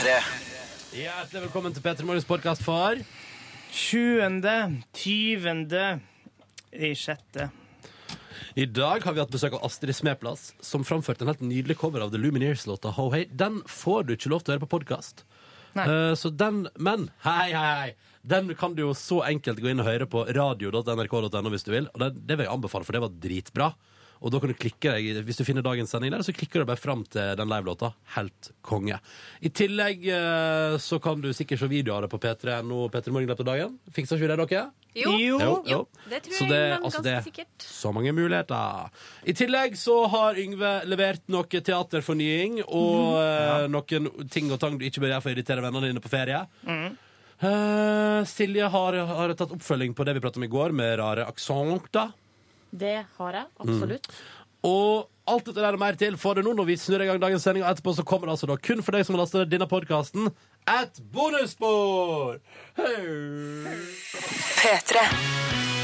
[0.00, 0.12] P3.
[0.96, 2.96] Hjertelig velkommen til P3 Morgens podkast for
[3.76, 5.82] 20., 20.
[6.72, 7.50] i sjette.
[8.56, 12.00] I dag har vi hatt besøk av Astrid Smeplass, som framførte en helt nydelig cover
[12.00, 13.28] av The Lumineers-låta Ho Hey.
[13.28, 15.26] Den får du ikke lov til å høre på podkast.
[16.16, 17.92] Så den Men hei, hei, hei!
[18.24, 21.92] Den kan du jo så enkelt gå inn og høre på radio.nrk.no hvis du vil.
[21.92, 23.74] Og det, det vil jeg anbefale, for det var dritbra.
[24.20, 26.66] Og da kan du klikke deg, Hvis du finner dagens sending der, så klikker du
[26.68, 27.94] bare fram til den livelåta.
[28.16, 28.98] Helt konge.
[29.40, 33.48] I tillegg eh, så kan du sikkert se videoer på P3.no P3 Morgen løpet av
[33.54, 33.78] dagen.
[33.96, 34.66] Fikser ikke vi det, dere?
[34.92, 35.62] Jo, Jo.
[35.70, 35.78] jo,
[36.10, 37.56] det tror Så jeg det- men altså ganske det- sikkert.
[37.64, 38.90] Så mange muligheter.
[39.24, 44.84] I tillegg så har Yngve levert noe teaterfornying og eh, noen ting og tang du
[44.84, 46.42] ikke bør gjøre for å irritere vennene dine på ferie.
[47.40, 51.24] Eh, Silje har, har tatt oppfølging på det vi pratet om i går, med rare
[51.24, 52.12] aksenter.
[52.72, 53.68] Det har jeg, Mm.
[53.68, 54.06] absolutt.
[54.62, 57.20] Og alt dette der og mer til får du nå når vi snur i gang
[57.20, 57.64] dagens sending.
[57.64, 59.68] Og etterpå så kommer det altså da kun for deg som har lastet ned denne
[59.70, 60.28] podkasten,
[60.68, 62.38] et bonusspor!
[62.76, 63.78] Hey.
[64.60, 65.79] P3.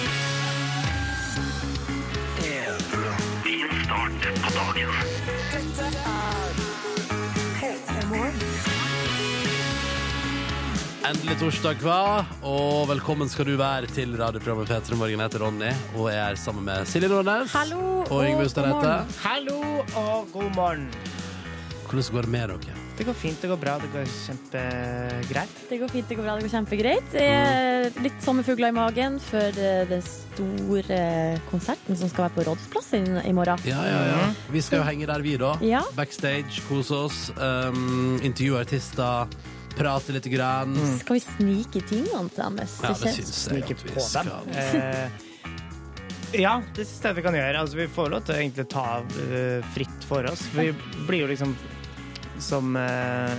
[11.06, 12.24] Endelig torsdag, hva?
[12.42, 15.20] Og velkommen skal du være til radioprogrammet P3 Morgen.
[15.20, 17.52] Jeg heter Ronny, og jeg er sammen med Silje Nordnes.
[17.54, 17.78] Hallo
[18.10, 18.74] Og Yngve Ustadreite.
[18.74, 19.14] God morgen.
[19.22, 19.60] Hallo
[20.00, 20.90] og god morgen.
[21.86, 22.76] Hvordan går det med dere?
[22.98, 25.56] Det går fint, det går bra, det går kjempegreit.
[25.70, 27.16] Det går fint, det går bra, det går kjempegreit.
[27.22, 31.02] Er Litt sommerfugler i magen før eh, den store
[31.52, 33.62] konserten som skal være på Rådsplass i morgen.
[33.68, 34.30] Ja, ja, ja.
[34.50, 35.54] Vi skal jo henge der, vi, da.
[35.62, 35.86] Ja.
[35.94, 37.28] Backstage, kose oss.
[37.38, 39.30] Um, intervjue artister.
[39.76, 40.26] Prate litt.
[40.32, 40.74] Grann.
[40.98, 42.76] Skal vi snike tingene til deres?
[42.82, 44.00] Ja, det syns jeg Snike at vi dem.
[44.02, 44.30] skal.
[44.56, 47.60] Eh, ja, det syns jeg vi kan gjøre.
[47.60, 50.42] Altså, vi får lov til å egentlig ta uh, fritt for oss.
[50.50, 51.54] For vi blir jo liksom
[52.42, 53.36] som uh,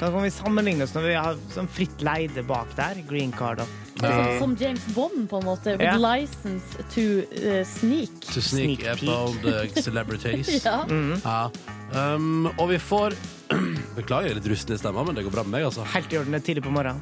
[0.00, 3.02] Kan vi sammenligne oss når vi har sånn fritt leide bak der?
[3.06, 3.68] Green card og
[4.00, 5.74] er sånn som James Bond, på en måte.
[5.76, 5.96] With Ja.
[6.00, 6.64] license
[6.94, 7.02] to
[7.36, 8.08] uh, sneak.
[8.32, 9.42] To sneak Sneak
[9.74, 10.48] the celebrities.
[10.64, 10.86] Ja.
[10.88, 11.50] Ja.
[11.92, 13.14] Um, og vi får
[13.96, 15.84] Beklager er litt rusten i stemma, men det går bra med meg, altså.
[15.94, 17.00] Helt i orden, det er tidlig på morgenen.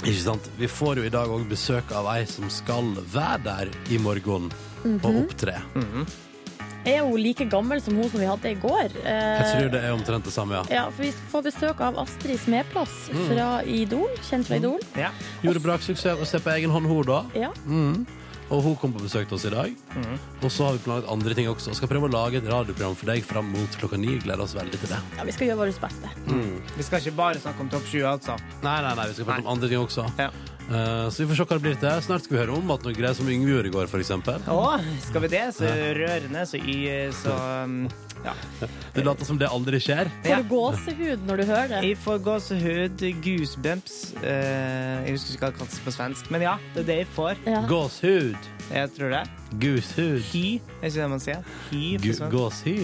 [0.00, 0.46] Ikke sant?
[0.56, 4.50] Vi får jo i dag òg besøk av ei som skal være der i morgen
[4.84, 5.00] Mhm.
[5.04, 5.58] og opptre.
[6.86, 8.88] Er hun like gammel som hun som vi hadde i går?
[9.04, 10.62] Eh, Jeg tror det er omtrent det samme, ja.
[10.70, 14.08] Ja, for vi får besøk av Astrid Smeplass fra Idol.
[14.30, 14.80] Kjent fra Idol.
[14.96, 15.10] Ja.
[15.42, 17.24] Gjorde braksuksess å se på egen hånd, hun da.
[17.34, 17.50] Ja.
[18.50, 19.74] Og hun kom på besøk til oss i dag.
[20.42, 21.70] Og så har vi planlagt andre ting også.
[21.78, 24.16] Skal prøve å lage et radioprogram for deg fram mot klokka ni.
[24.24, 24.98] Gleder oss veldig til det.
[25.18, 26.14] ja, vi skal gjøre vårt beste.
[26.76, 28.34] Vi skal ikke bare snakke om topp 20, altså.
[28.66, 30.08] Nei, nei, nei, vi skal prate om andre ting også.
[30.18, 30.30] Ja.
[30.70, 32.02] Eh, så vi får se hva det blir til.
[32.06, 34.04] Snart skal vi høre om at noe greier som Yngve gjorde i går, f.eks.
[34.06, 34.44] eksempel.
[34.54, 35.42] Å, skal vi det?
[35.56, 35.66] Så
[35.98, 36.76] rørende, så y...
[37.20, 37.80] Så um,
[38.24, 38.34] ja.
[38.94, 40.10] Det later som det aldri skjer.
[40.22, 40.38] Får Ja.
[40.44, 41.80] du gåsehud når du hører det?
[41.88, 46.54] Jeg får gåsehud, goosebumps uh, Jeg husker ikke hva det kalles på svensk, men ja,
[46.74, 47.40] det er det jeg får.
[47.48, 47.62] Ja.
[47.70, 48.50] Gåshud.
[48.70, 49.22] Jeg tror det.
[49.64, 50.20] Gooshud.
[50.30, 50.44] Hy,
[50.78, 51.42] er ikke det man sier?
[51.72, 52.36] Hy på svensk.
[52.36, 52.76] Gåshy.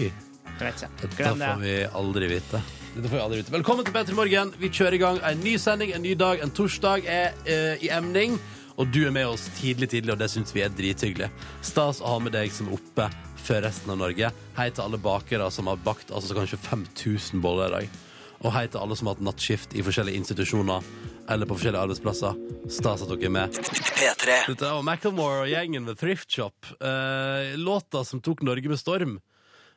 [0.57, 0.91] Jeg vet ikke.
[1.05, 1.63] Dette Glem får det.
[1.63, 2.63] vi aldri vite.
[2.97, 3.51] Dette får vi aldri vite.
[3.53, 4.49] Velkommen til Petter Morgen.
[4.57, 6.39] Vi kjører i gang en ny sending, en ny dag.
[6.41, 8.39] En torsdag er eh, i emning.
[8.81, 11.27] Og du er med oss tidlig, tidlig, og det syns vi er drithyggelig.
[11.61, 13.05] Stas å ha med deg som er oppe
[13.37, 14.31] før resten av Norge.
[14.57, 17.99] Hei til alle bakere som har bakt altså kanskje 5000 boller i dag.
[18.41, 20.89] Og hei til alle som har hatt nattskift i forskjellige institusjoner
[21.29, 22.39] eller på forskjellige arbeidsplasser.
[22.79, 23.59] Stas at dere er med.
[23.91, 24.39] P3.
[24.55, 26.73] Dette er Macklemore og gjengen ved Thrift Shop.
[26.81, 29.19] Eh, låta som tok Norge med storm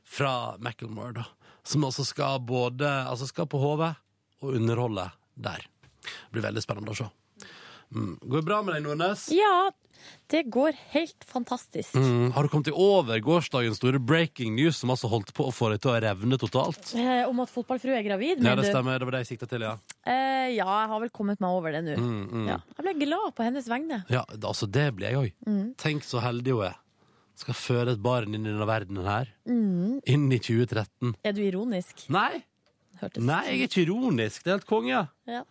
[0.09, 1.29] fra Macklemore, da.
[1.63, 3.83] Som altså skal både Altså skal på HV
[4.41, 5.67] og underholde der.
[6.01, 7.09] Det blir veldig spennende å se.
[7.91, 8.15] Mm.
[8.23, 9.27] Går det bra med deg, Nordnes?
[9.35, 9.71] Ja,
[10.31, 11.95] det går helt fantastisk.
[11.99, 12.31] Mm.
[12.33, 15.73] Har du kommet deg over gårsdagens store breaking news som altså holdt på å få
[15.73, 16.93] deg til å revne totalt?
[16.97, 19.01] Eh, om at fotballfrue er gravid, Ja, det stemmer.
[19.03, 19.75] Det var det jeg sikta til, ja.
[20.07, 21.99] Eh, ja, jeg har vel kommet meg over det nå.
[21.99, 22.47] Mm, mm.
[22.53, 22.61] Ja.
[22.79, 24.05] Jeg ble glad på hennes vegne.
[24.13, 25.35] Ja, altså det blir jeg òg.
[25.51, 25.67] Mm.
[25.81, 26.79] Tenk så heldig hun er.
[27.41, 29.31] Skal føde et barn inn i denne verdenen her.
[29.49, 30.01] Mm.
[30.13, 31.15] Inn i 2013.
[31.25, 32.05] Er du ironisk?
[32.13, 32.43] Nei!
[33.01, 34.45] Hørtes Nei, jeg er ikke ironisk.
[34.45, 35.01] Det er helt konge.
[35.31, 35.43] Ja.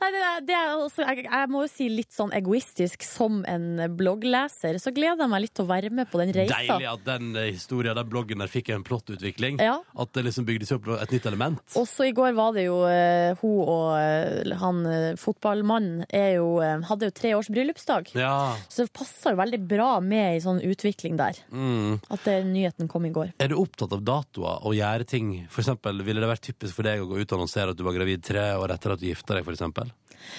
[0.00, 3.42] Nei, det, er- det er også, jeg, jeg må jo si litt sånn egoistisk som
[3.50, 3.66] en
[3.98, 6.56] bloggleser, så gleder jeg meg litt til å være med på den reisa.
[6.56, 9.60] Deilig at den eh, historien, den bloggen der fikk en plottutvikling.
[9.60, 9.76] Ja.
[9.98, 11.60] At det liksom bygde seg opp et nytt element.
[11.76, 14.80] Også i går var det jo eh, hun og eh, han
[15.20, 16.48] fotballmannen er jo,
[16.88, 18.10] hadde jo tre års bryllupsdag.
[18.16, 18.56] Ja.
[18.70, 21.38] Så det passer jo veldig bra med i sånn utvikling der.
[21.52, 21.98] Mm.
[22.12, 23.34] At det, nyheten kom i går.
[23.42, 25.32] Er du opptatt av datoer og gjøre ting?
[25.52, 27.84] For eksempel, ville det vært typisk for deg å gå ut og annonsere at du
[27.86, 29.92] var gravid tre år etter at du gifta deg, eksempel?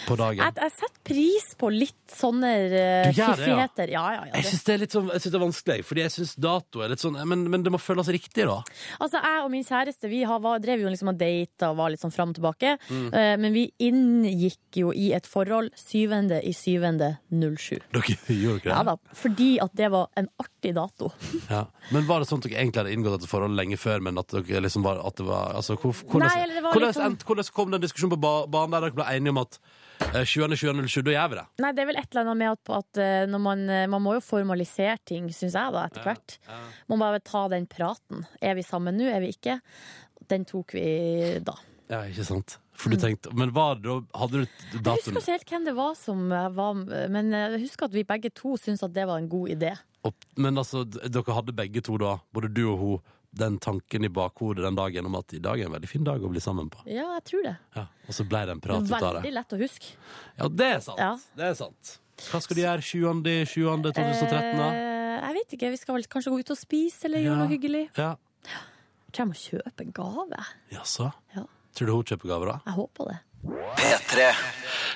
[0.07, 0.43] På dagen?
[0.43, 3.91] Jeg, jeg setter pris på litt sånne uh, fiffigheter.
[3.93, 4.33] Ja, ja, ja.
[4.37, 6.83] Jeg syns det er litt sånn, jeg synes det er vanskelig, fordi jeg syns dato
[6.83, 8.59] er litt sånn Men, men det må føles riktig, da.
[9.01, 11.93] Altså, jeg og min kjæreste vi har, var, drev jo liksom og data og var
[11.93, 12.75] litt sånn fram og tilbake.
[12.89, 13.07] Mm.
[13.11, 17.79] Eh, men vi inngikk jo i et forhold syvende i syvende 07.
[17.95, 18.73] Dere gjorde ikke det?
[18.73, 21.11] Ja da, fordi at det var en artig dato.
[21.47, 21.61] Ja.
[21.93, 24.33] Men var det sånn at dere egentlig hadde inngått et forhold lenge før, men at
[24.33, 27.49] dere liksom var at det var altså, hvor, hvordan, Nei, det var hvordan, sånn- hvordan
[27.55, 29.59] kom den diskusjonen på banen der dere ble enige om at
[30.13, 31.45] eh, 20.20.07, da gjør vi det?
[31.63, 34.03] Nei, det er vel et eller annet med at, at eh, når man, eh, man
[34.05, 36.37] må jo formalisere ting, syns jeg, da, etter hvert.
[36.87, 38.25] Man må bare ta den praten.
[38.41, 39.59] Er vi sammen nå, er vi ikke?
[40.27, 40.87] Den tok vi
[41.45, 41.55] da.
[41.87, 42.57] Ja, ikke sant?
[42.77, 44.83] For du tenkte, Men var det Hadde du datoen?
[44.85, 48.03] Jeg husker ikke helt hvem det var som eh, var Men jeg husker at vi
[48.05, 49.71] begge to syntes at det var en god idé.
[50.05, 54.09] Og, Men altså, dere hadde begge to da, både du og hun, den tanken i
[54.09, 56.69] bakhodet den dagen om at i dag er en veldig fin dag å bli sammen
[56.73, 56.83] på.
[56.89, 57.55] Ja, jeg tror det.
[57.75, 57.85] Ja.
[58.07, 59.21] Og så ble det en prat ut av det.
[59.21, 59.93] Veldig lett å huske.
[60.37, 60.99] Ja, det er sant.
[61.01, 61.11] Ja.
[61.37, 61.93] Det er sant.
[62.31, 64.69] Hva skal du gjøre 20.07.2013, da?
[64.73, 65.69] Eh, jeg vet ikke.
[65.73, 67.43] Vi skal vel kanskje gå ut og spise eller gjøre Ja.
[67.43, 67.83] noe hyggelig.
[67.97, 68.09] Ja.
[68.47, 70.41] Jeg tror jeg må kjøpe gave.
[70.73, 71.11] Jaså?
[71.35, 71.45] Ja,
[71.77, 72.59] Tror du hun kjøper gave, da?
[72.65, 73.17] jeg håper det.
[73.47, 74.31] P3.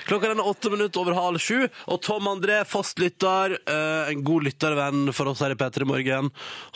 [0.04, 4.44] Klokka den er åtte minutter over halv sju, og Tom André, fastlytter, eh, en god
[4.48, 6.30] lyttervenn for oss her i P3 Morgen,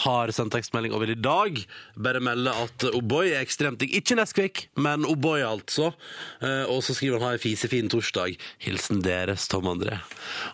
[0.06, 1.60] har sendt tekstmelding over i dag.
[2.00, 3.92] Bare melde at O'boy er ekstremt digg.
[3.98, 5.92] Ikke Nesquik, men O'boy, altså.
[6.40, 8.38] Eh, og så skriver han ha en fisefin torsdag.
[8.64, 10.00] Hilsen deres, Tom André.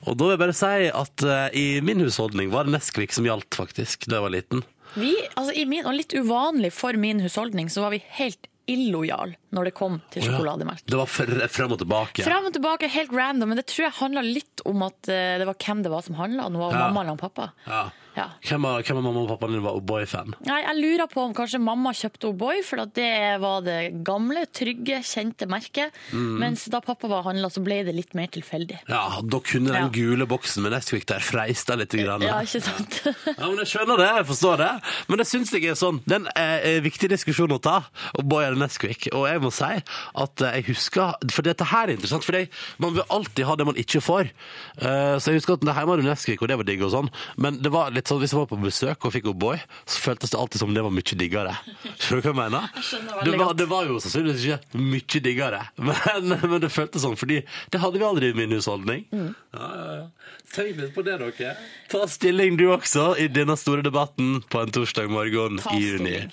[0.07, 3.29] Og da vil jeg bare si at eh, i min husholdning var det Nesquik som
[3.29, 4.65] gjaldt, faktisk, da jeg var liten.
[4.99, 9.35] Vi, altså i min, og litt uvanlig for min husholdning, så var vi helt illojal
[9.53, 10.85] når det kom til sjokolademelk.
[10.89, 12.25] Det var fr- frem og tilbake.
[12.25, 15.49] Frem og tilbake, helt random, men det tror jeg handla litt om at eh, det
[15.49, 16.49] var hvem det var som handla.
[16.53, 16.87] Nå var Ja.
[16.89, 17.51] mamma eller pappa.
[17.67, 17.91] Ja.
[18.13, 18.27] Ja.
[18.45, 20.35] Hvem var, hvem var, mamma og pappa din var O'boy-fan?
[20.45, 25.47] Jeg lurer på om kanskje mamma kjøpte O'boy, for det var det gamle, trygge, kjente
[25.49, 25.95] merket.
[26.13, 26.35] Mm.
[26.43, 28.83] Mens da pappa var handla, så ble det litt mer tilfeldig.
[28.93, 31.89] Ja, da kunne den gule boksen med Nesquik der freista litt.
[31.97, 32.21] Grann.
[32.25, 33.01] Ja, ikke sant?
[33.39, 34.71] Ja, men Jeg skjønner det, jeg forstår det.
[35.09, 36.03] Men det syns jeg er sånn.
[36.05, 36.29] Det er en
[36.69, 37.79] eh, viktig diskusjon å ta.
[38.21, 39.09] Og eller Nesquik.
[39.17, 42.37] Og jeg må si at jeg husker For dette her er interessant, for
[42.83, 44.31] man vil alltid ha det man ikke får.
[44.79, 47.11] Eh, så jeg husker at det hjemme hadde Nesquik, og det var digg og sånn.
[47.41, 50.35] Men det var litt sånn, hvis jeg var på besøk og fikk O'boy, så føltes
[50.35, 51.57] det alltid som det var mye diggere.
[51.97, 52.69] Skjønner du hva jeg mener?
[52.93, 57.19] Jeg det, var, det var jo sannsynligvis ikke mye diggere, men, men det føltes sånn,
[57.21, 59.07] fordi det hadde vi aldri i min husholdning.
[59.13, 59.33] Mm.
[59.57, 60.39] Ja, ja, ja.
[60.53, 61.55] Tenk litt på det, dere.
[61.89, 66.17] Ta stilling du også i denne store debatten på en torsdag morgen i juni.
[66.19, 66.33] stilling.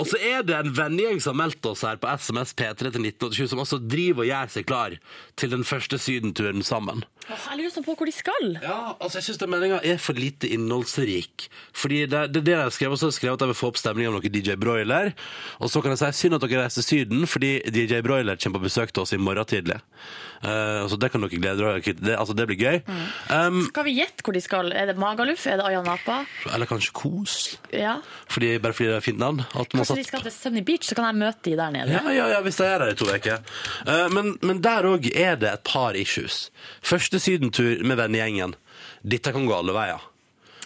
[0.00, 3.04] Og så er det en vennegjeng som har meldt oss her på SMS P3 til
[3.06, 4.96] 1987, som også driver og gjør seg klar
[5.40, 7.04] til den første sydenturen sammen.
[7.24, 8.50] Åh, Jeg lurer sånn på hvor de skal.
[8.60, 11.46] Ja, altså jeg syns den meldinga er for lite innholdsrik.
[11.72, 13.70] Fordi det, det, det jeg har skrevet, så har jeg skrevet at jeg vil få
[13.72, 15.14] opp stemninga om noe DJ Broiler.
[15.62, 18.60] Og så kan jeg si synd at dere reiser til Syden, fordi DJ Broiler kommer
[18.60, 19.78] på besøk til oss i morgen tidlig.
[20.44, 21.96] Eh, så det kan dere glede dere til.
[21.98, 22.80] Det, altså, det blir gøy.
[23.32, 24.72] Um, Skal vi gjette hvor de skal?
[24.76, 25.46] Er det Magaluf?
[25.48, 26.22] Er det Ayanapa?
[26.52, 27.36] eller kanskje Kos.
[27.72, 27.96] Ja.
[28.28, 29.42] Fordi, bare fordi det er fint navn.
[29.54, 31.92] Man de skal til Sunny Beach, så kan jeg møte de der nede.
[31.96, 33.44] Ja, ja, ja, hvis jeg er der i to uker.
[33.88, 36.48] Uh, men, men der òg er det et par issues.
[36.84, 38.58] Første sydentur med vennegjengen.
[39.04, 40.10] Dette kan gå alle veier.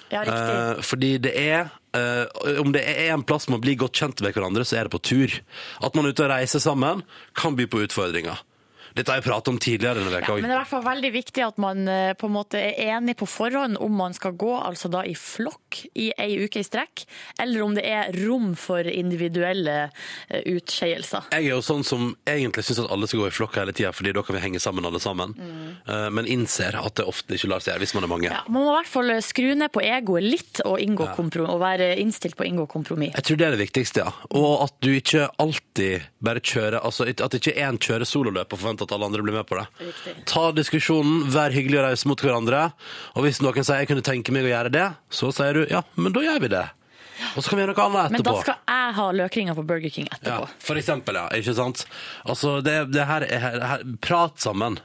[0.08, 0.22] Ja.
[0.24, 2.28] Eh, fordi det er Uh,
[2.60, 5.00] Om det er en plass man blir godt kjent med hverandre, så er det på
[5.00, 5.32] tur.
[5.80, 7.00] At man er ute og reiser sammen,
[7.32, 8.42] kan by på utfordringer.
[8.98, 11.10] Dette har jeg pratet om tidligere denne Ja, men det er i hvert fall veldig
[11.14, 14.50] viktig at man eh, på en måte er enig på forhånd om man skal gå
[14.58, 17.04] altså da i flokk i ei uke i strekk,
[17.38, 21.30] eller om det er rom for individuelle eh, utskeielser.
[21.36, 23.92] Jeg er jo sånn som egentlig syns at alle skal gå i flokk hele tida,
[23.94, 25.34] fordi da kan vi henge sammen alle sammen.
[25.38, 26.14] Mm.
[26.14, 28.30] men innser at det ofte ikke lar seg gjøre hvis man er mange.
[28.30, 30.80] Ja, man må i hvert fall skru ned på egoet litt og,
[31.16, 33.14] komprom- og være innstilt på å inngå kompromiss.
[33.16, 34.12] Jeg tror det er det viktigste, ja.
[34.38, 38.88] Og at du ikke alltid bare kjøre, Altså at ikke én kjører sololøp og forventer
[38.88, 39.66] at alle andre blir med på det.
[39.84, 40.14] Riktig.
[40.26, 42.64] Ta diskusjonen, vær hyggelig og raus mot hverandre.
[43.14, 45.84] Og hvis noen sier jeg kunne tenke meg å gjøre det, så sier du ja,
[45.96, 46.64] men da gjør vi det.
[47.34, 49.90] Og så kan vi gjøre noe annet Men da skal jeg ha løkringer på Burger
[49.90, 50.50] King Ja, etterpå.
[50.68, 51.24] for eksempel, ja.
[51.34, 51.80] Ikke sant?
[52.24, 54.78] Altså, det, det her er Prat sammen,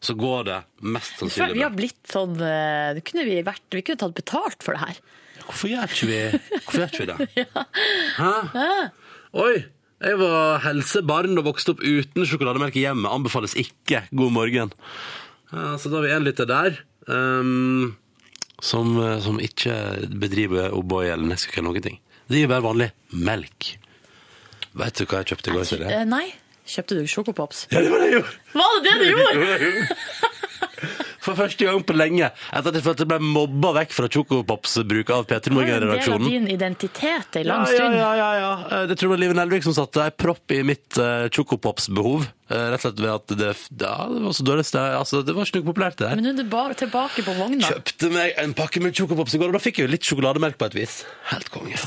[0.00, 1.56] så går det mest sannsynlig bra.
[1.58, 5.00] vi har blitt sånn eh, kunne vi, vært, vi kunne tatt betalt for det her.
[5.48, 6.20] Hvorfor gjør ikke vi,
[6.62, 7.48] hvorfor gjør ikke vi det?
[8.22, 8.32] Hæ?
[9.42, 9.54] Oi!
[10.00, 13.10] Jeg var helsebarn og vokste opp uten sjokolademelk i hjemmet.
[13.12, 14.06] Anbefales ikke.
[14.16, 14.72] God morgen.
[15.52, 16.78] Ja, så da har vi en lytter der.
[17.04, 17.98] Um,
[18.64, 19.74] som, som ikke
[20.22, 22.00] bedriver O'boy eller Nesquik eller noen ting.
[22.30, 23.74] Det gir bare vanlig melk.
[24.80, 25.84] Vet du hva jeg kjøpte i går?
[25.90, 26.26] Eh, nei.
[26.70, 27.64] Kjøpte du sjokopops?
[27.72, 28.34] Ja, det var det jeg gjorde!
[28.54, 29.96] Var det det du gjorde?
[31.20, 32.30] For første gang på lenge.
[32.50, 35.92] Etter at jeg følte jeg ble mobba vekk fra Chocopops-bruket av P3 Det er en
[35.92, 37.96] del av din identitet en lang stund.
[37.98, 38.52] ja, ja, ja.
[38.64, 38.82] ja.
[38.88, 42.28] Det tror jeg var Live Nelvik som satte ei propp i mitt uh, Chocopops-behov.
[42.50, 44.96] Eh, rett og slett ved at det, ja, det var så dårlig sted.
[44.98, 46.16] Altså, det var ikke noe populært, det der.
[46.18, 47.68] Men nå er du bare tilbake på vogna.
[47.68, 50.58] Kjøpte meg en pakke med Chocopops i går, og da fikk jeg jo litt sjokolademelk
[50.58, 51.02] på et vis.
[51.30, 51.78] Helt konge.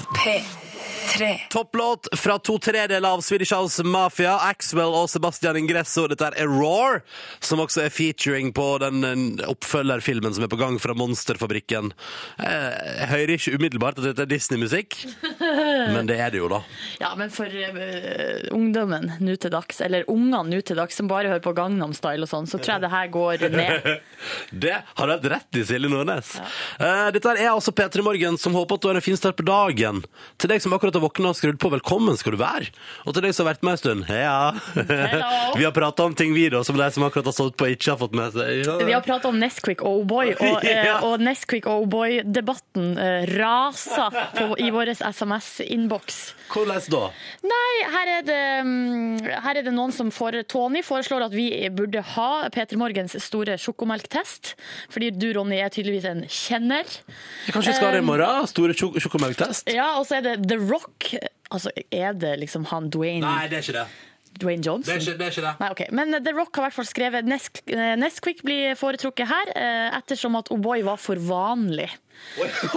[1.03, 1.39] P3.
[1.49, 6.05] Topplåt fra to tredeler av Swedish House Mafia, Axwell og Sebastian Ingresso.
[6.07, 7.01] Dette er Roar,
[7.43, 11.91] som også er featuring på den eh, oppfølgerfilmen som er på gang fra Monsterfabrikken.
[12.39, 12.71] Eh,
[13.03, 14.97] Jeg hører ikke umiddelbart at dette er Disney-musikk,
[15.91, 16.61] men det er det jo, da.
[17.01, 21.31] Ja, men for uh, ungdommen nå til dags, eller ungene nå til dags som bare
[21.31, 23.89] hører på Gangnam Style og sånn, så tror jeg det her går ned.
[24.63, 26.29] Det har du helt rett i, Silje Nordnes.
[26.79, 29.43] Eh, Dette er altså P3 Morgen, som håper at du har en fin start på
[29.47, 29.99] dagen.
[30.39, 32.69] Til deg som akkurat har våkna og skrudd på, velkommen skal du være.
[33.03, 34.53] Og til deg som har vært med en stund, ja.
[35.59, 37.91] Vi har prata om ting, vi, da, som de som akkurat har stått på, ikke
[37.93, 38.63] har fått med seg.
[38.63, 38.77] Ja.
[38.87, 40.95] Vi har prata om Nesquik og O'boy, og, uh, Ja.
[41.07, 44.93] og Nesquik og O'boy-debatten uh, raser på, i vår
[45.73, 46.33] SMS-innboks.
[46.53, 47.01] Hvordan da?
[47.43, 51.47] Nei, her er, det, mm, her er det noen som får Tony foreslår at vi
[51.73, 54.53] burde ha Peter Morgens store sjokomelktest.
[54.93, 56.85] Fordi du, Ronny, er tydeligvis en kjenner.
[57.49, 58.47] Kanskje vi skal ha det i morgen?
[58.51, 59.69] Store sjok- sjokomelktest?
[59.73, 61.13] Ja, og så er det The Rock.
[61.53, 63.87] Altså, er det liksom han Dwayne, Nei, det er ikke det.
[64.41, 64.89] Dwayne Johnson?
[64.89, 65.25] Det er ikke det.
[65.27, 65.53] Er ikke det.
[65.61, 65.89] Nei, okay.
[65.95, 70.37] Men The Rock har i hvert fall skrevet eh, Nesquik blir foretrukket her, eh, ettersom
[70.39, 71.89] at O'boy var for vanlig.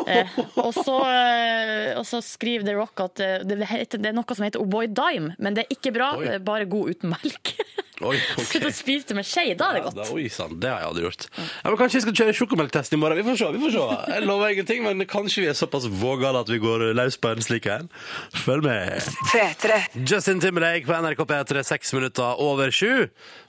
[0.06, 4.16] Eh, og, så, eh, og så skriver The Rock at eh, det, heter, det er
[4.16, 6.28] noe som heter O'boy Dime, men det er ikke bra, Oi.
[6.34, 7.54] eh, bare god uten melk.
[8.04, 8.72] Oi, Skulle ok.
[8.72, 10.88] du spise det med skje, da er det Ja, da, oi sann, det har jeg
[10.90, 11.26] aldri gjort.
[11.38, 13.16] Ja, men kanskje vi skal kjøre sjokomelktest i morgen?
[13.22, 13.48] Vi får se.
[13.56, 14.12] vi får se.
[14.12, 17.40] Jeg lover ingenting, men kanskje vi er såpass vågale at vi går løs på en
[17.46, 17.88] slik en.
[18.36, 19.00] Følg med.
[19.32, 19.80] 3 -3.
[20.12, 23.08] Justin Timberlake på NRK P3, seks minutter over sju.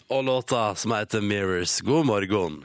[0.09, 1.81] Og låta som heter Mirrors.
[1.81, 2.63] God morgen.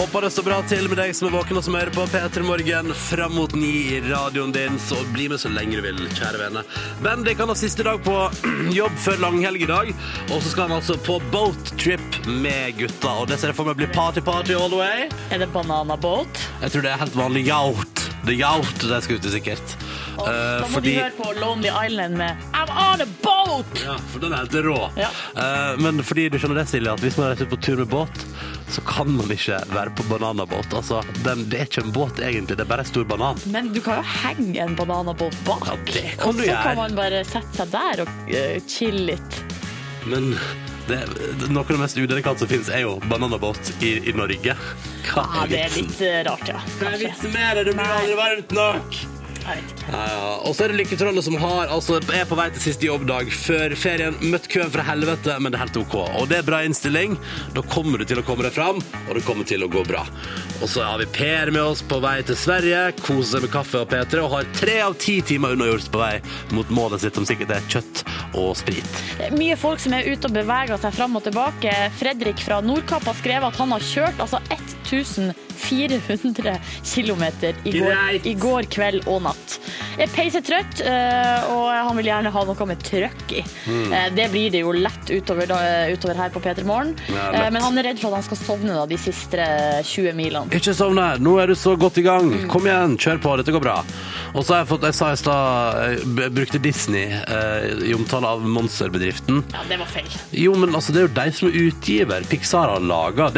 [0.00, 2.40] Håper det står bra til med deg som er våken og som hører på P3
[2.48, 6.40] Morgen fram mot ni i radioen din, så bli med så lenge du vil, kjære
[6.40, 6.62] vene.
[7.04, 8.14] Bendik kan ha siste dag på
[8.78, 9.92] jobb før langhelg i dag,
[10.30, 13.76] og så skal han altså på boattrip med gutta, og det ser jeg for meg
[13.82, 15.10] blir party-party all the way.
[15.28, 16.46] Er det bananaboat?
[16.64, 18.09] Jeg tror det er helt vanlig yacht.
[18.24, 19.74] Det er yacht de skal ut i, sikkert.
[20.20, 23.66] Og Eh, da må fordi- du høre på Lonely Island med I'm on a boat!
[23.84, 24.90] Ja, for den er helt rå.
[25.00, 25.08] Ja.
[25.36, 28.24] Eh, men fordi du skjønner det, Silje, at hvis man reiser på tur med båt,
[28.70, 30.68] så kan man ikke være på bananabåt.
[30.76, 33.40] Altså, den, det er ikke en båt egentlig, det er bare en stor banan.
[33.46, 35.64] Men du kan jo henge en bananabåt bak.
[35.66, 39.06] Ja, det kan og du så kan man bare sette seg der og uh, chille
[39.14, 39.42] litt.
[40.06, 40.36] Men
[40.90, 44.56] det, noe av det mest udelikate som finnes, er jo bananabåt i, i Norge.
[45.10, 46.60] Hva Ja, er det er litt eh, rart, ja.
[46.80, 47.64] Hva er vitsen med det?
[47.70, 49.00] Du blir aldri varmt nok.
[50.44, 53.74] Og så er det Lykketrollet som har, altså, er på vei til siste jobbdag før
[53.78, 54.16] ferien.
[54.32, 55.96] Møtt køen fra helvete, men det er helt OK.
[56.20, 57.16] Og det er bra innstilling.
[57.56, 60.04] Da kommer du til å komme deg fram, og det kommer til å gå bra.
[60.60, 63.82] Og så har vi Per med oss på vei til Sverige, koser seg med kaffe
[63.82, 66.14] og P3, og har tre av ti timer unnagjort på vei
[66.56, 68.04] mot målet sitt, som sikkert er kjøtt
[68.38, 69.04] og sprit.
[69.36, 71.74] Mye folk som er ute og beveger seg fram og tilbake.
[72.00, 74.42] Fredrik fra Nordkapp har skrevet at han har kjørt altså
[75.60, 77.24] 1400 km
[77.68, 77.74] i,
[78.30, 79.56] i går kveld og natt.
[80.00, 83.44] Er peisetrøtt, eh, og han vil gjerne ha noe med trøkk i.
[83.68, 85.50] Eh, Det blir det jo lett utover,
[85.92, 86.94] utover her på P3 Morgen.
[87.08, 87.50] Ja, Eh.
[87.50, 89.44] Men han er redd for at han skal sovne da, de siste
[89.84, 90.50] 20 milene.
[90.56, 91.10] Ikke sovne!
[91.20, 92.30] nå er du så godt i gang.
[92.50, 93.78] Kom igjen, kjør på, dette går bra.
[94.34, 95.80] Og så har jeg fått, jeg sa i stad,
[96.20, 99.42] jeg brukte Disney eh, i omtale av monsterbedriften.
[99.52, 100.08] Ja, det var feil.
[100.36, 102.26] Jo, men altså, det er jo de som er utgiver.
[102.30, 103.30] Pixar har laga.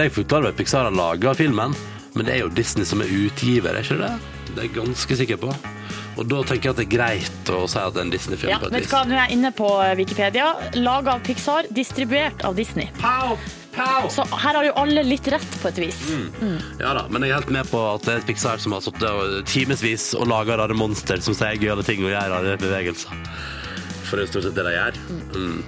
[0.56, 1.74] Pixar har laga filmen,
[2.14, 4.12] men det er jo Disney som er utgiver, er ikke det?
[4.52, 5.52] Det er jeg ganske sikker på.
[6.20, 8.52] Og da tenker jeg at det er greit å si at det er en Disney-film.
[8.52, 8.90] Ja, på et vet vis.
[8.90, 10.50] du hva, Nå er jeg inne på Wikipedia.
[10.76, 12.90] Laga av Pixar, distribuert av Disney.
[13.00, 13.38] Pow!
[13.72, 14.10] Pow!
[14.12, 16.02] Så her har jo alle litt rett, på et vis.
[16.82, 19.48] Ja da, men jeg er helt med på at det er Pixar som har sittet
[19.48, 23.24] timevis og laga rare monster som sier gøyale ting og gjør rare bevegelser.
[24.04, 25.00] For det er stort sett det de gjør.
[25.32, 25.64] Mm.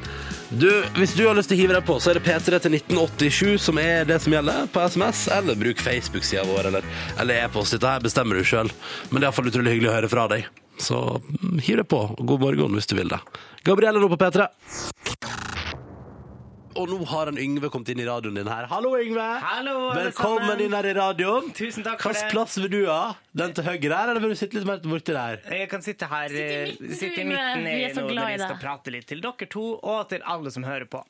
[0.49, 2.77] Du, hvis du har lyst til å hive deg på, så er det P3 til
[2.77, 7.77] 1987 som er det som gjelder på SMS, eller bruk Facebook-sida vår, eller, eller e-post.
[7.77, 8.71] Dette her bestemmer du sjøl,
[9.09, 10.51] men det er iallfall utrolig hyggelig å høre fra deg.
[10.81, 13.23] Så mm, hiv deg på, god morgen hvis du vil det.
[13.65, 14.51] Gabrielle nå på P3.
[16.75, 18.67] Og nå har en Yngve kommet inn i radioen din her.
[18.71, 19.25] Hallo, Yngve!
[19.45, 20.63] Hallo, Velkommen sammen.
[20.65, 21.53] inn her i radioen.
[21.55, 22.33] Tusen takk for Hvilken det.
[22.35, 23.15] plass vil du ha?
[23.37, 25.39] Den til høyre her, eller vil du sitte litt mer borti der?
[25.55, 27.37] Jeg kan sitte her Sitt i eh, midten, sitte i Yngve.
[27.37, 28.63] midten Vi er så nå glad når i vi skal deg.
[28.67, 31.05] prate litt til dere to og til alle som hører på.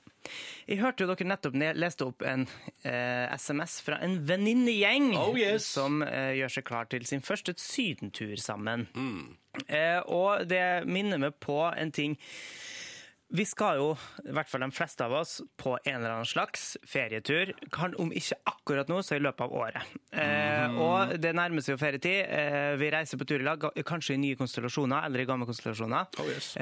[0.68, 2.44] Jeg hørte jo dere nettopp ne- leste opp en
[2.84, 5.64] eh, SMS fra en venninnegjeng Oh, yes.
[5.78, 8.86] som eh, gjør seg klar til sin første sydentur sammen.
[9.68, 12.16] Eh, og det minner meg på en ting
[13.34, 13.86] vi skal jo,
[14.22, 17.50] i hvert fall de fleste av oss, på en eller annen slags ferietur.
[17.74, 19.96] Kan, om ikke akkurat nå, så i løpet av året.
[20.14, 22.20] Eh, og det nærmer seg jo ferietid.
[22.30, 26.12] Eh, vi reiser på tur i lag, kanskje i nye konstellasjoner eller i gamle konstellasjoner.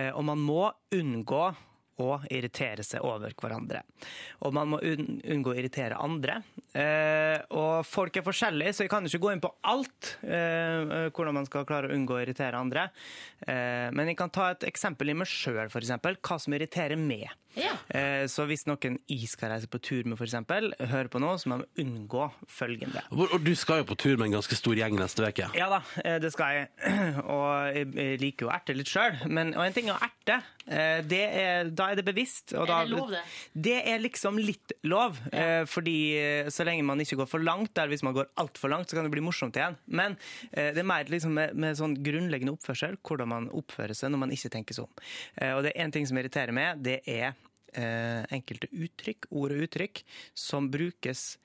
[0.01, 0.65] eh, og man må
[0.97, 1.45] unngå
[2.03, 3.83] å irritere seg over hverandre.
[4.47, 6.41] Og man må unngå å irritere andre.
[6.75, 11.37] Eh, og folk er forskjellige, så jeg kan ikke gå inn på alt eh, hvordan
[11.41, 12.89] man skal klare å unngå å irritere andre.
[13.47, 15.95] Eh, men jeg kan ta et eksempel i meg sjøl, f.eks.
[16.23, 17.29] Hva som irriterer meg.
[17.53, 17.75] Ja.
[17.93, 20.39] Eh, så hvis noen jeg skal reise på tur med, f.eks.,
[20.89, 23.03] hører på nå, så må man unngå følgende.
[23.13, 25.51] Og og du skal jo på tur med en ganske stor gjeng neste uke.
[25.57, 26.71] Ja da, eh, det skal jeg.
[27.33, 29.21] Og jeg liker jo å erte litt sjøl.
[29.33, 30.39] Men og en ting er å erte.
[30.67, 32.55] eh, Det er, da er det bevisst.
[32.57, 33.21] Er det lov, det?
[33.69, 35.21] Det er liksom litt lov.
[35.33, 35.63] Ja.
[35.69, 38.91] Fordi eh, så lenge man ikke går for langt, der hvis man går altfor langt,
[38.91, 39.79] så kan det bli morsomt igjen.
[39.87, 40.17] Men
[40.51, 44.25] eh, det er mer liksom med, med sånn grunnleggende oppførsel, hvordan man oppfører seg når
[44.27, 45.07] man ikke tenker seg om.
[45.37, 47.33] Eh, Og det er en ting som irriterer meg, det er
[47.77, 50.03] eh, enkelte uttrykk, ord og uttrykk,
[50.35, 51.37] som brukes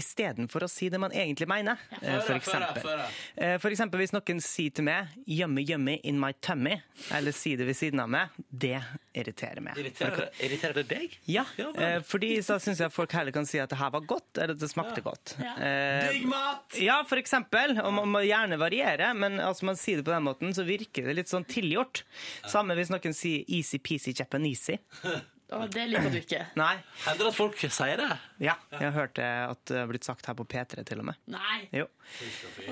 [0.00, 1.78] istedenfor å si det man egentlig mener.
[2.00, 2.18] Ja.
[2.24, 2.88] For eksempel.
[3.36, 6.80] Eh, For eksempel hvis noen sier til meg 'yummy, yummy in my tummy',
[7.12, 8.80] eller sier det ved siden av meg, det
[9.14, 9.76] irriterer meg.
[9.76, 11.18] Irriterer det deg?
[11.26, 14.00] Ja, Ja, eh, fordi da syns jeg folk heller kan si at det her var
[14.00, 15.36] godt, eller at det smakte godt.
[15.40, 16.74] Eh, Digg mat!
[16.80, 17.76] ja, for eksempel.
[17.80, 21.04] Og man må gjerne variere, men altså man sier det på den måten, så virker
[21.06, 22.02] det litt sånn tilgjort.
[22.48, 24.78] Samme hvis noen sier 'easy-peasy Japanesey'.
[25.50, 26.42] Å, det liker du ikke.
[26.60, 26.74] Nei.
[27.04, 28.10] Hender det at folk sier det?
[28.42, 31.08] Ja, jeg har hørt det at det har blitt sagt her på P3 til og
[31.10, 31.18] med.
[31.30, 31.58] Nei.
[31.74, 31.88] Jo.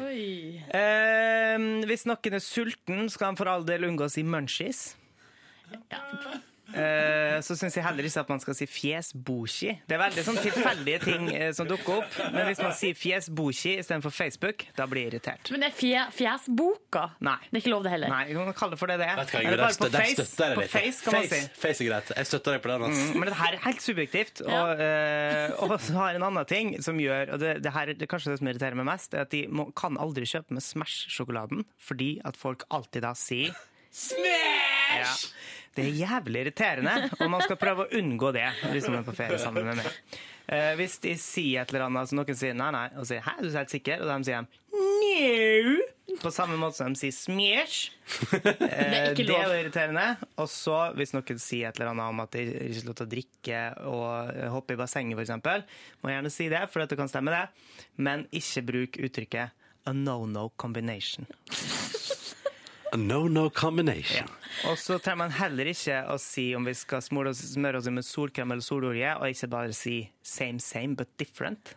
[0.02, 0.60] Oi.
[0.78, 1.56] Eh,
[1.90, 4.92] hvis noen er sulten, skal han for all del unngå å si munchies.
[5.90, 6.02] Ja.
[6.68, 9.70] Eh, så syns jeg heller ikke at man skal si fjesboshi.
[9.88, 12.18] Det er veldig sånn tilfeldige ting eh, som dukker opp.
[12.34, 15.52] Men hvis man sier fjesboshi istedenfor Facebook, da blir jeg irritert.
[15.54, 17.04] Men det er fje, fjesboka.
[17.24, 17.38] Nei.
[17.48, 18.12] Det er ikke lov det heller.
[18.12, 19.16] Nei, jeg kan kalle det for det det er.
[19.22, 20.26] Vet hva, Eller bare på face.
[20.44, 21.40] jeg På face, kan man si.
[21.40, 22.12] Face, face er greit.
[22.20, 22.86] Jeg støtter deg på den.
[22.90, 23.06] Altså.
[23.08, 24.44] Mm, Men det her er helt subjektivt.
[24.44, 27.94] Og, eh, og så har jeg en annen ting som gjør Og det, det her
[27.94, 30.52] det er kanskje det som irriterer meg mest, er at de må, kan aldri kjøpe
[30.56, 33.54] med Smash-sjokoladen fordi at folk alltid da sier
[33.88, 34.98] Smash!
[34.98, 35.12] Ja.
[35.76, 39.16] Det er jævlig irriterende, og man skal prøve å unngå det hvis man er på
[39.16, 40.18] ferie sammen med meg.
[40.48, 43.36] Uh, hvis de sier et eller annet, så noen sier nei, nei, og sier hæ,
[43.42, 44.00] du er helt sikker?
[44.00, 45.86] Og de sier no.
[46.22, 47.74] På samme måte som de sier.
[48.32, 50.06] Det er Det er jo irriterende.
[50.40, 53.06] Og så hvis noen sier et eller annet om at det ikke er lov til
[53.06, 53.60] å drikke
[53.92, 55.68] og hoppe i bassenget, f.eks.,
[56.02, 57.84] må gjerne si det, for det kan stemme, det.
[58.00, 61.28] Men ikke bruk uttrykket a no-no combination.
[62.96, 64.28] No-no combination.
[64.68, 67.90] Og så trenger man heller ikke å si om vi skal smøre oss, smøre oss
[67.92, 71.74] med solkrem eller sololje, og ikke bare si same, same, but different.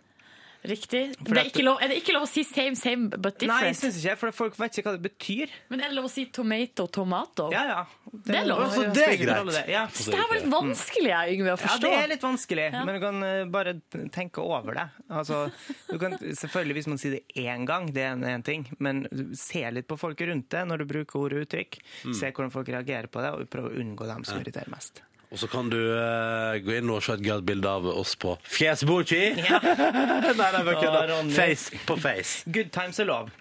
[0.62, 1.16] Riktig.
[1.18, 3.50] Det er, ikke lov, er det ikke lov å si same, same, but different?
[3.56, 5.54] Nei, jeg synes syns ikke for folk vet ikke hva det betyr.
[5.74, 7.48] Men er det lov å si tomato, tomato?
[7.54, 7.80] Ja, ja.
[8.12, 8.62] Det er lov.
[8.68, 9.50] Altså, Det er greit.
[9.56, 9.64] det.
[9.72, 9.88] Ja.
[9.90, 11.82] Det her var litt vanskelig, jeg, Yngve, å forstå.
[11.82, 13.76] Ja, det er litt vanskelig, men du kan eh, bare
[14.14, 14.88] tenke over det.
[15.10, 15.42] Altså,
[15.90, 19.08] du kan, selvfølgelig hvis man sier det én gang, det er en, en ting, men
[19.38, 21.80] se litt på folk rundt deg når du bruker ord og uttrykk.
[22.14, 25.02] Se hvordan folk reagerer på det, og prøv å unngå dem som irriterer mest.
[25.32, 28.34] Og så kan du eh, gå inn og se et gøyalt bilde av oss på
[28.52, 29.22] Fjesbuchi.
[29.48, 29.62] Ja.
[29.64, 31.06] nei, nei, bare kødda.
[31.14, 31.32] Ronny.
[31.36, 32.44] Face på face.
[32.52, 33.32] Good times er lov.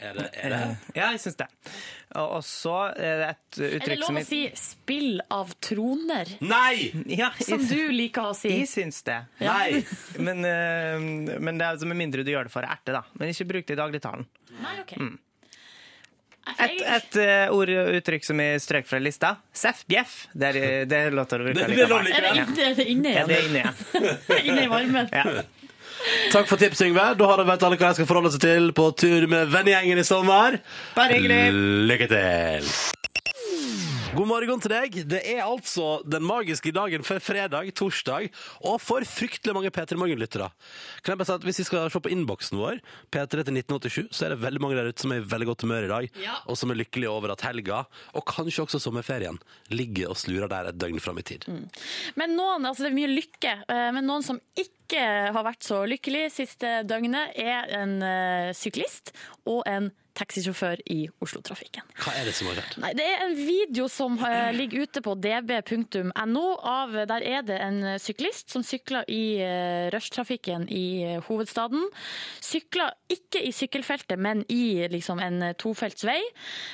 [0.00, 0.60] Er det, er det?
[0.96, 1.46] Ja, jeg syns det.
[2.16, 5.52] Og og så er det et Er det uttrykk lov som å si 'spill av
[5.62, 6.90] troner', Nei!
[7.06, 8.52] ja, som jeg, du liker å si?
[8.62, 9.18] jeg syns det.
[9.44, 9.82] Nei!
[10.18, 13.04] Men, eh, men det er altså med mindre du gjør det for å erte, da.
[13.20, 14.24] Men ikke bruk det i dagligtalen.
[14.60, 14.96] Nei, ok.
[16.58, 19.36] Et, et uh, ord og uttrykk som er strøk fra lista.
[19.52, 20.26] Seff, bjeff.
[20.34, 22.10] Det er, det er lov til å bruke Det- det likevel.
[22.10, 22.44] Er det Ja.
[22.44, 23.28] inne, er det inne Ja, igjen?
[23.28, 24.46] det er inne igjen.
[24.50, 25.08] inne i varmen?
[25.12, 25.42] Ja.
[26.32, 27.16] Takk for tips, Yngve.
[27.18, 29.98] Da har de vet alle hva de skal forholde seg til på tur med vennegjengen
[30.00, 30.56] i sommer.
[30.96, 31.42] Bare hyggelig.
[31.90, 32.70] Lykke til!
[34.10, 34.96] God morgen til deg.
[35.06, 38.26] Det er altså den magiske dagen for fredag, torsdag,
[38.66, 40.48] og for fryktelig mange P3 Morgen-lyttere.
[41.06, 42.80] Kan jeg bare si at Hvis vi skal se på innboksen vår,
[43.14, 45.62] P3 til 1987, så er det veldig mange der ute som er i veldig godt
[45.64, 46.34] humør i dag, Ja.
[46.50, 49.38] og som er lykkelige over at helga, og kanskje også sommerferien,
[49.70, 51.46] ligger og slurer der et døgn fram i tid.
[52.16, 55.84] Men noen, altså det er mye lykke, eh, men noen som ikke har vært så
[55.86, 59.14] lykkelig siste døgnet, er en eh, syklist
[59.46, 61.86] og en taxisjåfør i Oslo-trafikken.
[62.04, 62.78] Hva er det som har skjedd?
[62.84, 66.46] Nei, Det er en video som eh, ligger ute på db.no.
[67.10, 69.24] Der er det en syklist som sykler i
[69.92, 71.86] rushtrafikken i eh, hovedstaden.
[72.44, 76.18] Sykler ikke i sykkelfeltet, men i liksom, en eh, tofelts vei.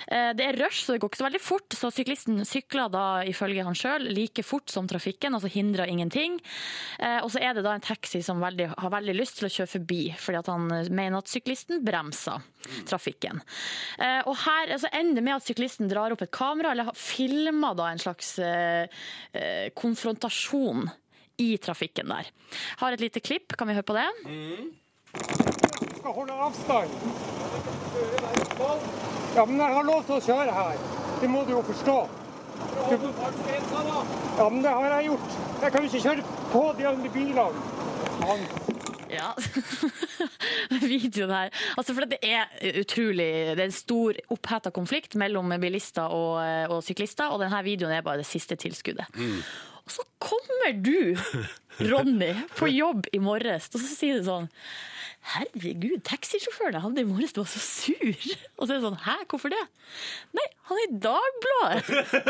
[0.08, 1.76] Eh, det er rush, så det går ikke så veldig fort.
[1.76, 6.38] Så syklisten sykler da ifølge han sjøl like fort som trafikken, altså hindrer ingenting.
[7.00, 9.54] Eh, og så er det da en taxi som veldig, har veldig lyst til å
[9.58, 12.44] kjøre forbi, fordi at han eh, mener at syklisten bremser
[12.88, 13.42] trafikken.
[13.98, 17.90] Eh, og her altså, ender med at syklisten drar opp et kamera, eller filma da
[17.92, 18.86] en slags eh,
[19.32, 20.88] eh, konfrontasjon
[21.42, 22.32] i trafikken der.
[22.80, 24.08] Har et lite klipp, kan vi høre på det?
[26.06, 26.90] skal holde avstand.
[29.36, 30.84] Ja, men jeg har lov til å kjøre her.
[31.20, 31.96] Det må du jo forstå.
[34.38, 35.34] Ja, men det har jeg gjort.
[35.62, 38.65] Jeg kan jo ikke kjøre på de andre bilene.
[39.12, 39.32] Ja.
[40.82, 41.52] Videoen her.
[41.76, 46.40] Altså, for det er utrolig Det er en stor oppheta konflikt mellom bilister og,
[46.72, 49.06] og syklister, og denne videoen er bare det siste tilskuddet.
[49.86, 51.14] Og så kommer du,
[51.78, 54.48] Ronny, på jobb i morges, og så sier du sånn
[55.26, 58.18] Herregud, taxisjåføren jeg hadde i morges var så sur.
[58.56, 59.62] Og så er det sånn, hæ, hvorfor det?
[60.38, 62.20] Nei, han er i Dagbladet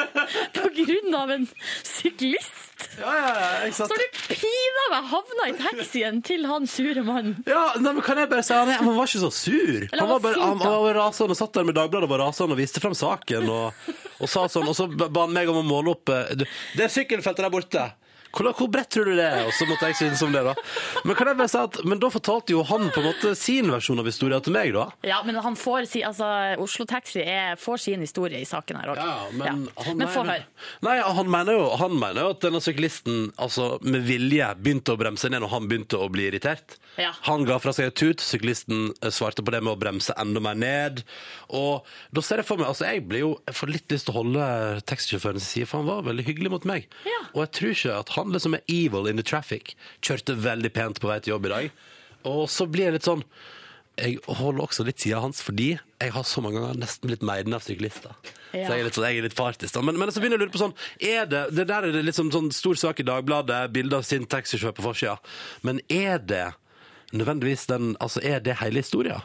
[0.56, 1.44] på grunn av en
[1.84, 2.86] syklist.
[3.00, 7.04] Ja, ja, ja, ikke Så har du pinadø meg havna i taxien til han sure
[7.06, 7.36] mannen.
[7.48, 9.86] Ja, nei, men kan jeg bare si Han, er- han var ikke så sur.
[9.92, 12.24] Han han var, bare, han, han var rasende og satt der med Dagbladet og var
[12.26, 13.48] rasende og viste frem saken.
[13.52, 13.92] Og,
[14.24, 16.44] og sa sånn, og så ba han meg om å måle opp eh, du,
[16.76, 17.86] Det er sykkelfeltet der borte.
[18.34, 19.46] Hvor, hvor bredt tror du det er?
[19.46, 20.54] Og så måtte jeg synes om det, da.
[21.06, 23.70] Men kan jeg bare si at, men da fortalte jo han på en måte sin
[23.72, 24.88] versjon av historien til meg, da.
[25.06, 26.28] Ja, men han får si, altså,
[26.62, 29.02] Oslo Taxi er, får sin historie i saken her òg.
[29.36, 29.94] men, ja.
[29.94, 30.46] men få høre.
[30.86, 35.00] Nei, han mener, jo, han mener jo at denne syklisten altså, med vilje begynte å
[35.00, 36.78] bremse ned når han begynte å bli irritert.
[37.00, 37.10] Ja.
[37.28, 40.42] Han ga fra seg et tut, syklisten eh, svarte på det med å bremse enda
[40.42, 41.02] mer ned.
[41.56, 44.14] Og da ser jeg for meg, altså jeg blir jo, jeg får litt lyst til
[44.14, 44.46] å holde
[44.88, 46.88] taxisjåføren sin side, for han var veldig hyggelig mot meg.
[47.08, 47.20] Ja.
[47.34, 49.76] Og jeg tror ikke at han liksom er evil in the traffic.
[50.04, 51.84] Kjørte veldig pent på vei til jobb i dag.
[52.26, 53.22] Og så blir jeg litt sånn,
[53.96, 57.56] jeg holder også litt siden hans, fordi jeg har så mange ganger nesten blitt meiden
[57.56, 58.12] av syklister.
[58.52, 58.66] Ja.
[58.66, 59.78] Så jeg er litt, sånn, jeg er litt partisk.
[59.84, 62.04] Men, men så begynner jeg å lure på sånn, er det, det der er det
[62.04, 65.16] liksom sånn stor sak i Dagbladet, bilde av sin taxisjåfør på forsida.
[65.64, 66.44] Men er det
[67.12, 69.22] nødvendigvis den, altså er det hele historien?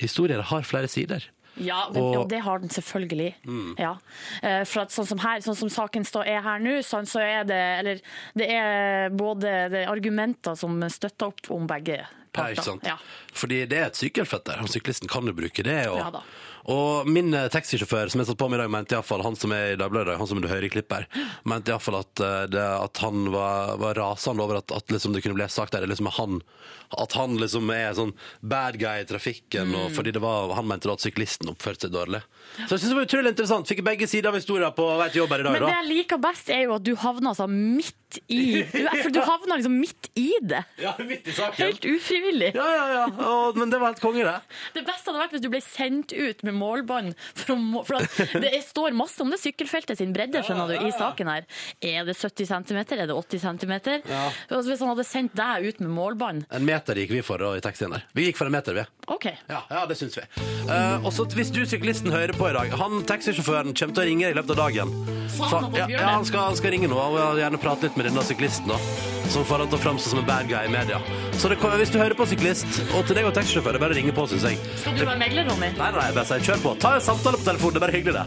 [0.00, 1.24] Historier har flere sider.
[1.56, 3.34] Ja, men, Og- ja, det har den selvfølgelig.
[3.78, 3.96] Ja.
[4.42, 7.20] Eh, For at sånn som her, sånn som saken står er her nå, sånn, så
[7.20, 8.00] er det Eller
[8.34, 12.86] det er både det er argumenter som støtter opp om begge Ja, ikke sant?
[12.86, 12.96] Ja.
[13.34, 15.86] Fordi det er et sykkelfett der, syklisten kan jo bruke det.
[15.88, 16.22] Og, Ja
[16.70, 19.50] og min eh, taxisjåfør som jeg satt på med i dag, mente iallfall, han som
[19.50, 22.62] er i Dagbladet, han som du hører i klippet her, mente iallfall at, eh, det,
[22.62, 26.06] at han var, var rasende over at, at liksom det kunne bli sagt der, liksom
[26.06, 26.38] er han,
[26.98, 29.74] at han liksom er sånn bad guy i trafikken, Mm.
[29.78, 32.20] og fordi det var, han mente da at syklisten oppførte seg dårlig.
[32.66, 33.68] Så jeg synes det var utrolig interessant.
[33.70, 35.52] Fikk begge sider av historien på vei til jobb her i dag.
[35.52, 37.94] Men det jeg liker best, er jo at du havner altså midt
[38.28, 40.58] i du, For du havner liksom midt i det.
[40.82, 41.62] Ja, midt i saken.
[41.64, 42.50] Helt ufrivillig.
[42.58, 43.04] Ja, ja, ja.
[43.30, 44.34] Og, men det var helt konge, det.
[44.74, 47.14] Det beste hadde vært hvis du ble sendt ut med målbånd.
[47.38, 50.92] For, å for at det står masse om det sykkelfeltet sin bredde skjønner du, i
[50.92, 51.46] saken her.
[51.80, 52.82] Er det 70 cm?
[52.82, 53.72] Er det 80 cm?
[54.10, 54.26] Ja.
[54.50, 57.52] Altså, hvis han hadde sendt deg ut med målbånd En meter gikk vi for da,
[57.56, 58.02] i taxien der.
[58.14, 58.84] Vi gikk for en meter, vi.
[59.06, 59.26] OK.
[59.48, 60.24] Ja, ja det syns vi.
[60.68, 64.06] Eh, og så Hvis du syklisten hører på i dag Han taxisjåføren kommer til å
[64.06, 64.92] ringe i løpet av dagen.
[65.32, 67.88] Sa han ja, ja, han skal, han skal ringe nå og jeg vil gjerne prate
[67.88, 68.68] litt med denne syklisten.
[68.68, 68.78] da
[69.32, 71.00] Som får han til å framstå som en bad guy i media.
[71.40, 73.96] Så det, hvis du hører på syklist, og til deg og taxisjåfør, det er bare
[73.96, 74.58] å ringe på, syns jeg.
[74.82, 75.70] Skal du være megler, Ronny?
[75.78, 76.74] Nei, nei, bare si kjør på.
[76.82, 78.26] Ta en samtale på telefonen, det er bare hyggelig, det.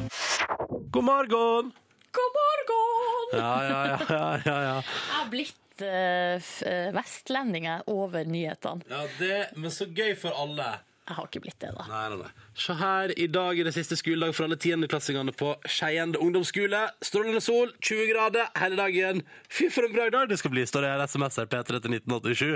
[0.96, 1.76] God morgen!
[2.16, 3.36] God morgen!
[3.36, 4.76] Ja, ja, ja, ja, ja, ja.
[4.82, 6.36] Jeg har blitt eh,
[6.70, 8.86] eh, vestlending jeg, over nyhetene.
[8.90, 10.76] ja det, men så gøy for alle.
[11.06, 11.84] Jeg har ikke blitt det, da.
[11.86, 12.46] Nei, nei, nei.
[12.58, 16.80] Se her, i dag er det siste skoledag for alle tiendeklassingene på Skeiende ungdomsskole.
[17.06, 19.22] Strålende sol, 20 grader hele dagen.
[19.46, 21.04] Fy, for en bra dag det skal bli, står det her.
[21.06, 22.56] SMS her, P3 til 1987.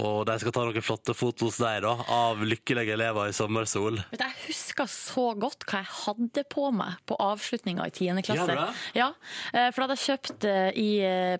[0.00, 4.00] Og de skal ta noen flotte fotos der, da, av lykkelige elever i sommersol.
[4.14, 8.22] Vet du, Jeg husker så godt hva jeg hadde på meg på avslutninga i 10.
[8.24, 8.56] klasse.
[8.96, 9.10] Ja,
[9.52, 10.48] eh, For da hadde jeg kjøpt
[10.80, 10.88] i,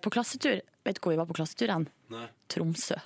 [0.05, 1.85] på klassetur Vet du hvor vi var på klassetur hen?
[2.51, 2.97] Tromsø.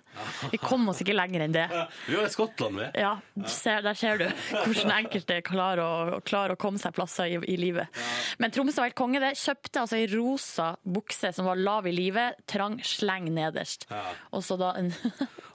[0.52, 1.66] Vi kom oss ikke lenger enn det.
[2.08, 2.88] Vi var i Skottland, vi.
[3.00, 3.12] Ja,
[3.48, 7.58] ser, Der ser du hvordan enkelte klarer å, klarer å komme seg plasser i, i
[7.62, 7.94] livet.
[8.42, 9.22] Men Tromsø var helt konge.
[9.24, 9.36] det.
[9.40, 13.88] Kjøpte altså ei rosa bukse som var lav i livet, trang sleng nederst.
[14.34, 14.92] Og så da en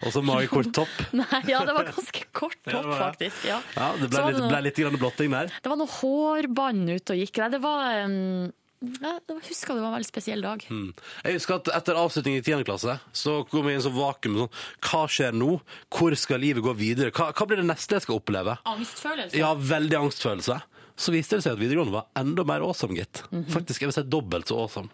[0.02, 0.94] Og så magekort topp.
[1.18, 3.44] Nei, ja, det var ganske kort topp, faktisk.
[3.50, 3.60] Ja.
[3.76, 5.52] Ja, det ble litt, ble litt blotting der.
[5.62, 7.42] det var noe hårbånd ute og gikk.
[7.42, 8.50] Nei, det var um,
[8.82, 10.64] jeg husker det var en veldig spesiell dag.
[10.68, 12.64] Jeg husker at etter avslutning i 10.
[12.66, 14.38] klasse så kom jeg i en sånn vakuum.
[14.42, 14.56] Sånn,
[14.88, 15.52] hva skjer nå?
[15.92, 17.12] Hvor skal livet gå videre?
[17.14, 18.56] Hva, hva blir det neste jeg skal oppleve?
[18.68, 19.38] Angstfølelse.
[19.38, 20.58] Ja, veldig angstfølelse.
[21.02, 23.22] Så viste det seg at videregående var enda mer awesome, gitt.
[23.50, 24.90] Faktisk, jeg vil si dobbelt så awesome.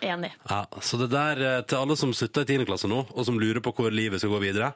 [0.00, 0.30] Enig.
[0.48, 2.62] Ja, så det der eh, til alle som slutter i 10.
[2.70, 4.70] klasse nå, og som lurer på hvor livet skal gå videre,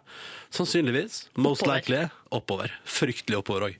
[0.52, 1.78] sannsynligvis, most Oppover.
[1.78, 2.02] likely,
[2.36, 2.74] oppover.
[2.84, 3.78] Fryktelig oppover òg.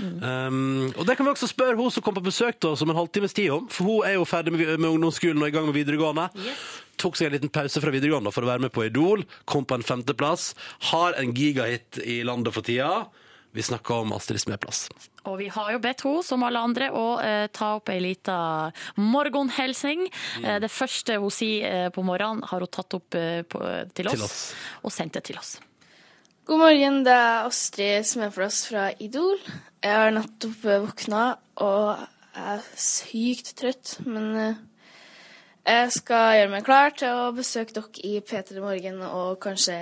[0.00, 2.92] Um, og det kan vi også spørre hun som kom på besøk til oss om
[2.92, 5.68] en halvtimes tid om, for hun er jo ferdig med, med ungdomsskolen og i gang
[5.68, 6.28] med videregående.
[6.40, 6.64] Yes.
[7.00, 9.76] Tok seg en liten pause fra videregående for å være med på Idol, kom på
[9.76, 10.54] en femteplass,
[10.92, 13.06] har en gigahit i landet for tida.
[13.56, 14.82] Vi snakker om Astrid Smeplass.
[15.24, 18.36] Og vi har jo bedt henne, som alle andre, å eh, ta opp ei lita
[19.00, 20.02] morgenhelsing.
[20.12, 20.44] Mm.
[20.44, 23.62] Eh, det første hun sier eh, på morgenen, har hun tatt opp eh, på,
[23.96, 24.42] til, oss, Til oss.
[24.84, 25.56] og sendt det til oss.
[26.46, 29.40] God morgen, det er Astrid Smedplass fra Idol.
[29.82, 31.22] Jeg har nettopp eh, våkna
[31.58, 32.04] og
[32.38, 34.60] er sykt trøtt, men eh,
[35.66, 39.80] jeg skal gjøre meg klar til å besøke dere i P3 Morgen og kanskje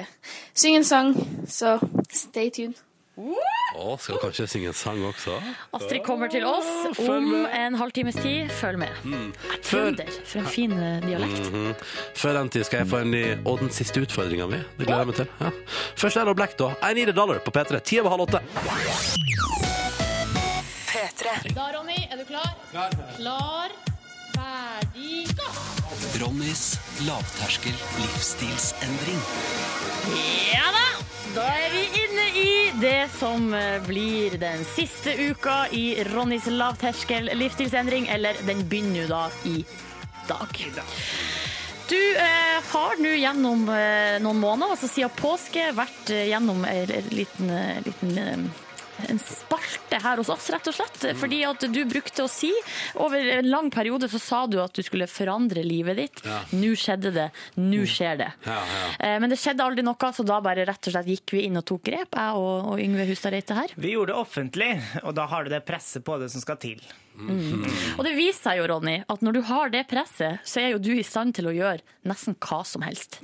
[0.56, 1.12] synge en sang,
[1.44, 1.76] så
[2.08, 2.80] stay tuned.
[3.14, 5.36] Å, skal kanskje synge en sang også?
[5.76, 6.66] Astrid kommer til oss
[6.98, 7.28] om.
[7.30, 7.46] Mm.
[7.46, 8.50] en halvtimes tid.
[8.58, 8.90] Følg med.
[9.62, 11.06] Før- Trønder, for en fin dialekt.
[11.06, 11.52] dialekt.
[11.52, 11.74] -hmm.
[12.14, 14.56] Før den tid skal jeg få en ny Og den siste utfordringa mi.
[14.78, 15.26] Det gleder jeg meg til.
[15.40, 15.50] Ja.
[15.96, 16.74] Først er det Black, da.
[16.90, 17.80] I need a dollar på P3.
[17.80, 18.40] Ti over halv åtte.
[20.90, 21.54] P3.
[21.54, 22.54] Da, Ronny, er du klar?
[23.16, 23.70] Klar.
[24.34, 25.48] Ferdig, gå!
[26.24, 29.22] Ronnys lavterskel livsstilsendring.
[30.52, 31.03] Ja da!
[31.34, 37.26] Da er vi inne i det som eh, blir den siste uka i Ronnys lavterskel
[37.34, 39.56] livsstilsendring, eller den begynner jo da i
[40.28, 40.60] dag.
[41.90, 47.10] Du eh, har nå gjennom eh, noen måneder, altså siden påske, vært eh, gjennom en
[47.10, 48.46] liten, eh, liten eh,
[49.08, 51.04] en spalte her hos oss, rett og slett.
[51.20, 52.50] Fordi at du brukte å si
[53.00, 56.22] Over en lang periode så sa du at du skulle forandre livet ditt.
[56.26, 56.40] Ja.
[56.54, 57.28] Nå skjedde det.
[57.60, 58.30] Nå skjer det.
[58.46, 58.84] Ja, ja.
[58.98, 61.60] Eh, Men det skjedde aldri noe, så da bare rett og slett gikk vi inn
[61.60, 63.74] og tok grep, jeg og, og Yngve Hustad Reite her.
[63.76, 64.70] Vi gjorde det offentlig,
[65.02, 66.82] og da har du det presset på det som skal til.
[67.14, 70.80] Og det viser seg jo, Ronny, at når du har det presset, så er jo
[70.82, 73.20] du i stand til å gjøre nesten hva som helst.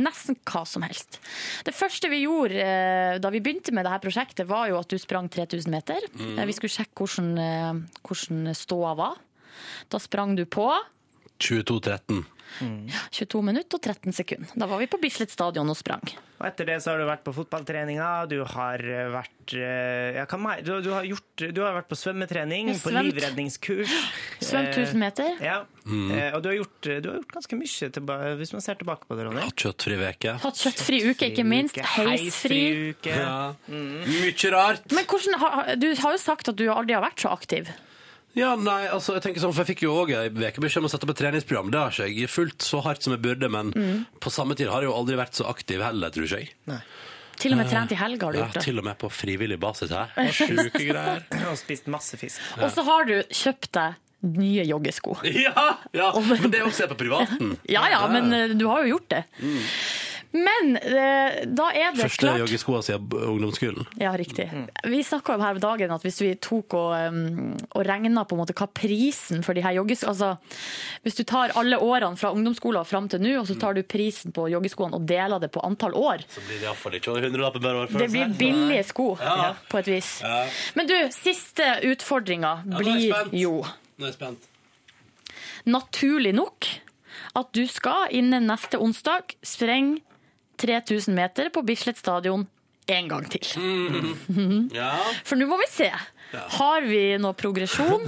[0.00, 1.20] Nesten hva som helst.
[1.66, 4.96] Det første vi gjorde eh, da vi begynte med dette prosjektet, var jo at du
[5.00, 6.06] sprang 3000 meter.
[6.16, 6.40] Mm.
[6.48, 9.20] Vi skulle sjekke hvordan, eh, hvordan ståa var.
[9.92, 10.70] Da sprang du på
[11.40, 12.24] 22.13.
[13.14, 14.50] 22 minutter og 13 sekunder.
[14.58, 16.02] Da var vi på Bislett stadion og sprang.
[16.40, 20.24] Og etter det så har du vært på fotballtreninga, du har eh, vært eh, ja,
[20.40, 20.62] mer?
[20.66, 23.92] Du, du, har gjort, du har vært på svømmetrening, på livredningskurs.
[24.50, 25.36] Svømt 1000 meter.
[25.44, 26.10] Ja, Mm.
[26.36, 29.24] og du har, gjort, du har gjort ganske mye, hvis man ser tilbake på det,
[29.26, 29.40] Ronny.
[29.42, 30.34] Hatt kjøttfri uke.
[30.42, 31.80] Hatt kjøttfri uke, ikke minst.
[31.96, 32.60] Heisfri.
[32.92, 33.14] uke.
[33.16, 33.54] Ja.
[33.72, 34.84] Mye rart.
[34.92, 37.72] Men hvordan, du har jo sagt at du aldri har vært så aktiv.
[38.38, 40.86] Ja, nei, altså, jeg tenker sånn, for jeg fikk jo òg ei uke beskjed om
[40.86, 41.70] å sette opp et treningsprogram.
[41.74, 43.72] Det har ikke jeg fulgt så hardt som jeg burde, men
[44.22, 46.52] på samme tid har jeg jo aldri vært så aktiv heller, tror ikke jeg.
[47.40, 48.62] Til og med trent i helga har du Ja, gjort det.
[48.68, 50.10] til og med på frivillig basis her.
[50.36, 51.22] Sjuke greier.
[51.50, 52.36] Og spist masse fisk.
[52.60, 53.96] Og så har du kjøpt deg
[54.36, 55.14] nye joggesko.
[55.46, 55.64] Ja,
[55.96, 57.54] ja, men det er også jeg på privaten.
[57.76, 59.22] Ja ja, men eh, du har jo gjort det.
[60.32, 63.86] Men eh, da er det Første klart joggeskoa siden ungdomsskolen.
[63.98, 64.44] Ja, riktig.
[64.86, 68.36] Vi snakka om her om dagen at hvis vi tok og, um, og regna på
[68.36, 70.28] en måte hva prisen for de her joggeskoene Altså,
[71.02, 73.82] hvis du tar alle årene fra ungdomsskolen og fram til nå, og så tar du
[73.82, 77.26] prisen på joggeskoene og deler det på antall år Så blir det iallfall ikke over
[77.26, 77.90] hundrelapper per år.
[77.98, 79.50] Det blir billige sko, Ja.
[79.70, 80.12] på et vis.
[80.22, 80.44] Ja.
[80.78, 83.34] Men du, siste utfordringa nå er jeg blir spent.
[83.42, 83.56] jo
[83.98, 84.46] Nå er jeg spent.
[85.66, 86.70] naturlig nok
[87.38, 89.98] at du skal innen neste onsdag sprenge
[90.60, 92.46] 3000 meter på Bislett stadion
[92.90, 93.44] en gang til.
[94.74, 94.92] Ja.
[95.24, 95.90] For nå må vi se.
[96.56, 98.04] Har vi noe progresjon?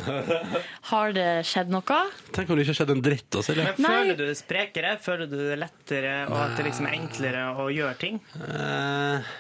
[0.90, 1.98] Har det skjedd noe?
[2.34, 3.28] Tenk om det ikke har skjedd en dritt.
[3.38, 3.72] Også, eller?
[3.78, 4.96] Men føler du det sprekere?
[5.02, 8.20] Føler du det lettere, og at det liksom er enklere å gjøre ting?
[8.42, 9.32] Eh,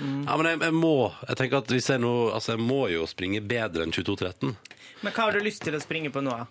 [0.00, 3.02] Ja, men jeg, jeg må Jeg tenker at hvis jeg nå Altså, jeg må jo
[3.10, 4.52] springe bedre enn 22.13.
[5.02, 6.30] Men hva har du lyst til å springe på nå?
[6.30, 6.46] da?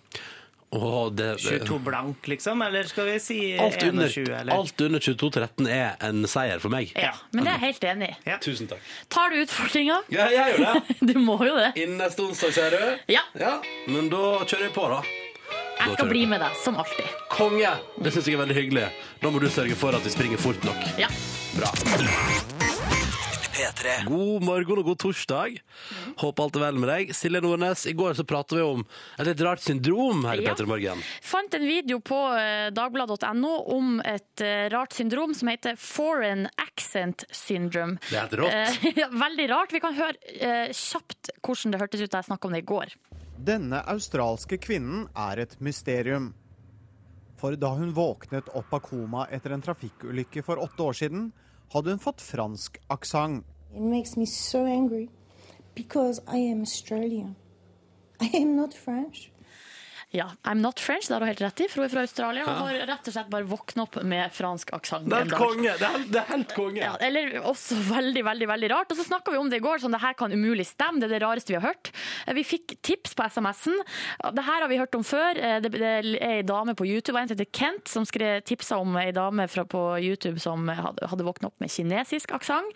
[0.72, 2.62] Åh, det, det, 22 blank, liksom?
[2.62, 4.28] Eller skal vi si alt, under, 21?
[4.40, 4.52] Eller?
[4.54, 6.92] alt under 22-13 er en seier for meg.
[6.94, 8.18] Ja, men det er jeg helt enig i.
[8.30, 8.36] Ja.
[8.44, 8.84] Tusen takk.
[9.10, 9.96] Tar du utfordringa?
[10.14, 10.96] Ja, jeg gjør det.
[11.10, 11.72] Du må jo det.
[11.74, 13.12] Innen neste onsdag, sier du?
[13.16, 13.56] Ja, Ja,
[13.90, 15.02] men da kjører jeg på, da.
[15.80, 17.18] jeg skal bli med deg, som alltid.
[17.34, 17.74] Konge!
[17.98, 18.86] Det syns jeg er veldig hyggelig.
[19.24, 20.86] Da må du sørge for at vi springer fort nok.
[21.02, 21.10] Ja.
[21.58, 22.69] Bra.
[23.50, 24.04] P3.
[24.06, 25.56] God morgen og god torsdag.
[26.20, 27.12] Håper alt er vel med deg.
[27.16, 28.84] Silje Nordnes, i går så pratet vi om
[29.18, 30.52] et litt rart syndrom her i Ja.
[30.52, 31.02] Petter Morgen.
[31.26, 37.24] Fant en video på eh, dagbladet.no om et eh, rart syndrom som heter foreign accent
[37.34, 37.98] syndrome.
[38.08, 38.90] Det er helt rått.
[38.94, 39.74] Eh, veldig rart.
[39.74, 42.94] Vi kan høre kjapt hvordan det hørtes ut da jeg snakka om det i går.
[43.40, 46.32] Denne australske kvinnen er et mysterium.
[47.40, 51.30] For da hun våknet opp av koma etter en trafikkulykke for åtte år siden,
[51.72, 53.44] hadde hun fått fransk aksent.
[54.26, 54.66] So
[56.28, 57.36] I am Australian.
[58.20, 59.30] I am not French.
[60.12, 62.42] Ja, I'm not French, det har hun helt rett i, for hun er fra Australia
[62.50, 65.06] og har rett og slett bare våkna opp med fransk aksent.
[65.06, 65.74] Det er helt konge!
[65.78, 66.80] Det er helt, det er helt konge.
[66.82, 68.90] Ja, eller også veldig, veldig veldig rart.
[68.90, 70.98] Og så snakka vi om det i går, sånn det her kan umulig stemme.
[70.98, 71.92] Det er det rareste vi har hørt.
[72.26, 73.78] Eh, Vi fikk tips på SMS-en.
[74.34, 75.38] Det her har vi hørt om før.
[75.38, 78.98] Eh, Det, er ei dame på YouTube, en som heter Kent, som skrev tipsa om
[78.98, 82.74] ei dame fra, på YouTube som hadde, hadde våkna opp med kinesisk aksent.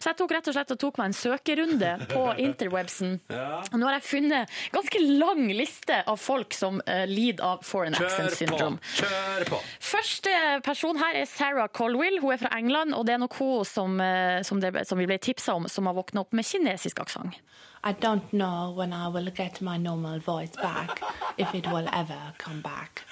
[0.00, 3.18] Så jeg tok rett og slett og tok meg en søkerunde på interwebsen.
[3.28, 3.60] Ja.
[3.76, 8.36] nå har jeg funnet ganske lang liste av folk som uh, lider av foreign accent
[8.38, 8.78] syndrome.
[8.78, 9.02] på!
[9.02, 9.60] Kjør på!
[9.90, 12.20] Første person her er Sarah Colwill.
[12.22, 15.08] Hun er fra England, og det er nok hun som, eh, som, det, som vi
[15.10, 17.40] ble tipsa om, som har våkna opp med kinesisk aksent.
[17.82, 21.02] I don't know when I will get my normal voice back,
[21.38, 23.04] if it will ever come back.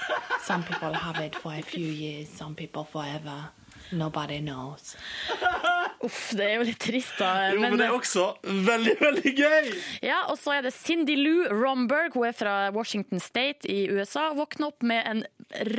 [0.42, 3.48] Some people have it for a few years, some people forever.
[3.92, 4.96] Nobody knows.
[6.06, 7.50] Uff, det er jo litt trist, da.
[7.54, 9.70] Jo, men det er også veldig, veldig gøy!
[10.04, 12.14] ja, og så er det Cindy Lou Romberg.
[12.14, 14.28] Hun er fra Washington State i USA.
[14.36, 15.24] Våkner opp med en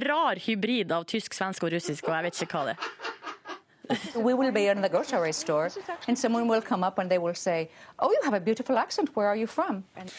[0.03, 3.37] rar hybrid av tysk, svensk og russisk, og jeg vet ikke hva det er.
[4.15, 5.69] We will be in the grocery store,
[6.07, 9.09] and someone will come up and they will say, "Oh, you have a beautiful accent.
[9.15, 10.11] Where are you from?" And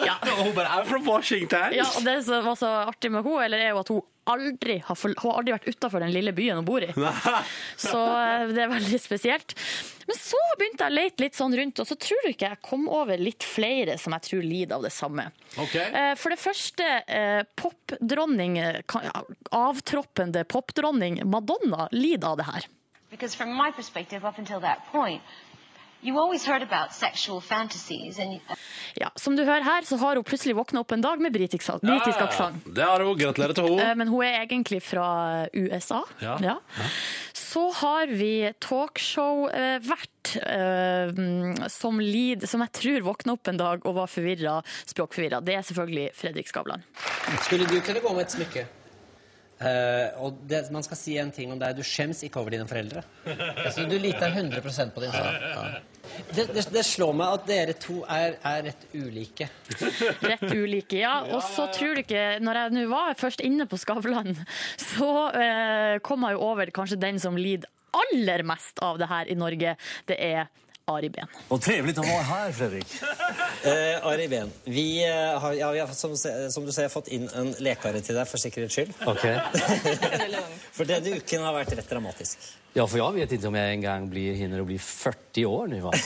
[0.00, 0.14] Ja.
[0.42, 1.74] Hun bare er fra Washington!
[1.76, 4.78] Ja, og Det som var så artig med henne, eller er jo at hun aldri
[4.84, 6.88] har, for, hun har aldri vært utafor den lille byen hun bor i.
[7.88, 9.54] Så eh, det er veldig spesielt.
[10.08, 12.60] Men så begynte jeg å lete litt sånn rundt, og så tror du ikke jeg
[12.64, 15.26] kom over litt flere som jeg tror lider av det samme.
[15.60, 15.74] Ok.
[15.80, 18.56] Eh, For det første, eh, popdronning,
[19.52, 22.68] avtroppende popdronning Madonna lider av det her.
[23.10, 25.22] Because from my perspective, up until that point,
[26.02, 28.40] you always heard about sexual fantasies, and
[28.94, 31.66] Ja, som du hører her, så har hun plutselig våkna opp en dag med britisk,
[31.82, 32.64] britisk aksent.
[32.74, 33.16] Det har hun.
[33.18, 33.94] Gratulerer til Eh, henne.
[33.96, 36.02] Men hun er egentlig fra USA.
[36.20, 36.56] Ja.
[37.34, 43.94] Så har vi talkshow-vert eh, som, lid, som jeg tror våkna opp en dag og
[43.94, 45.40] var forvirra, språkforvirra.
[45.40, 46.82] Det er selvfølgelig Fredrik Skavlan.
[47.46, 48.66] Skulle du kunne gå med et smykke?
[49.58, 51.78] Eh, og det, man skal si en ting om deg.
[51.78, 53.02] Du skjems ikke over dine foreldre.
[53.26, 55.46] Altså, du liter 100% på din sak.
[55.52, 55.64] Ja.
[56.32, 59.48] Det, det, det slår meg at dere to er, er rett ulike.
[60.22, 61.18] Rett ulike, ja.
[61.34, 64.38] Og så tror du ikke Når jeg nå var først inne på Skavlan,
[64.80, 67.68] så uh, kom jeg jo over kanskje den som lider
[67.98, 69.74] aller mest av det her i Norge.
[70.08, 70.48] Det er
[70.88, 71.30] Ari Behn.
[71.48, 72.98] Vad trevligt å være her, Fredrik.
[73.68, 77.26] Eh, Ari Behn, vi eh, har, ja, vi har som, som du ser, fått inn
[77.36, 78.92] en lekare til deg for sikkerhets skyld.
[80.76, 82.46] for denne uken har vært rett dramatisk.
[82.72, 85.66] Ja, för jag vet inte om jag en gång blir, hinner att bli 40 år
[85.66, 85.80] nu.
[85.80, 85.92] Va?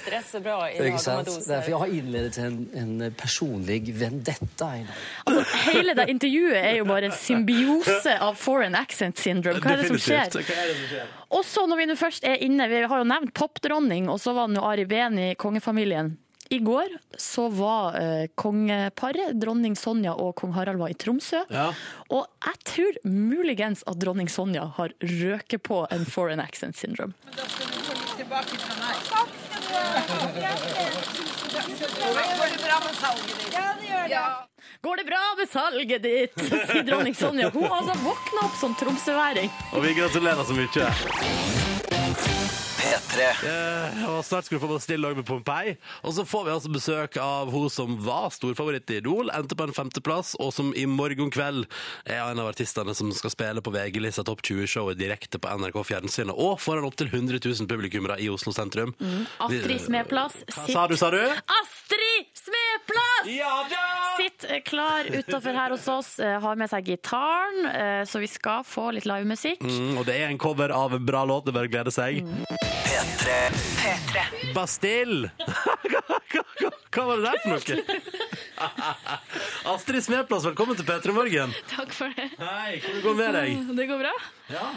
[0.00, 1.26] Stress er bra i Ikke lagom sant?
[1.28, 1.54] doser.
[1.60, 4.68] jeg jag har innledet en, en personlig vendetta.
[4.76, 4.94] i dag.
[5.26, 9.60] Altså, hele det intervjuet er jo bare en symbiose av foreign accent syndrome.
[9.60, 10.24] Hva er det som skjer?
[10.32, 10.56] Definitivt.
[10.56, 11.12] Er det som skjer?
[11.36, 14.32] Og så når vi nå først er inne, vi har jo nevnt popdronning, og så
[14.32, 16.14] var det jo Ari Behn i kongefamilien.
[16.52, 21.44] I går så var eh, kongeparet, dronning Sonja og kong Harald, var i Tromsø.
[21.46, 21.68] Ja.
[22.10, 27.14] Og jeg tror muligens at dronning Sonja har røket på en foreign accent syndrome.
[28.16, 28.98] Tilbake fra meg.
[32.40, 33.54] Går det bra med salget ditt?
[33.54, 34.26] Ja, det gjør det.
[34.82, 36.44] Går det bra med salget ditt?
[36.50, 37.54] sier dronning Sonja.
[37.54, 39.54] Hun altså våkna opp som tromsøværing.
[39.70, 40.90] Og vi gratulerer så mye.
[42.80, 43.26] P3.
[43.44, 45.74] Eh, og snart skal du få stille lag med Pompeii.
[46.06, 49.66] Og så får vi altså besøk av hun som var storfavoritt i Idol, endte på
[49.66, 51.66] en femteplass, og som i morgen kveld
[52.06, 56.34] er en av artistene som skal spille på VG-lista Topp 20-showet direkte på NRK Fjernsynet,
[56.34, 58.94] og foran opptil 100 000 publikummere i Oslo sentrum.
[59.00, 59.26] Mm.
[59.46, 60.40] Astrid Smeplass.
[60.54, 61.20] Hva sa du, sa du?
[61.60, 63.76] Astrid Smeplass!
[64.20, 68.64] Sitter klar utafor her hos oss, eh, har med seg gitaren, eh, så vi skal
[68.64, 69.62] få litt livemusikk.
[69.64, 72.24] Mm, og det er en cover av en bra låt, det bør glede seg.
[72.70, 74.54] P3.
[74.54, 75.30] Bastille!
[76.90, 78.00] Hva var det der for noe?
[79.72, 81.54] Astrid Smeplass, velkommen til P3 Morgen.
[81.70, 82.28] Takk for det.
[82.38, 83.64] Hei, hvordan går det med deg?
[83.80, 84.14] Det går bra.
[84.50, 84.68] Ja.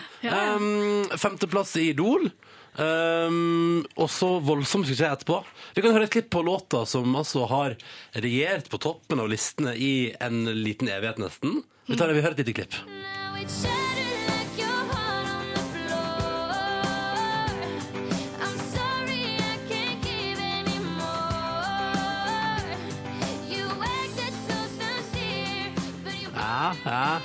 [0.55, 2.29] Um, femteplass i Idol.
[2.73, 5.43] Um, og så voldsom suksess etterpå.
[5.77, 7.77] Vi kan høre et klipp på låta som altså har
[8.17, 11.61] regjert på toppen av listene i en liten evighet, nesten.
[11.85, 13.82] Vi, tar, vi hører et lite klipp.
[26.81, 27.19] Ja.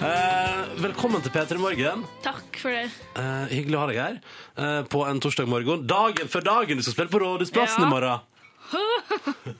[0.00, 2.04] Eh, velkommen til P3 Morgen.
[2.24, 2.86] Takk for det.
[3.20, 4.16] Eh, hyggelig å ha deg her
[4.56, 5.84] eh, på en torsdag morgen.
[5.90, 7.86] Dagen før dagen du skal spille på Rådhusplassen Ja.
[7.86, 8.26] i morgen.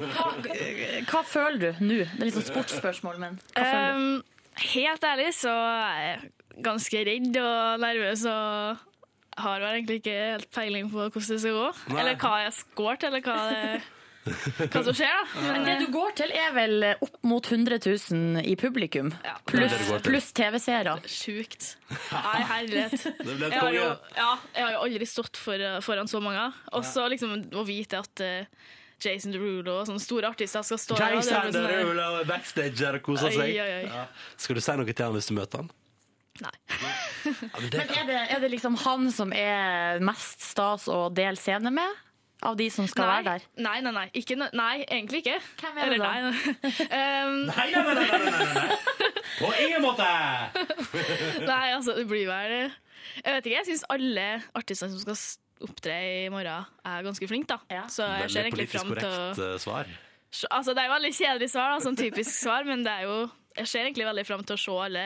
[0.00, 0.26] Hva,
[1.10, 2.00] hva føler du nå?
[2.04, 4.26] Det er litt sånn sportsspørsmål, men hva føler du?
[4.70, 6.32] Helt ærlig så er jeg
[6.66, 8.86] ganske redd og nervøs og
[9.40, 11.68] har vel egentlig ikke helt peiling på hvordan det skal gå.
[11.94, 12.00] Nei.
[12.02, 13.80] Eller hva jeg har skåret, eller hva, det,
[14.24, 15.08] hva som skjer.
[15.10, 15.44] da.
[15.44, 19.12] Men det du går til, er vel opp mot 100 000 i publikum?
[19.48, 20.98] Pluss pluss TV-seere.
[21.08, 21.74] Sjukt.
[22.14, 23.06] Nei, herlighet.
[23.24, 26.50] Jeg har jo, ja, jeg har jo aldri stått for, foran så mange.
[26.76, 28.68] Og så liksom å vite at uh,
[29.00, 33.46] Jason Derulo og sånne store artister skal stå Jason Derulo er backstage og koser seg.
[33.48, 33.84] Oi, oi, oi.
[33.88, 34.06] Ja.
[34.36, 35.72] Skal du si noe til han hvis du møter han?
[36.40, 36.52] Nei.
[37.24, 41.98] Men er det, er det liksom han som er mest stas å dele scene med?
[42.40, 43.42] Av de som skal nei, være der?
[43.60, 44.06] Nei, nei, nei.
[44.16, 45.36] Ikke, nei, egentlig ikke.
[45.60, 46.12] Hvem er det Eller da?
[46.24, 46.30] Nei,
[47.28, 48.78] um, nei, nei, nei, nei, nei, nei.
[49.36, 50.08] På ingen måte!
[51.50, 54.26] nei, altså, det blir vel Jeg vet ikke, jeg syns alle
[54.56, 55.20] artistene som skal
[55.68, 57.82] opptre i morgen, er ganske flinke, da.
[57.92, 59.92] Så jeg ser egentlig fram til å korrekt eh, svar.
[60.48, 63.20] Altså, det er jo veldig kjedelig svar, da, sånn typisk svar, men det er jo
[63.58, 65.04] Jeg ser egentlig veldig fram til å se alle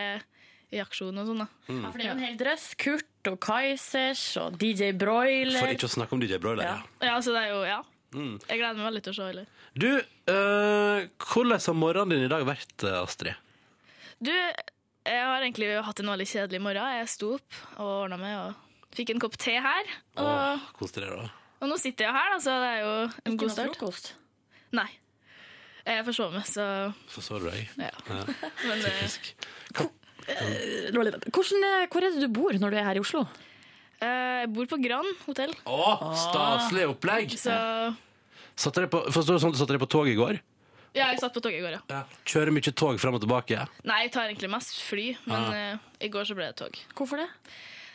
[0.73, 1.49] i aksjon og sånn, da.
[1.69, 1.81] Mm.
[1.85, 2.67] Ja, for det er jo en hel drøss.
[2.81, 5.59] Kurt og Kaizers og DJ Broiler.
[5.61, 6.65] For ikke å snakke om DJ Broiler.
[6.65, 6.79] Ja.
[7.13, 7.83] Ja, så det er jo Ja.
[8.15, 8.37] Mm.
[8.47, 9.43] Jeg gleder meg veldig til å se alle.
[9.75, 13.35] Du, eh, hvordan har morgenen din i dag vært, eh, Astrid?
[14.23, 16.93] Du, jeg har egentlig hatt en veldig kjedelig morgen.
[17.01, 19.91] Jeg sto opp og ordna meg og fikk en kopp te her.
[20.17, 21.27] Og, Åh, Kos deg, da.
[21.61, 23.75] og nå sitter jeg her, da, så det er jo en Ikke god noe start.
[23.75, 24.13] frokost?
[24.79, 24.89] Nei.
[25.85, 27.67] Jeg forsov meg, så Forså du deg?
[27.77, 27.91] Ja.
[28.09, 28.23] Ja.
[28.69, 29.35] Men, eh, Typisk.
[29.81, 29.91] Eh,
[30.25, 33.27] Hvordan, er- hvor er det du bor når du er her i Oslo?
[34.01, 35.53] eh, jeg bor på Grand hotell.
[35.67, 37.31] Å, staselig opplegg!
[37.41, 37.53] Så
[38.57, 40.39] Satt dere på, forstår du sånn, satt dere på tog i går?
[40.95, 42.03] ja, jeg satt på toget i går, ja.
[42.25, 43.65] Kjører mye tog frem og tilbake?
[43.83, 45.55] Nei, jeg tar egentlig mest fly, men Ah.
[45.75, 46.71] eh, i går så ble det tog.
[46.95, 47.27] Hvorfor det?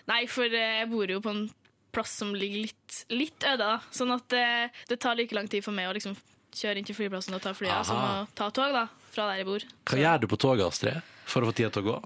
[0.09, 1.49] Nei, for eh, jeg bor jo på en
[1.95, 3.79] plass som ligger litt, litt øde, da.
[3.89, 6.17] Sånn at eh, det tar like lang tid for meg å liksom
[6.51, 8.87] kjøre inn til flyplassen og ta flyet som å ta tog, da.
[9.15, 9.63] Fra der jeg bor.
[9.87, 11.97] Hva gjør du på toget, Astrid, for å få tida til å gå?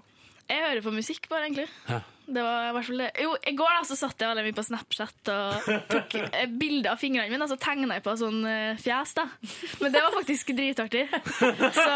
[0.54, 1.70] Jeg hører på musikk bare, egentlig.
[1.89, 2.01] Hæ?
[2.24, 3.08] Det var i hvert fall det.
[3.20, 6.93] Jo, I går da, så satt jeg veldig mye på Snapchat og tok eh, bilder
[6.93, 9.12] av fingrene mine, og så tegna jeg på sånn eh, fjes.
[9.18, 9.26] da.
[9.82, 11.01] Men det var faktisk dritartig.
[11.76, 11.89] Så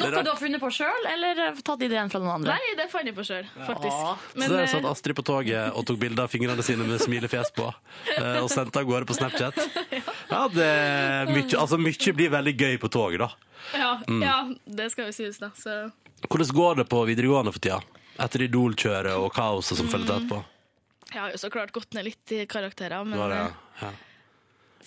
[0.00, 2.56] Noe du har funnet på sjøl, eller tatt ideen fra noen andre?
[2.58, 4.34] Nei, det fant jeg på sjøl, faktisk.
[4.34, 7.68] så der satt Astrid på toget og tok bilde av fingrene sine med smilefjes på,
[8.16, 9.62] eh, og sendte av gårde på Snapchat.
[10.28, 13.30] Ja, det er mye, altså mye blir veldig gøy på toget, da.
[13.78, 14.20] ja, Mm.
[14.22, 14.34] ja,
[14.80, 15.48] det skal jo sies, da.
[15.56, 15.78] Så
[16.26, 17.80] Hvordan går det på videregående for tida?
[18.18, 20.40] Etter Idol-kjøret og kaoset som fulgte etterpå?
[21.08, 23.90] jeg har jo så klart gått ned litt i karakterer, men det, eh, ja.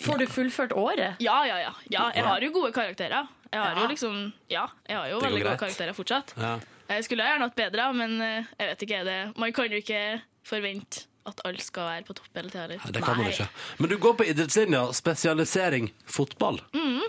[0.02, 1.16] Får du fullført året?
[1.20, 1.72] Ja, ja, ja.
[1.90, 3.26] ja jeg har jo gode karakterer.
[3.52, 3.82] Jeg har Ja.
[3.82, 5.58] jo liksom Ja, jeg har jo veldig greit.
[5.58, 6.32] gode karakterer fortsatt.
[6.36, 6.58] Ja.
[6.88, 9.04] Jeg skulle gjerne hatt bedre, men eh, jeg vet ikke.
[9.04, 9.36] Det.
[9.38, 12.68] Man kan jo ikke forvente at alt skal være på topp hele tida.
[12.74, 13.48] Ja, Det kan man ikke.
[13.78, 16.60] Men du går på idrettslinja, spesialisering fotball.
[16.74, 17.02] Mm.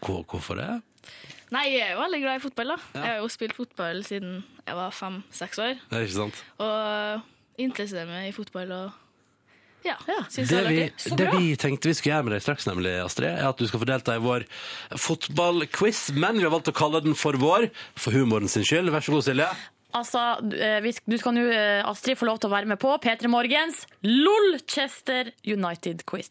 [0.00, 0.82] Hvorfor det?
[1.54, 2.72] Nei, jeg er jo veldig glad i fotball.
[2.74, 2.78] da.
[2.92, 3.00] Ja.
[3.00, 5.76] Jeg har jo spilt fotball siden jeg var fem-seks år.
[5.88, 6.40] Det er ikke sant?
[6.64, 9.04] Og interesserer meg i fotball og
[9.86, 12.66] ja, ja synes det vi, det, det vi tenkte vi skulle gjøre med deg straks,
[12.66, 14.44] nemlig, Astrid, er at du skal få delta i vår
[14.98, 17.68] fotballquiz, men vi har valgt å kalle den for vår,
[17.98, 18.90] for humoren sin skyld.
[18.92, 19.48] Vær så god, Silje.
[19.96, 20.20] Altså,
[20.52, 23.86] eh, Du skal nå, eh, Astrid, få lov til å være med på P3 Morgens
[24.04, 26.28] Lolchester United-quiz.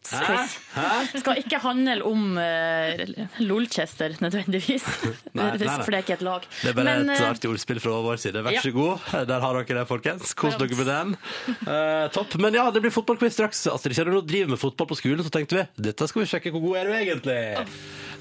[1.12, 3.02] Det skal ikke handle om uh,
[3.42, 4.86] Lolchester nødvendigvis,
[5.38, 5.78] Nei, nei, nei.
[5.82, 6.46] for det er ikke et lag.
[6.62, 8.46] Det er bare Men, et artig ordspill fra vår side.
[8.46, 8.62] Vær ja.
[8.62, 9.10] så god.
[9.28, 10.38] Der har dere det, folkens.
[10.38, 11.18] Kos dere med den.
[11.66, 12.38] Uh, topp.
[12.44, 13.66] Men ja, det blir fotballquiz straks.
[13.74, 16.54] Astrid, kjenner du driver med fotball på skolen, så tenkte vi dette skal vi sjekke
[16.54, 17.40] hvor god er du egentlig.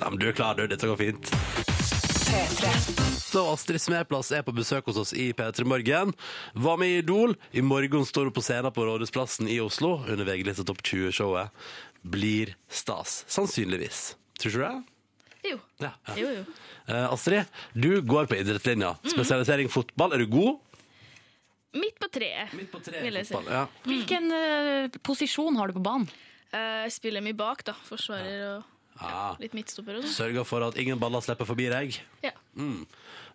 [0.00, 0.64] Ja, men du er klar, du.
[0.70, 1.75] Dette går fint.
[3.36, 6.12] Så Astrid Smeplass er på besøk hos oss i P3 Morgen.
[6.54, 7.34] Var med i Idol.
[7.52, 11.50] I morgen står hun på scenen på Rådhusplassen i Oslo under VG-lista Topp 20-showet.
[12.00, 13.24] Blir stas.
[13.28, 14.16] Sannsynligvis.
[14.40, 14.70] Tror du det?
[15.50, 15.58] Jo.
[15.82, 16.14] Ja, ja.
[16.16, 16.44] Jo, jo.
[16.88, 18.94] Uh, Astrid, du går på idrettslinja.
[19.04, 20.14] Spesialisering fotball.
[20.16, 20.62] Er du god?
[21.76, 23.42] Midt på treet, vil jeg si.
[23.50, 23.66] Ja.
[23.84, 26.08] Hvilken uh, posisjon har du på banen?
[26.54, 27.76] Uh, Jeg spiller mye bak, da.
[27.90, 29.34] Forsvarer og Ah.
[29.42, 30.14] litt midtstopper og sånn.
[30.14, 31.98] Sørger for at ingen baller slipper forbi deg.
[32.24, 32.32] Ja.
[32.56, 32.86] Mm.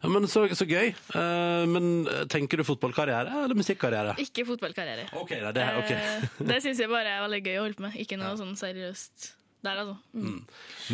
[0.02, 0.94] Ja, men så, så gøy.
[0.96, 4.16] Eh, men eh, tenker du fotballkarriere eller musikkarriere?
[4.24, 5.12] Ikke fotballkarriere.
[5.22, 6.00] Ok, det, okay.
[6.00, 8.00] Eh, det syns jeg bare er veldig gøy å holde på med.
[8.02, 9.36] Ikke noe sånn seriøst
[9.66, 9.98] der, altså.
[10.14, 10.42] Mm.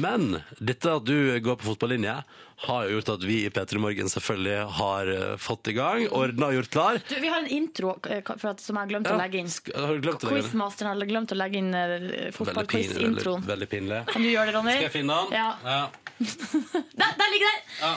[0.03, 0.25] Men
[0.59, 1.15] dette at du
[1.45, 2.17] går på fotballinje,
[2.65, 6.47] har jo gjort at vi i P3 Morgen selvfølgelig har eh, fått i gang, ordna
[6.49, 6.97] og gjort klar.
[7.05, 9.37] Du, vi har en intro eh, for at, som jeg har glemt å Ja, legge
[9.43, 9.51] inn.
[9.75, 10.31] Har du å legge den?
[10.33, 11.99] Quizmasteren har glemt å legge inn Veldig.
[12.07, 13.41] Veldig, fotballquiz-introen.
[13.45, 13.99] veldig pinlig.
[14.09, 14.75] Kan du gjøre det, Ronny?
[14.79, 15.27] Skal jeg finne den?
[15.37, 15.49] Ja.
[15.63, 15.83] Ja.
[16.97, 17.61] Der, der ligger den!
[17.83, 17.93] Ja.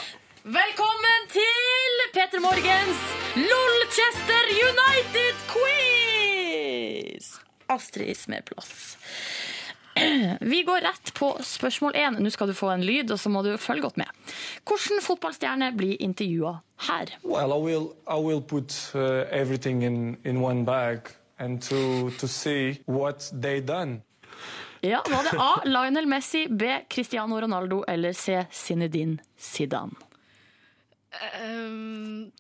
[0.61, 3.01] Velkommen til Peter Morgens
[3.41, 4.45] Lolchester
[5.81, 7.27] United-quiz!
[7.71, 8.97] Astrid Smeplass.
[10.41, 12.19] Vi går rett på spørsmål én.
[12.23, 14.09] Nå skal du få en lyd, og så må du følge godt med.
[14.69, 16.55] Hvilken fotballstjerne blir intervjua
[16.89, 17.11] her?
[17.25, 22.29] Well, I will, I will put uh, everything in, in one bag and to, to
[22.29, 24.03] see what they done.
[24.81, 25.61] Ja, Var det A.
[25.65, 26.63] Lionel Messi, B.
[26.89, 28.45] Cristiano Ronaldo eller C.
[28.51, 29.93] Zinedine Zidane?
[31.45, 32.31] Um,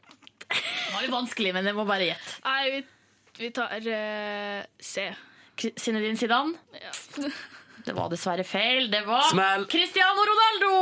[0.49, 2.39] Det var litt vanskelig, men jeg må bare gjette.
[2.45, 2.81] nei, vi,
[3.39, 5.05] vi tar uh, C.
[5.77, 6.55] Zinedine Zidane?
[6.73, 6.93] Ja.
[7.85, 8.91] Det var dessverre feil.
[8.93, 9.65] Det var Smell.
[9.73, 10.73] Cristiano Ronaldo!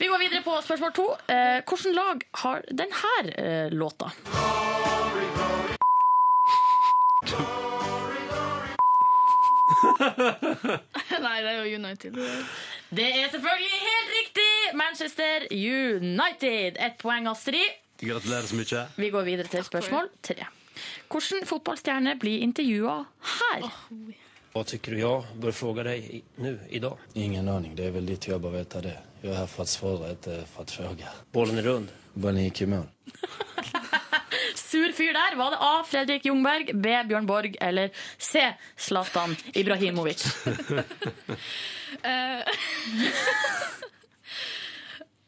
[0.00, 1.06] Vi går videre på spørsmål to.
[1.28, 2.96] Eh, Hvilket lag har denne
[3.36, 4.10] eh, låta?
[11.20, 12.16] nei, det er jo United.
[12.90, 14.48] Det er selvfølgelig helt riktig!
[14.78, 16.78] Manchester United.
[16.80, 17.76] Ett poeng, Astrid.
[18.00, 18.84] Gratulerer så mye.
[18.96, 20.46] Vi går videre til spørsmål tre.
[21.10, 23.00] Hvilken fotballstjerne blir intervjua
[23.36, 23.64] her?
[24.50, 26.96] Hva syns du jeg bør spørre deg nå i- dag?
[27.14, 28.96] Ingen aning, det er vel ditt jobb å vite det.
[29.22, 31.10] Jeg er her for å svare, ikke for å fråga.
[31.32, 31.90] Ballen er rund.
[32.16, 32.86] Ballen gikk i mål.
[34.70, 35.36] Sur fyr der.
[35.36, 35.82] Var det A.
[35.86, 36.94] Fredrik Jungberg, B.
[37.10, 38.42] Bjørn Borg eller C.
[38.78, 40.24] Zlatan Ibrahimovic?
[42.06, 42.44] Eh,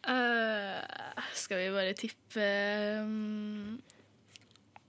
[0.08, 2.46] eh, skal vi bare tippe
[3.02, 3.80] um,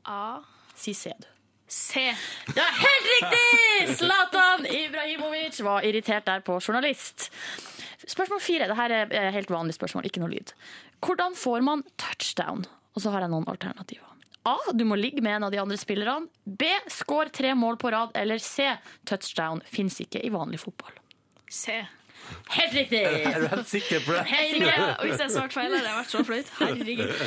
[0.06, 0.38] A?
[0.84, 1.29] Si C, du.
[1.71, 2.11] C.
[2.51, 3.95] Det er helt riktig!
[4.01, 7.29] Zlatan Ibrahimovic var irritert der på journalist.
[8.03, 8.67] Spørsmål fire.
[8.67, 10.51] Dette er helt vanlig spørsmål, ikke noe lyd.
[11.03, 12.65] Hvordan får man touchdown?
[12.93, 14.09] Og så har jeg noen alternativer.
[14.43, 14.57] A.
[14.75, 16.27] Du må ligge med en av de andre spillerne.
[16.43, 16.67] B.
[16.91, 18.11] Skår tre mål på rad.
[18.19, 18.67] Eller C.
[19.07, 20.99] Touchdown fins ikke i vanlig fotball.
[21.47, 21.79] C.
[22.53, 23.01] Helt riktig!
[23.34, 24.24] Er du helt sikker på det?
[24.30, 26.51] Herregud, Ja, hvis jeg svarte feil, hadde jeg vært så flaut.
[26.59, 27.24] Herregud.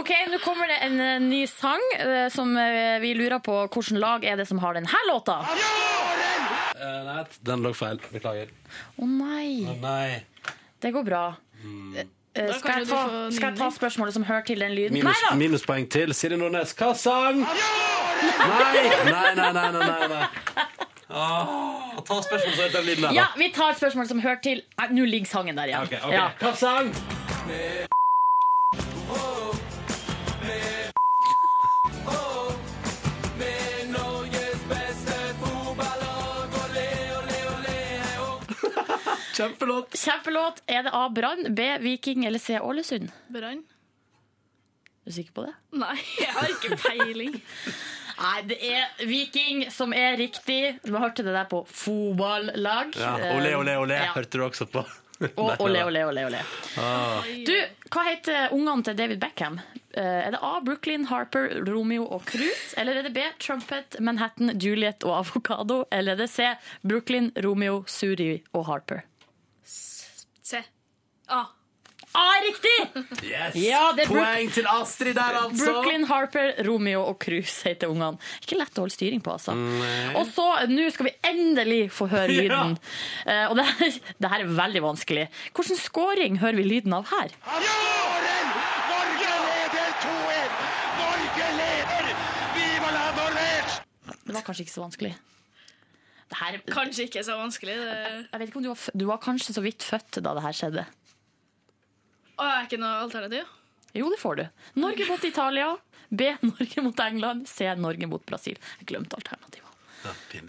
[0.00, 4.00] Ok, Nå kommer det en eh, ny sang eh, som eh, vi lurer på hvilket
[4.02, 5.40] lag er det som har denne låta.
[6.78, 8.00] Eh, nei, den lå feil.
[8.14, 8.50] Beklager.
[8.98, 9.62] Å nei.
[9.70, 10.22] Å nei.
[10.82, 11.24] Det går bra.
[11.62, 12.02] Mm.
[12.32, 14.96] Skal, jeg ta, skal jeg ta spørsmålet som hører til den lyden?
[14.96, 15.34] Minus, Nei da!
[15.36, 16.72] minuspoeng til Silje Nordnes.
[16.78, 17.42] Hva sang?
[17.44, 18.86] Nei!
[19.04, 19.68] Nei, nei, nei.
[19.76, 20.24] nei, nei,
[21.12, 22.02] nei.
[22.08, 23.38] Ta spørsmål som hører den lyden her, Ja, da.
[23.38, 25.82] vi tar spørsmål som hører til Nei, Nå ligger sangen der igjen.
[25.86, 26.12] Ok, ok.
[26.12, 26.28] Ja.
[26.40, 26.92] Hva sang?
[39.36, 39.94] Kjempelåt.
[39.98, 40.62] Kjempelåt.
[40.66, 41.08] Er det A.
[41.08, 41.78] Brann, B.
[41.80, 42.60] Viking eller C.
[42.60, 43.10] Ålesund?
[43.28, 43.62] Brann?
[45.02, 45.54] Er du sikker på det?
[45.82, 47.40] Nei, jeg har ikke peiling.
[48.22, 50.78] Nei, det er Viking som er riktig.
[50.86, 52.94] Du hørte det der på fotballag.
[52.98, 53.98] Ja, Olé, olé, olé.
[53.98, 54.12] Ja.
[54.14, 54.84] Hørte du også på?
[55.38, 56.38] Og olé, olé, olé, olé.
[56.82, 57.22] Ah.
[57.46, 57.54] Du,
[57.94, 59.60] hva heter ungene til David Beckham?
[59.94, 60.56] Eh, Er det A.
[60.66, 62.72] Brooklyn, Harper, Romeo og Cruise?
[62.80, 63.22] Eller er det B.
[63.42, 65.82] Trumpet, Manhattan, Juliet og Avokado?
[65.94, 66.48] Eller er det C.
[66.82, 69.04] Brooklyn, Romeo, Suri og Harper?
[69.66, 70.62] C.
[71.30, 71.44] A.
[71.44, 71.44] A
[72.18, 72.72] er riktig!
[73.24, 73.54] Yes!
[73.56, 75.64] Ja, det er Poeng til Astrid der, altså.
[75.64, 78.18] Brooklyn, Harper, Romeo og Cruise heter ungene.
[78.44, 79.54] Ikke lett å holde styring på, altså.
[80.18, 82.76] Og så, nå skal vi endelig få høre lyden.
[83.26, 83.66] Eh, og det
[84.22, 85.26] det her er veldig vanskelig.
[85.56, 87.32] Hvilken scoring hører vi lyden av her?
[88.92, 90.56] Norge leder 2-1!
[91.00, 92.08] Norge leder!
[92.56, 93.82] Viva la Norvège!
[94.22, 95.12] Det var kanskje ikke så vanskelig.
[96.32, 97.74] Det her, Kanskje ikke så vanskelig.
[97.76, 97.96] Det...
[98.32, 100.56] jeg vet ikke om du var, du var kanskje så vidt født da det her
[100.56, 100.84] skjedde.
[102.36, 103.48] Å, er ikke noe alternativ?
[103.92, 104.44] Jo, det får du.
[104.80, 105.72] Norge mot Italia.
[106.08, 106.30] B.
[106.40, 107.48] Norge mot England.
[107.48, 107.68] C.
[107.76, 108.60] Norge mot Brasil.
[108.80, 109.68] Jeg glemte alternativet.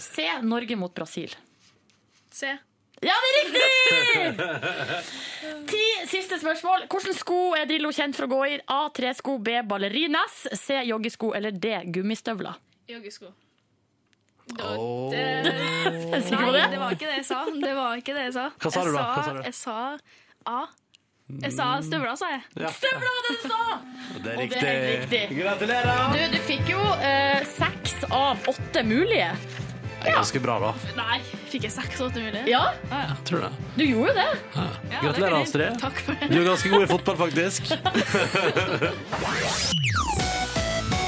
[0.01, 0.27] C.
[0.41, 1.35] Norge mot Brasil.
[2.33, 2.55] C.
[3.03, 4.43] Ja, det er riktig!
[5.67, 6.85] Ti siste spørsmål.
[6.91, 8.59] Hvilke sko er Drillo kjent for å gå i?
[8.71, 8.85] A.
[8.95, 9.37] Tresko.
[9.43, 9.57] B.
[9.67, 10.45] Ballerinas.
[10.55, 10.79] C.
[10.87, 11.33] Joggesko.
[11.35, 11.73] Eller D.
[11.95, 12.59] Gummistøvler.
[12.91, 13.33] Joggesko.
[14.53, 15.25] Det...
[16.27, 16.63] Sikker på det?
[16.63, 17.43] Nei, det var ikke det jeg sa.
[17.47, 18.47] Det var ikke det jeg sa.
[18.59, 19.03] Hva sa du da?
[19.03, 19.43] Jeg Hva sa du?
[19.47, 19.77] Jeg sa
[20.43, 20.61] A.
[21.43, 22.41] Jeg sa støvla, sa jeg.
[22.59, 22.67] Ja.
[22.75, 23.61] Støvla var det du sa!
[24.23, 25.23] Det er Og det er helt riktig.
[25.39, 25.97] Gratulerer!
[26.13, 29.29] Du, du fikk jo eh, seks av åtte mulige.
[30.03, 30.71] Det er ganske bra, da.
[30.99, 31.17] Nei,
[31.47, 32.43] fikk jeg seks av åtte mulige?
[32.51, 33.13] Ja, Ah, ja.
[33.23, 33.55] Tror du det?
[33.79, 34.31] du gjorde jo det.
[34.57, 34.67] Ja.
[34.99, 35.79] Gratulerer, Astrid.
[35.79, 36.27] Takk for det.
[36.33, 37.71] Du er ganske god i fotball, faktisk.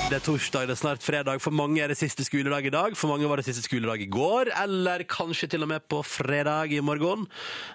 [0.06, 1.40] Det er torsdag, det er snart fredag.
[1.42, 2.94] For mange er det siste skoledag i dag.
[2.96, 6.76] For mange var det siste skoledag i går, eller kanskje til og med på fredag
[6.78, 7.26] i morgen.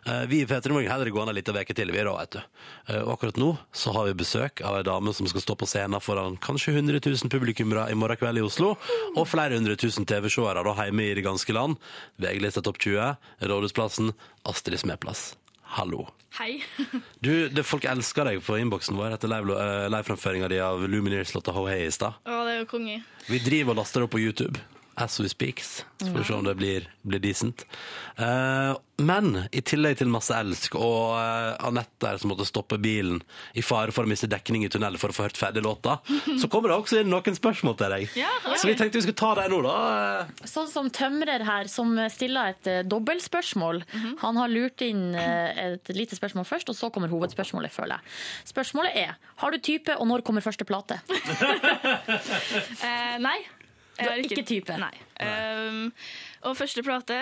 [0.07, 2.41] Eh, Vi i P3 Morgen heller gående litt av uke til, vi da, vet du.
[2.87, 5.67] Eh, Og akkurat nå så har vi besøk av ei dame som skal stå på
[5.67, 8.77] scenen foran kanskje 100 000 publikummere i morgen kveld i Oslo,
[9.17, 11.77] og flere hundre tusen TV-seere da hjemme i det ganske land.
[12.23, 14.15] VG-lista Topp 20, Rådhusplassen,
[14.47, 15.33] Astrid Smeplass.
[15.77, 16.07] Hallo.
[16.39, 16.61] Hei.
[17.21, 21.53] Du, det, Folk elsker deg på innboksen vår etter live- eh, livefremføringa di av Lumineers-låta
[21.57, 22.17] Ho Hey i stad.
[22.25, 23.01] Å, det er jo konge.
[23.29, 24.63] Vi driver og laster det opp på YouTube.
[25.01, 25.85] As we speaks.
[25.99, 27.67] Så får vi se om det blir, blir decent.
[28.17, 33.21] Eh, men i tillegg til masse elsk og uh, Anette der som måtte stoppe bilen
[33.57, 35.99] i fare for å miste dekning i tunnel for å få hørt ferdig låta,
[36.41, 38.19] så kommer det også inn noen spørsmål til deg.
[38.21, 38.59] Ja, ok.
[38.61, 40.27] Så vi tenkte vi skulle ta deg nå, da.
[40.49, 43.83] Sånn som tømrer her, som stiller et uh, dobbeltspørsmål.
[44.21, 48.19] Han har lurt inn eh, et lite spørsmål først, og så kommer hovedspørsmålet, føler jeg.
[48.53, 51.01] Spørsmålet er har du type, og når kommer første plate?
[52.81, 53.37] Eh, nei.
[54.01, 54.77] Du er ikke type?
[54.81, 54.93] Nei.
[55.21, 55.91] Um,
[56.49, 57.17] og første plate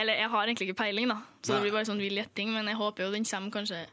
[0.00, 1.58] Eller jeg har egentlig ikke peiling, da, så Nei.
[1.58, 2.54] det blir bare sånn vill gjetting.
[2.54, 3.84] Men jeg håper jo den kommer kanskje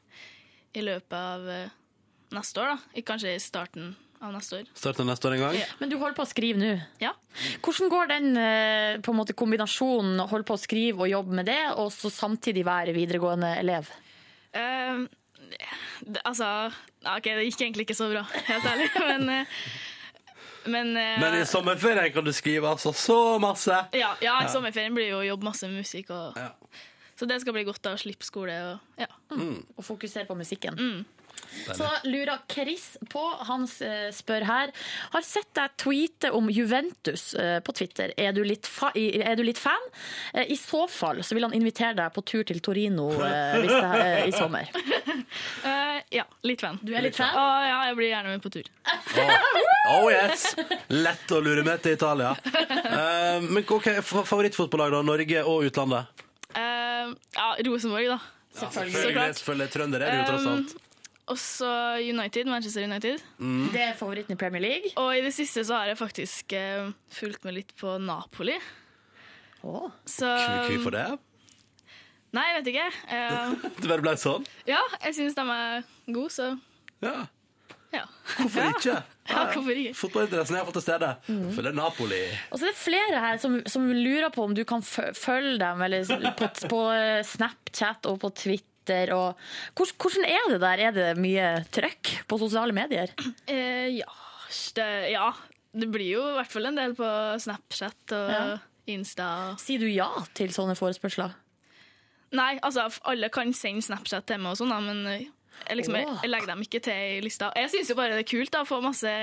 [0.75, 1.75] i løpet av eh,
[2.35, 3.03] neste år, da.
[3.07, 4.69] Kanskje i starten av neste år.
[4.77, 5.57] Starter neste år en gang.
[5.59, 5.67] Ja.
[5.79, 6.71] Men du holder på å skrive nå.
[7.01, 7.13] Ja.
[7.63, 11.49] Hvordan går den eh, på en måte kombinasjonen holde på å skrive og jobbe med
[11.51, 13.91] det, og så samtidig være videregående elev?
[14.55, 15.07] Um,
[16.01, 18.89] det, altså ja, OK, det gikk egentlig ikke så bra, helt ærlig.
[19.11, 19.59] Men, eh,
[20.65, 23.77] men, eh, Men i sommerferien kan du skrive altså så masse.
[23.93, 26.11] Ja, ja i sommerferien blir jo å jobbe masse med musikk.
[26.15, 26.37] Og,
[27.15, 28.55] Så det skal bli godt da, å slippe skole.
[28.71, 29.07] Og, ja.
[29.31, 30.75] Og fokusere på musikken.
[30.75, 31.05] Mm.
[31.65, 34.71] Så lurer Chris på, han eh, spør her
[35.13, 38.13] Har sett deg tweete om Juventus eh, på Twitter.
[38.17, 39.89] Er du litt, fa er du litt fan?
[40.33, 44.01] Eh, I så fall så vil han invitere deg på tur til Torino hvis det,
[44.01, 44.69] er i sommer.
[45.63, 46.79] Uh, ja, litt fan.
[46.83, 47.33] Du er litt fan?
[47.35, 48.69] Å, ja, jeg blir gjerne med på tur.
[49.95, 50.47] Oh yes!
[50.91, 52.33] Lett å lure med til Italia.
[52.35, 55.03] Uh, men ok, er favorittfotballag da?
[55.05, 56.23] Norge og utlandet?
[56.55, 58.19] Ja, Rosenborg, da.
[58.55, 59.69] Selvfølgelig, selvfølgelig.
[59.73, 60.75] Trønder er det jo tross alt.
[61.25, 61.67] Også
[62.05, 63.21] United, Manchester United.
[63.41, 63.69] Mm.
[63.73, 64.91] Det er favoritten i Premier League.
[65.01, 68.57] Og i det siste så har jeg faktisk uh, fulgt med litt på Napoli.
[70.05, 70.27] Så
[70.69, 71.07] Hvorfor det?
[72.35, 72.89] Nei, jeg vet ikke.
[73.09, 74.45] Uh, Det bare ble sånn?
[74.69, 76.51] ja, jeg syns de er gode, så
[77.01, 77.15] Ja.
[77.95, 78.03] ja.
[78.35, 78.99] Hvorfor ikke?
[79.25, 79.95] Ja, hvorfor ikke?
[79.97, 81.09] Fotballinteressen er fått til stede.
[81.57, 82.21] Følger Napoli.
[82.51, 85.81] Og så er det flere her som, som lurer på om du kan følge dem
[85.87, 86.05] eller
[86.37, 86.85] på, på
[87.33, 88.69] Snapchat og på Twitter.
[89.15, 89.35] Og
[89.75, 90.83] hvordan er det der?
[90.89, 93.11] Er det mye trøkk på sosiale medier?
[93.51, 94.09] Eh, ja,
[94.75, 95.29] det, ja,
[95.73, 97.09] det blir jo i hvert fall en del på
[97.43, 98.45] Snapchat og Ja.
[98.85, 99.55] Insta.
[99.57, 101.31] Sier du ja til sånne forespørsler?
[102.37, 105.25] Nei, altså alle kan sende Snapchat til meg og sånn, men eh,
[105.65, 107.49] jeg, liksom, jeg, jeg legger dem ikke til i lista.
[107.57, 109.13] Jeg syns jo bare det er kult da, å få masse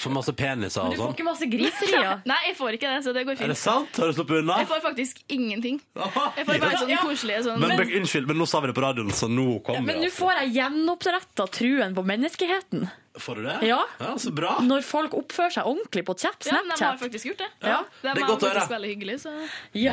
[0.00, 1.26] Få masse peniser og sånn.
[1.26, 2.14] masse griser i ja.
[2.28, 3.46] Nei, jeg får ikke det, så det går fint.
[3.48, 4.00] Er det sant?
[4.00, 4.60] Har du sluppet unna?
[4.62, 5.82] Jeg får faktisk ingenting.
[5.98, 8.84] Jeg får bare sånn koselige sånn Men, men Unnskyld, men nå sa vi det på
[8.86, 12.88] radioen, så nå kommer Men nå får jeg gjenoppretta truen på menneskeheten.
[13.20, 13.58] Får du det?
[13.68, 13.78] Ja.
[14.00, 14.14] ja.
[14.18, 14.56] Så bra.
[14.64, 17.00] Når folk oppfører seg ordentlig på chat, Ja, de har Snapchat.
[17.04, 17.48] faktisk gjort det.
[17.68, 17.78] Ja.
[18.02, 18.66] De Det er godt å høre.
[18.70, 19.32] veldig hyggelige, så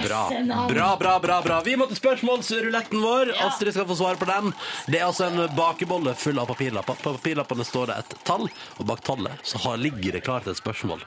[0.08, 0.68] Bra.
[0.70, 1.62] bra, bra, bra, bra.
[1.62, 3.34] Vi må til spørsmålsruletten vår.
[3.48, 4.54] Astrid skal få svare på den.
[4.88, 6.96] Det er altså en bakebolle full av papirlapper.
[7.04, 8.48] På papirlappene står det et tall,
[8.80, 11.02] og bak tallet så ligger det klart et spørsmål.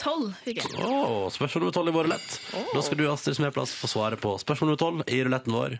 [0.00, 0.70] Tolv fikk jeg.
[0.80, 2.38] Åh, spørsmål nummer tolv i vår rulett.
[2.72, 5.76] Da skal du, Astrid Smeplass, få svare på spørsmål nummer tolv i ruletten vår.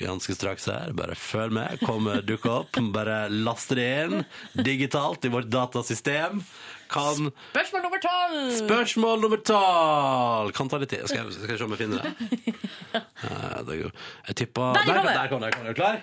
[0.00, 0.92] Ganske straks her.
[0.96, 1.80] Bare følg med.
[1.84, 2.80] Kommer dukke opp.
[2.94, 4.18] Bare laste det inn
[4.64, 6.42] digitalt i vårt datasystem.
[6.88, 8.52] Kan Spørsmål nummer tolv!
[8.62, 10.52] Spørsmål nummer tolv!
[10.56, 11.04] Kan ta litt tid.
[11.10, 12.54] Skal jeg, skal jeg se om jeg finner det.
[13.18, 15.14] Eh, det Jeg tipper Der kommer det!
[15.18, 15.42] Der kom.
[15.42, 15.72] Der kom det.
[15.72, 15.98] Er du klar?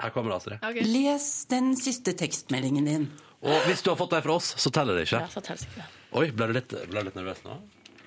[0.00, 0.82] Her kommer det, Astrid.
[0.90, 3.06] Les den siste tekstmeldingen din.
[3.40, 5.22] Og hvis du har fått det fra oss, så teller det ikke.
[5.22, 5.88] Ja, så teller det ikke.
[6.16, 7.56] Oi, ble du litt, ble du litt nervøs nå?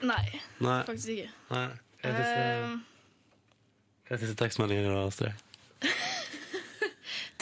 [0.04, 0.24] Nei,
[0.60, 0.80] Nei.
[0.84, 1.30] faktisk ikke.
[1.54, 1.68] Nei.
[2.04, 2.48] Hva er siste,
[4.04, 5.34] hva er siste tekstmeldingen din, Astrid?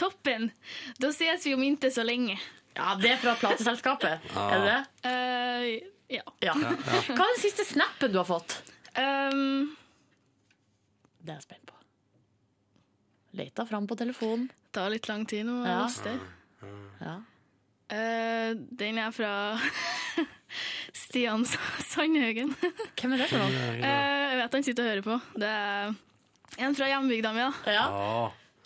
[0.01, 0.49] toppen!
[1.01, 2.37] Da ses vi om ikke så lenge.
[2.77, 4.21] Ja, det er fra plateselskapet.
[4.37, 4.53] Ah.
[4.53, 4.81] Er det det?
[5.05, 6.23] Uh, ja.
[6.43, 6.53] Ja.
[6.55, 8.57] Hva er den siste snappen du har fått?
[8.97, 9.71] Um,
[11.21, 11.77] Det er jeg spent på.
[13.39, 14.49] Leta fram på telefonen.
[14.75, 15.61] tar litt lang tid nå.
[15.67, 15.87] Ja.
[17.01, 17.15] Ja.
[17.91, 19.31] Uh, den er fra
[20.97, 22.53] Stian Sandhaugen.
[22.99, 23.65] Hvem er det for noe?
[23.77, 25.17] Eh, jeg vet han sitter og hører på.
[25.43, 27.75] Det er en fra hjembygda mi, da.
[27.77, 27.85] Ja.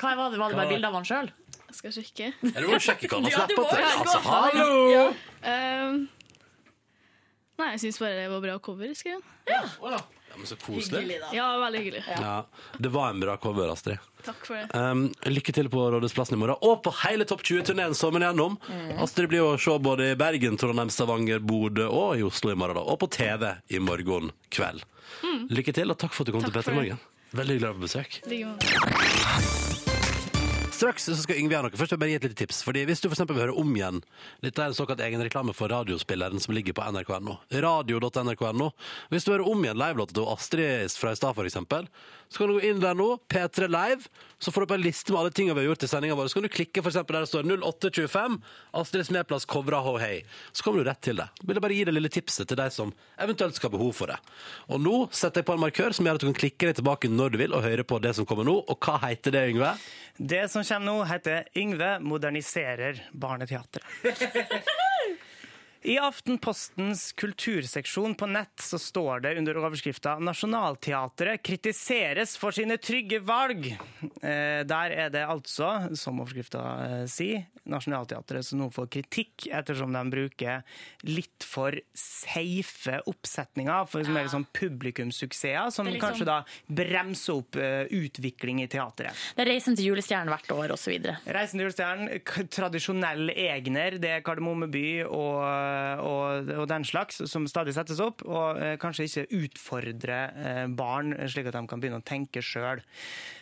[0.01, 0.39] Hva var det?
[0.41, 1.31] Var det bare bilde av han sjøl?
[1.69, 2.27] Jeg skal sjekke.
[2.41, 3.87] Du må sjekke hva han har du må til.
[3.91, 4.67] Altså, hallo!
[4.93, 5.05] Ja.
[5.45, 5.97] Eh,
[7.61, 9.25] nei, jeg syns bare det var bra cover, skrev han.
[9.51, 9.99] Ja,
[10.37, 11.19] men så koselig.
[11.33, 12.03] Ja, veldig hyggelig.
[12.15, 12.35] Ja,
[12.77, 13.97] det var en bra cover, Astrid.
[14.25, 14.67] Takk for det.
[14.73, 18.57] Um, lykke til på Rådhusplassen i morgen, og på hele Topp 20-turneen sommeren gjennom.
[18.65, 18.95] Mm.
[19.05, 22.79] Astrid blir å se både i Bergen, Trondheim, Stavanger, Bodø og i Oslo i morgen.
[22.79, 22.85] da.
[22.85, 24.85] Og på TV i morgen kveld.
[25.21, 25.45] Mm.
[25.53, 26.81] Lykke til, og takk for at du kom til Petter i.
[26.81, 27.07] Morgen.
[27.35, 28.21] Veldig glad på besøk.
[28.31, 29.74] Like.
[30.75, 31.77] Straks så skal Yngve gjøre noe.
[31.79, 32.57] Først vil jeg bare gi et lite tips.
[32.67, 34.01] Fordi Hvis du for vil høre om igjen
[34.43, 37.37] Dette er en såkalt egen reklame for radiospilleren som ligger på nrk.no.
[37.63, 38.67] Radio.nrk.no.
[39.13, 41.87] Hvis du hører om igjen livelåta til Astrid fra i stad, eksempel,
[42.35, 44.09] så kan du gå inn der nå, P3 Live,
[44.43, 46.27] så får du opp en liste med alle tingene vi har gjort i sendinga vår.
[46.27, 48.35] Så kan du klikke for eksempel der det står 0825,
[48.81, 50.17] Astrid Smeplass covra Ho Hei.
[50.51, 51.29] Så kommer du rett til det.
[51.45, 52.91] Vil jeg bare gi det lille tipset til deg som
[53.23, 54.19] eventuelt skal ha behov for det.
[54.67, 57.13] Og nå setter jeg på en markør som gjør at du kan klikke deg tilbake
[57.13, 58.57] når du vil, og høre på det som kommer nå.
[58.67, 59.71] Og hva heter det, Yngve?
[60.19, 63.87] Det som kommer nå, heter Yngve moderniserer barneteatret.
[65.85, 73.19] I Aftenpostens kulturseksjon på nett så står det under overskrifta 'Nationaltheatret kritiseres for sine trygge
[73.21, 73.67] valg'.
[74.01, 79.93] Eh, der er det altså, som overskrifta eh, sier, Nationaltheatret som nå får kritikk ettersom
[79.93, 80.63] de bruker
[81.05, 87.55] litt for safe oppsetninger, for som er liksom publikumssuksesser, som liksom- kanskje da bremser opp
[87.61, 89.13] eh, utvikling i teatret.
[89.35, 90.97] Det er Reisen til julestjernen hvert år, osv.
[91.25, 95.41] Reisen til julestjernen, tradisjonell Egner, det er Kardemomme by og,
[96.01, 101.15] og, og den slags, som stadig settes opp, og eh, kanskje ikke utfordre eh, barn,
[101.31, 102.83] slik at de kan begynne å tenke sjøl.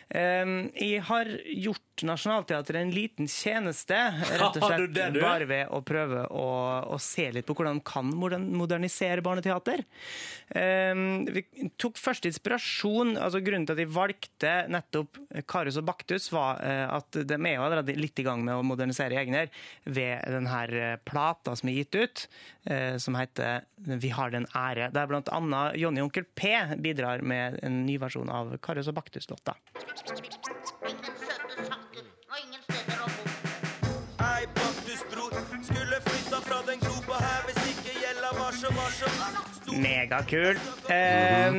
[0.08, 5.78] Eh, jeg har gjort Nationaltheatret en liten tjeneste, rett og slett det, bare ved å
[5.86, 6.46] prøve å,
[6.90, 9.84] å se litt på hvordan kan modernisere barneteater.
[10.50, 10.94] Eh,
[11.36, 11.44] vi
[11.80, 16.84] tok først inspirasjon, altså grunnen til at jeg valgte nettopp Karius og Baktus var eh,
[16.90, 19.52] at de er jo allerede litt i gang med å modernisere Egner
[19.86, 22.26] ved denne plata som er gitt ut,
[22.70, 23.68] eh, som heter
[24.02, 24.90] Vi har den ære.
[24.94, 26.50] Der annet Jonny Onkel P
[26.82, 29.54] bidrar med en ny versjon av Karius og Baktus-låta.
[32.30, 32.93] Hei,
[39.80, 40.60] Megakult.
[40.90, 41.54] Eh,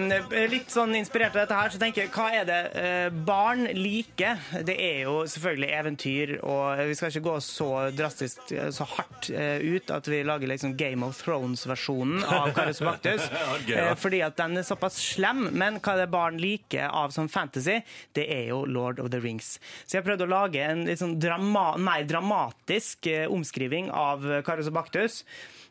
[0.51, 4.41] litt sånn inspirert av dette her, så tenker jeg, hva er det eh, barn liker?
[4.67, 9.29] Det er jo selvfølgelig eventyr, og vi skal ikke gå så drastisk, eh, så hardt
[9.33, 13.27] eh, ut at vi lager liksom Game of Thrones-versjonen av Karius og Baktus.
[13.75, 17.29] Eh, fordi at den er såpass slem, men hva er det barn liker av sånn
[17.31, 17.79] fantasy?
[18.15, 19.55] Det er jo Lord of the Rings.
[19.83, 24.71] Så jeg prøvde å lage en litt sånn drama mer dramatisk eh, omskriving av Karius
[24.71, 25.23] og Baktus.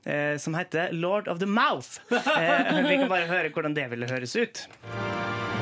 [0.07, 1.98] Eh, Som heter Lord of the Mouth.
[2.11, 4.64] Eh, Vi kan bare høre hvordan det ville høres ut.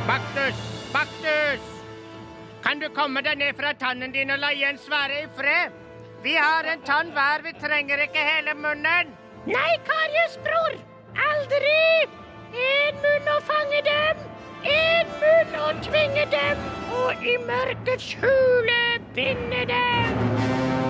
[0.06, 0.58] Baktus!
[0.92, 1.70] Baktus!
[2.62, 5.72] Kan du komme deg ned fra tannen din og la Jens være i fred?
[6.22, 9.10] Vi har en tann hver, vi trenger ikke hele munnen.
[9.50, 10.76] Nei, Karius, bror!
[11.18, 12.06] Aldri!
[12.52, 14.20] En munn å fange dem,
[14.70, 16.62] en munn å tvinge dem,
[17.00, 18.78] og i mørkets hule
[19.16, 20.81] binde dem.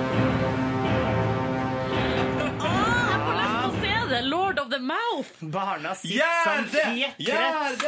[4.13, 4.23] Det!
[4.23, 5.31] Lord of the Mouth!
[5.41, 7.85] Barna sitter som fjekrett.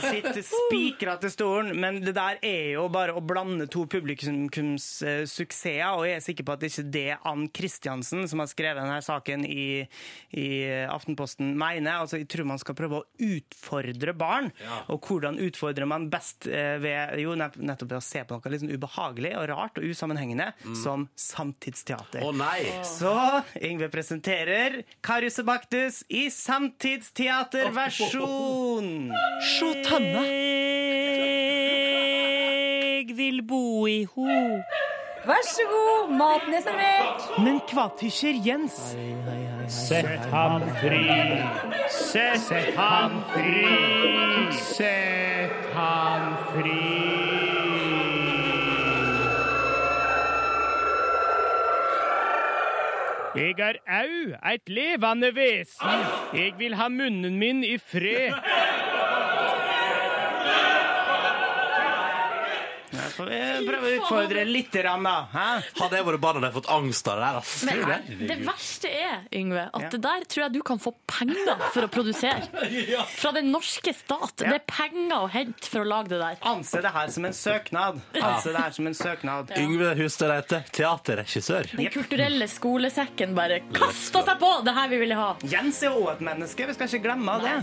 [0.10, 6.06] Sitter spikra til stolen, men det der er jo bare å blande to publikumssuksesser, og
[6.08, 8.98] jeg er sikker på at det ikke er det Ann Kristiansen, som har skrevet denne
[9.04, 9.86] saken i,
[10.34, 10.48] i
[10.90, 12.02] Aftenposten, mener.
[12.02, 14.50] Altså, jeg tror man skal prøve å utfordre barn.
[14.64, 14.82] Ja.
[14.94, 18.64] Og hvordan utfordrer man best eh, ved Jo, nettopp ved å se på noe litt
[18.64, 22.24] sånn ubehagelig og rart og usammenhengende, som samtidsteater.
[22.26, 22.66] Å nei!
[22.86, 23.14] Så
[23.62, 29.12] Yngve presenterer Karius og Baktus i samtidsteaterversjon.
[29.42, 30.22] Sjå tanna.
[32.96, 34.26] Jeg vil bo i ho.
[35.26, 37.22] Vær så god, maten er servert.
[37.42, 38.96] Men hva tykker Jens?
[39.68, 41.02] Sett ham fri.
[41.90, 43.66] Sett ham fri.
[44.70, 47.05] Sett ham fri.
[53.36, 56.04] Jeg er au et levende vesen.
[56.32, 58.32] Jeg vil ha munnen min i fred.
[63.24, 65.14] Eh, prøve å utfordre litt, grann, da.
[65.32, 65.46] Hæ?
[65.80, 67.38] Hadde jeg vært barn, hadde jeg fått angst av det der.
[67.40, 67.66] Altså.
[67.66, 69.88] Men det, det verste er, Yngve, at Ja.
[69.94, 72.44] det der tror jeg du kan få penger for å produsere.
[73.20, 74.36] Fra den norske stat.
[74.42, 76.36] Det er penger å hente for å lage det der.
[76.46, 78.00] Anse det her som en søknad.
[78.20, 79.52] Anse det her som en søknad.
[79.56, 81.72] Yngve Hustad Reite, teaterregissør.
[81.76, 85.32] Den kulturelle skolesekken bare kasta seg på det her vi ville ha.
[85.46, 87.56] Jens er òg et menneske, vi skal ikke glemme det.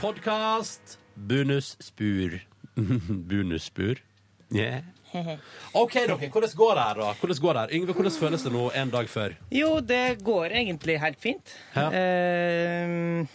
[0.00, 0.98] Podkast.
[1.14, 2.40] Bonusspur.
[3.30, 4.02] Bonusspur.
[4.54, 4.82] Yeah.
[5.82, 6.28] OK, dere.
[6.30, 7.12] Hvordan går det her, da?
[7.20, 7.74] Hvordan går det her?
[7.78, 9.36] Yngve, hvordan føles det nå en dag før?
[9.54, 11.54] Jo, det går egentlig helt fint.
[11.76, 11.86] Ja.
[11.86, 13.26] Eh,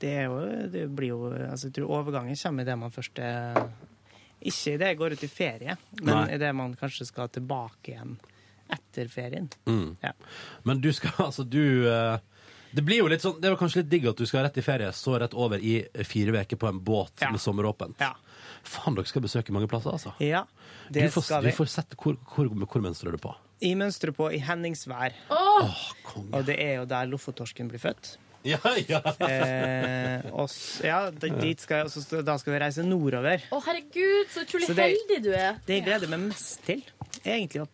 [0.00, 0.38] det, er jo,
[0.72, 3.58] det blir jo altså, Jeg tror overgangen kommer idet man først er
[4.40, 8.16] Ikke idet jeg går ut i ferie, men idet man kanskje skal tilbake igjen
[8.70, 9.46] etter ferien.
[9.66, 9.96] Mm.
[10.02, 10.10] Ja.
[10.66, 12.18] Men du skal altså Du, eh,
[12.76, 14.64] Det blir jo litt sånn, det er kanskje litt digg at du skal rett i
[14.66, 17.96] ferie, så rett over i fire uker på en båt med sommeråpent.
[18.66, 20.12] Faen, dere skal besøke mange plasser, altså.
[20.20, 20.42] Ja,
[20.90, 23.32] Du det får, skal du får sett hvor, hvor, hvor mønstrer du på.
[23.64, 25.14] I mønsteret på i Henningsvær.
[25.32, 25.82] Åh!
[26.36, 28.16] og det er jo der Lofottorsken blir født.
[28.46, 29.00] Ja, ja.
[29.26, 33.42] Eh, og s- ja, d- dit skal, jeg- og så da skal vi reise nordover.
[33.50, 35.56] Å, herregud, så utrolig Så det- heldig du er.
[35.66, 36.84] Det jeg gleder meg mest til,
[37.24, 37.68] er egentlig å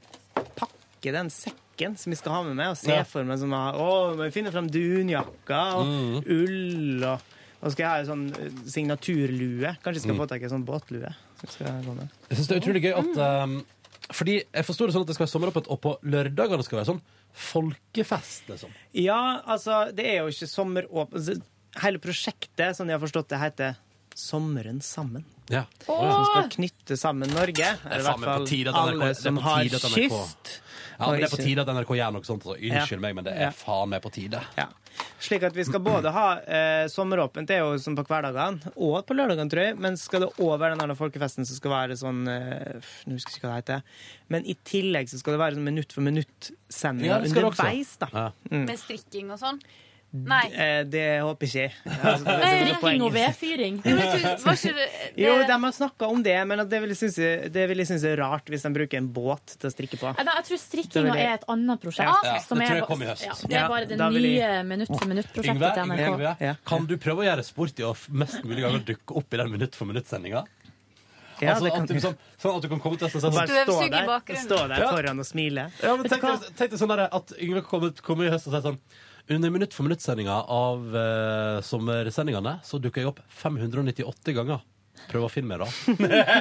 [0.56, 1.60] pakke den sekken
[1.96, 3.02] som vi skal ha med meg, og se Ja.
[3.04, 6.24] for meg sånn Å, må vi finne fram dunjakka og Mm.
[6.26, 7.20] ull og
[7.62, 9.76] Og så skal jeg ha en sånn eh, signaturlue.
[9.84, 10.18] Kanskje jeg skal Mm.
[10.18, 11.14] få tak i en sånn båtlue.
[11.38, 12.08] som skal gå med.
[12.30, 13.64] Jeg synes det er utrolig gøy at um,
[14.12, 16.86] Fordi jeg forstår det sånn at det skal være sommeråpent, og på lørdagene skal det
[16.86, 17.02] være sånn
[17.34, 18.70] folkefest, liksom.
[18.94, 21.12] Ja, altså, det er jo ikke sommeråp...
[21.14, 21.40] altså,
[21.80, 23.76] Hele prosjektet, som jeg har forstått det, heter
[24.14, 25.24] Sommeren sammen.
[25.48, 25.62] Ja.
[25.86, 27.64] Som skal knytte sammen Norge.
[27.88, 30.58] Eller er i hvert fall alle er som har kyst.
[31.02, 32.46] Ja, men det er på tide at NRK gjør noe sånt.
[32.46, 33.02] Så Unnskyld Ja.
[33.04, 33.48] meg, men det Ja.
[33.48, 34.40] er faen meg på tide.
[34.56, 34.68] Ja.
[35.20, 39.06] Slik at vi skal både ha eh, sommeråpent, det er jo som på hverdagene, og
[39.08, 39.78] på lørdagene, tror jeg.
[39.78, 43.40] Men skal det over den der folkefesten, så skal være sånn eh, Nå husker jeg
[43.40, 43.82] ikke hva det heter.
[44.28, 48.08] Men i tillegg så skal det være sånn minutt for minutt-sendinger Ja, underveis, da.
[48.12, 48.30] Ja.
[48.50, 48.66] Mm.
[48.66, 49.60] Med strikking og sånn?
[50.12, 50.42] Nei.
[50.52, 51.92] Eh, det håper jeg ikke.
[52.04, 53.78] Altså, det- er Strikking og vedfyring.
[53.84, 53.94] Jo,
[55.40, 57.16] jeg de har snakka om det, men det vil jeg synes,
[57.54, 60.12] det vil jeg synes er rart hvis de bruker en båt til å strikke på.
[60.12, 62.24] Nei, Jeg tror strikkinga jeg- er et annet prosjekt.
[62.28, 63.24] Ja, som det tror er jeg kommer i høst.
[63.24, 66.08] Ja, det er bare det nye jeg- Minutt for minutt-prosjektet til NRK.
[66.12, 69.36] Yngve, kan du prøve å gjøre sport i å mest mulig ganger dukke opp i
[69.40, 70.44] den minutt for minutt-sendinga?
[71.42, 74.36] Ja, altså, at, du, sånn, sånn at du kan komme til sånn, Bare stå der,
[74.44, 75.64] stå der foran og smile.
[75.82, 78.54] Ja, men tenk, deg- tenk sånn der, at Yngve kan komme, komme i høst og
[78.54, 78.78] si sånn
[79.30, 84.64] Under minutt for minutt-sendinga av eh, sommersendingene så dukker jeg opp 598 ganger.
[85.08, 85.68] Prøv å finne meg, da.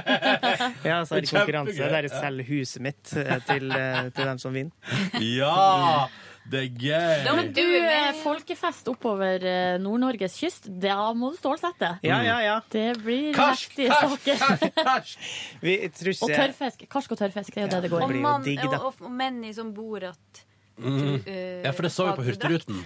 [0.90, 4.42] Ja, så er det konkurranse der jeg selger huset mitt eh, til, eh, til dem
[4.42, 4.74] som vinner.
[5.22, 6.10] Ja!
[6.52, 7.36] Det er gøy!
[7.38, 11.94] Men du, eh, folkefest oppover eh, Nord-Norges kyst, da må du stålsette.
[12.06, 12.56] Ja, ja, ja.
[12.74, 15.12] Det blir Karsk, heftige karsk, saker.
[15.64, 16.88] Vi, jeg Og tørrfisk.
[16.92, 18.24] Karsk og tørrfisk, det er jo det det går Og, i.
[18.26, 20.42] mann, og, og menn i som bor at
[20.82, 21.22] Mm.
[21.26, 22.26] eh, Ja, for det så vi på.
[22.30, 22.82] Hurtigruten.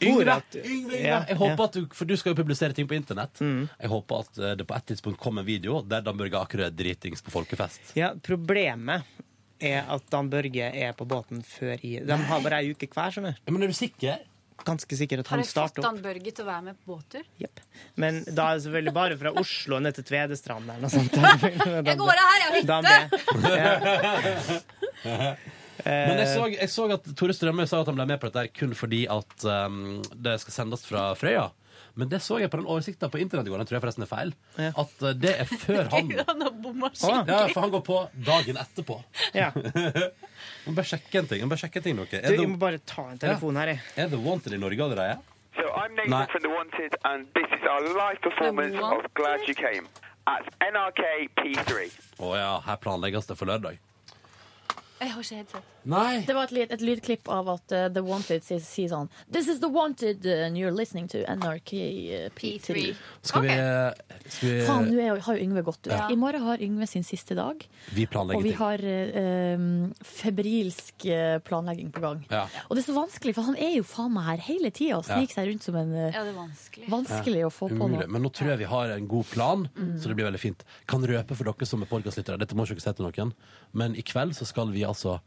[0.00, 0.24] Yngve.
[0.24, 0.96] Yngve, Yngve.
[1.00, 3.40] Ja, Jeg håper at du, for du skal jo publisere ting på internett.
[3.44, 3.66] Mm.
[3.80, 6.64] Jeg håper at eh, det på et tidspunkt kommer en video der Dan Børge Akerø
[6.70, 7.92] er dritings på folkefest.
[7.98, 9.02] Ja, problemet
[9.60, 13.10] er at Dan Børge er på båten før i De har bare ei uke hver,
[13.12, 14.16] skjønner Men er du sikker?
[14.64, 16.74] Ganske sikker at Har starter jeg fått du fått Dan Børge til å være med
[16.80, 17.24] på båttur?
[18.00, 21.12] Men da er det selvfølgelig bare fra Oslo ned til Tvedestrand eller noe sånt.
[21.90, 22.80] Jeg går her, jeg har
[25.04, 25.36] hytte!
[25.84, 26.06] Ja.
[26.10, 28.28] Men jeg Eh, så, jeg så at Tore Strømøy sa at han ble med på
[28.30, 31.48] dette her kun fordi at um, det skal sendes fra Frøya.
[31.98, 33.58] Men det så jeg på den oversikten på internett i går.
[33.62, 34.30] Den tror jeg forresten er feil.
[34.68, 38.60] At uh, det er før han Han har bomma Ja, for han går på dagen
[38.62, 39.00] etterpå.
[39.34, 39.50] Ja.
[40.66, 41.40] Må bare sjekke en ting.
[41.42, 42.22] Jeg må bare sjekke en ting dere.
[42.30, 43.82] Du, jeg må bare ta en telefon her, jeg.
[43.96, 45.18] Er The Wanted i Norge allerede?
[45.58, 46.26] So I'm Nathan Nei.
[46.32, 49.88] from The Wanted, and this is our live performance of Glad You Came
[50.30, 51.02] at NRK
[51.40, 51.90] P3.
[52.22, 53.80] Å ja, her planlegges det for lørdag.
[55.00, 55.68] Jeg har ikke helt sett.
[55.88, 56.20] Nei.
[56.28, 59.46] Det var et, lyd- et lydklipp av at uh, The Wanted sier, sier sånn This
[59.48, 62.82] is The Wanted, uh, and you're listening to NRK uh, P3.
[63.24, 63.54] Skal vi,
[64.28, 65.94] skal vi Faen, nå har jo Yngve gått ut.
[65.94, 66.02] Ja.
[66.12, 67.64] I morgen har Yngve sin siste dag.
[67.96, 68.58] Vi Og vi ting.
[68.60, 71.06] har uh, um, febrilsk
[71.48, 72.20] planlegging på gang.
[72.30, 72.44] Ja.
[72.68, 75.06] Og det er så vanskelig, for han er jo faen meg her hele tida og
[75.08, 76.90] sniker seg rundt som en uh, Ja, det er vanskelig.
[76.92, 78.04] Vanskelig å få på nå.
[78.04, 79.96] Men nå tror jeg vi har en god plan, Mm.
[80.02, 80.62] så det blir veldig fint.
[80.90, 83.32] Kan røpe for dere som er podkastlyttere, dette må ikke dere si til noen,
[83.76, 85.18] men i kveld så skal vi altså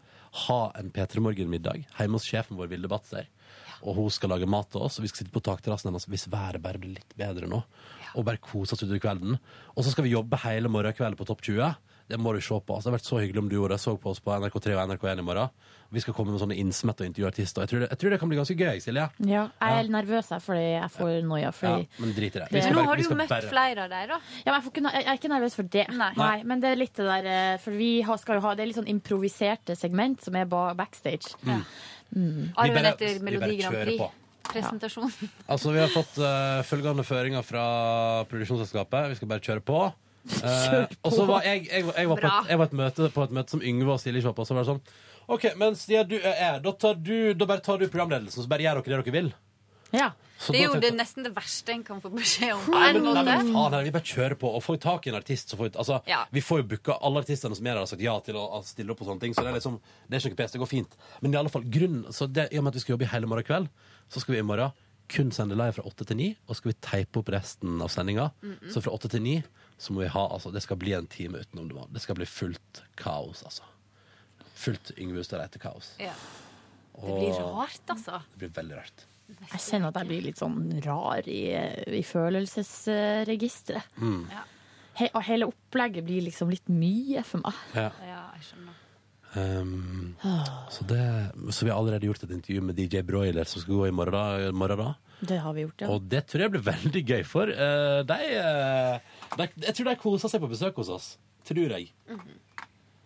[0.48, 3.30] ha en P3 Morgen-middag hjemme hos sjefen vår, Vilde Batzer.
[3.84, 6.30] Og hun skal lage mat til oss, og vi skal sitte på takterrassen hennes hvis
[6.32, 7.60] været bare blir litt bedre nå.
[8.18, 9.38] Og bare kose oss utover kvelden.
[9.76, 11.74] Og så skal vi jobbe hele morgenkvelden på Topp 20.
[12.14, 12.76] Det må du se på.
[12.78, 13.82] Altså, det har vært så hyggelig om du gjorde det.
[13.82, 15.50] Så på oss på NRK3 og NRK1 i morgen.
[15.94, 17.62] Vi skal komme med sånne innsmett og intervjue artister.
[17.66, 19.04] Jeg tror, det, jeg tror det kan bli ganske gøy, Silje.
[19.30, 21.52] Ja, jeg er nervøs her fordi jeg får noia.
[21.62, 22.48] Ja, men drit i det.
[22.50, 24.18] Vi Det- Nå har du jo møtt bare- flere av dem, da.
[24.46, 25.86] Ja, men jeg, får ikke, jeg er ikke nervøs for det.
[25.94, 26.44] Nei.
[26.44, 28.68] Men det er litt det der eh, For vi har, skal jo ha Det er
[28.72, 31.34] litt sånn improviserte segment som er backstage.
[31.46, 31.64] Mm.
[32.16, 32.54] Mm.
[32.58, 34.12] Arven etter Melodi Grand kjører på.
[34.44, 35.12] Prix-presentasjon.
[35.48, 39.10] Altså, Vi har fått uh, følgende føringer fra produksjonsselskapet.
[39.14, 39.94] Vi skal bare kjøre på.
[40.24, 41.00] Eh, på.
[41.04, 43.34] og så var jeg, jeg, jeg, var på et, jeg var et møte, på et
[43.36, 44.46] møte som Yngve og Silje var på.
[44.48, 44.84] Så var det sånn
[45.34, 48.66] OK, men Stia du er da, tar du, da bare tar du programledelsen, så bare
[48.66, 49.34] gjør dere det dere vil.
[49.94, 50.12] Ja.
[50.44, 52.64] Så Det er jo tenkte det nesten det verste en kan få beskjed om.
[52.74, 54.50] Nei, men, nei, men faen, her, vi bare kjører på.
[54.58, 56.24] Og får tak i en artist, så får vi altså, Ja.
[56.34, 58.60] Vi får jo booka alle artistene som er der, har sagt ja til å å
[58.68, 59.36] stille opp og sånne ting.
[59.36, 60.98] Så det er liksom Det er ikke noe pes, det går fint.
[61.22, 63.14] Men i alle fall, grunnen Så det, i og med at vi skal jobbe i
[63.14, 63.70] hele morgen kveld,
[64.12, 64.74] så skal vi i morgen
[65.14, 68.32] kun sende live fra åtte til ni, og skal vi teipe opp resten av sendinga.
[68.42, 68.72] Mhm.
[68.74, 69.38] Så fra åtte til ni
[69.84, 71.88] så må vi ha Altså, det skal bli en time utenom det.
[71.98, 73.68] Det skal bli fullt kaos, altså.
[74.54, 75.96] Fullt Yngve Hustad Reite-kaos.
[76.00, 76.14] Ja.
[76.94, 78.22] Det blir rart, altså.
[78.32, 79.08] Det blir veldig rart.
[79.34, 81.42] Jeg kjenner at jeg blir litt sånn rar i,
[82.00, 83.98] i følelsesregisteret.
[83.98, 84.28] Mm.
[85.00, 87.60] He, og hele opplegget blir liksom litt mye for meg.
[87.74, 87.90] Ja.
[88.06, 88.80] Ja, jeg skjønner.
[89.34, 90.14] Um,
[90.70, 91.02] så, det,
[91.50, 94.14] så vi har allerede gjort et intervju med DJ Broiler som skal gå i morgen.
[94.14, 94.92] Da, morgen da.
[95.24, 95.90] Det har vi gjort, ja.
[95.90, 99.96] Og det tror jeg blir veldig gøy, for Uh, de, eh, de Jeg tror de
[100.02, 101.08] koser seg på besøk hos oss.
[101.48, 101.92] Tror jeg.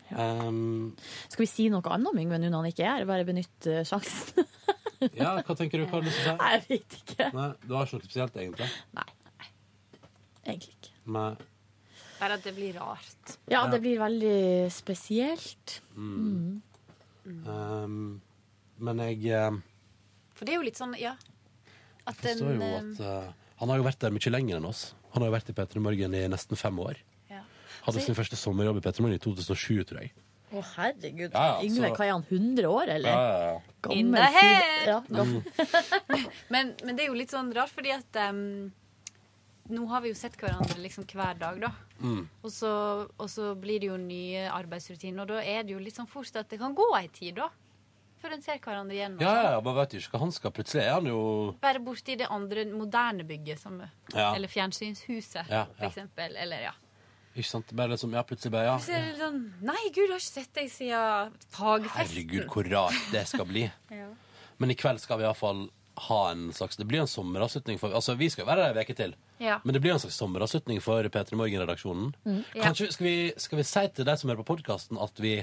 [0.07, 0.93] Um,
[1.27, 3.07] Skal vi si noe annet om Yngve nå når han ikke er her?
[3.09, 4.45] Bare benytte sjansen?
[5.19, 5.87] ja, hva tenker du?
[5.89, 6.39] Hva har du lyst til å si?
[6.39, 7.29] Nei, jeg vet ikke.
[7.35, 8.69] Nei, du har ikke noe spesielt, egentlig?
[8.97, 9.07] Nei,
[10.47, 10.93] Egentlig ikke.
[11.17, 11.31] Nei.
[12.17, 13.33] Bare at det blir rart.
[13.51, 13.67] Ja, Ja.
[13.71, 14.37] det blir veldig
[14.73, 15.81] spesielt.
[15.95, 16.61] Mm.
[17.27, 17.41] Mm.
[17.45, 18.21] Um,
[18.79, 19.51] men jeg eh,
[20.37, 21.15] For det er jo litt sånn, ja
[22.07, 24.67] At den forstår jo eh, at uh, Han har jo vært der mye lenger enn
[24.69, 24.83] oss.
[25.17, 26.97] Han har jo vært i P3 Morgen i nesten fem år.
[27.31, 27.39] Ja.
[27.87, 30.11] Hadde Så- sin første sommerjobb i P3 Morgen i 2007, tror jeg.
[30.53, 31.31] Å, herregud.
[31.33, 32.23] Ja, ja, Yngve, så- hva er han?
[32.29, 33.09] 100 år, eller?
[33.09, 33.61] Ja, ja, ja.
[33.81, 35.01] Gammel fyr.
[35.09, 35.43] gammel.
[36.53, 38.71] men, men det er jo litt sånn rart, fordi at um,
[39.67, 41.71] Nå har vi jo sett hverandre liksom hver dag, da.
[41.99, 42.21] Mm.
[42.43, 42.69] Og så,
[43.19, 46.31] og så blir det jo nye arbeidsrutiner, og da er det jo litt sånn fort
[46.39, 47.49] at det kan gå ei tid, da.
[48.21, 49.17] Før en ser hverandre igjen.
[49.21, 49.43] Ja, sånn.
[49.43, 50.51] ja, ja, man vet jo ikke hva han skal.
[50.57, 51.19] Plutselig er han jo
[51.61, 53.79] Bare borti det andre moderne bygget, som,
[54.13, 54.33] Ja.
[54.33, 56.35] eller fjernsynshuset, Ja, for eksempel.
[56.35, 56.71] Eller ja.
[57.37, 57.71] Ikke sant?
[57.77, 58.77] Bare liksom, ja, plutselig bare ja.
[58.77, 61.99] Plutselig er det sånn Nei, gud, jeg har ikke sett deg siden fagfesten.
[62.01, 63.67] Herregud, hvor rart det skal bli.
[63.91, 64.07] Ja.
[64.57, 65.67] Men i kveld skal vi iallfall
[66.07, 68.95] ha en slags Det blir en sommeravslutning for Altså, vi skal være der ei uke
[68.97, 69.13] til.
[69.39, 69.59] Ja.
[69.63, 72.11] Men det blir en slags sommeravslutning for P3 Morgen-redaksjonen.
[72.25, 72.43] Mm.
[72.55, 72.63] Ja.
[72.63, 75.35] Kanskje skal vi, skal vi si til deg som hører på podkasten, at vi,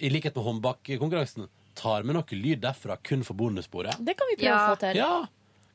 [0.00, 1.48] i likhet med håndbakkonkurransen,
[1.78, 3.98] tar med noe lyd derfra kun for bonussporet?
[4.02, 5.00] Det kan vi prøve å få til.
[5.02, 5.14] Ja.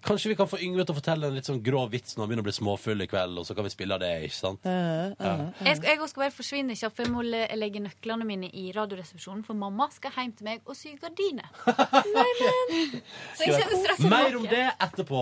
[0.02, 2.30] Kanskje vi kan få Yngve til å fortelle en litt sånn grov vits når han
[2.32, 4.64] begynner å bli småfull i kveld, og så kan vi spille det, ikke sant?
[4.66, 5.34] Uh, Ja.
[5.62, 7.22] Jeg skal, jeg skal bare forsvinne kjapt, for jeg må
[7.62, 11.45] legge nøklene mine i radioresepsjonen, for mamma skal hjem til meg og sy gardiner.
[13.38, 15.22] Så jeg kommer straks Mer om det etterpå.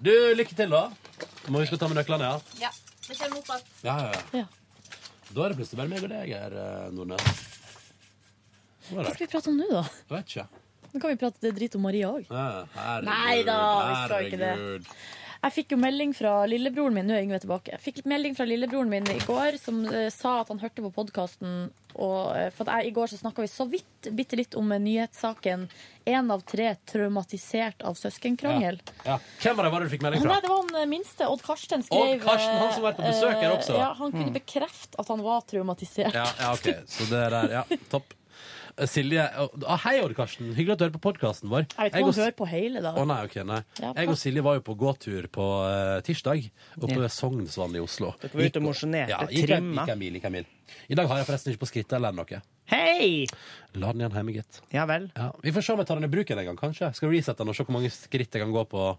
[0.00, 0.86] Du, lykke til, da.
[1.52, 2.40] Må huske å ta med nøklene, ja.
[2.64, 2.72] Ja,
[3.10, 3.68] Vi kommer opp igjen.
[3.84, 4.46] Ja, ja, ja.
[5.28, 7.44] Da er det plutselig bare meg og deg her, eh, Nordnes.
[8.92, 9.84] Hva skal vi prate om nå, da?
[10.14, 10.46] Vet ikke.
[10.94, 12.28] Nå kan vi prate det drit om Maria òg.
[13.04, 13.60] Nei da,
[13.90, 14.54] vi skal ikke det.
[15.46, 17.70] Jeg fikk jo melding fra lillebroren min Nå er Yngve tilbake.
[17.76, 20.90] Jeg fikk melding fra lillebroren min i går som eh, sa at han hørte på
[20.96, 21.68] podkasten.
[21.92, 22.32] For
[22.66, 25.68] jeg, i går så snakka vi så vidt bitte litt om eh, nyhetssaken
[26.08, 28.80] 'Én av tre traumatisert av søskenkrangel'.
[29.04, 29.18] Ja.
[29.44, 30.40] Hvem av dem var det du fikk melding Nei, fra?
[30.40, 31.28] det var han eh, minste.
[31.28, 33.78] Odd Karsten skrev Odd Karsten, han som har vært på besøk her eh, også.
[33.78, 34.36] Ja, Han kunne Mm.
[34.40, 36.14] bekrefte at han var traumatisert.
[36.16, 36.72] Ja, ja, ok.
[36.88, 38.14] Så det der, ja, topp.
[38.84, 40.50] Silje ah, Hei, Odd Karsten.
[40.52, 41.64] Hyggelig at du hører på podkasten vår.
[41.64, 42.92] Jeg vet ikke om han hører på hele, da.
[42.92, 43.60] Å nei, ok, nei.
[43.80, 46.44] Ja, Jeg og Silje var jo på gåtur på uh, tirsdag
[46.76, 46.98] oppe Ja.
[47.06, 48.12] ved Sognsvann i Oslo.
[48.20, 49.86] Dere var ute og mosjonerte, Ja, gikk trimma.
[49.86, 50.52] Gikk en mil, gikk en mil.
[50.92, 52.42] I dag har jeg forresten ikke på skrittet eller noe.
[52.68, 53.24] Hei!
[53.80, 54.60] La den igjen hjemme, gitt.
[54.76, 55.08] Ja vel.
[55.16, 56.92] Ja, vi får se om jeg tar den i bruk en gang, kanskje.
[56.98, 58.90] Skal resette den og se hvor mange skritt jeg kan gå på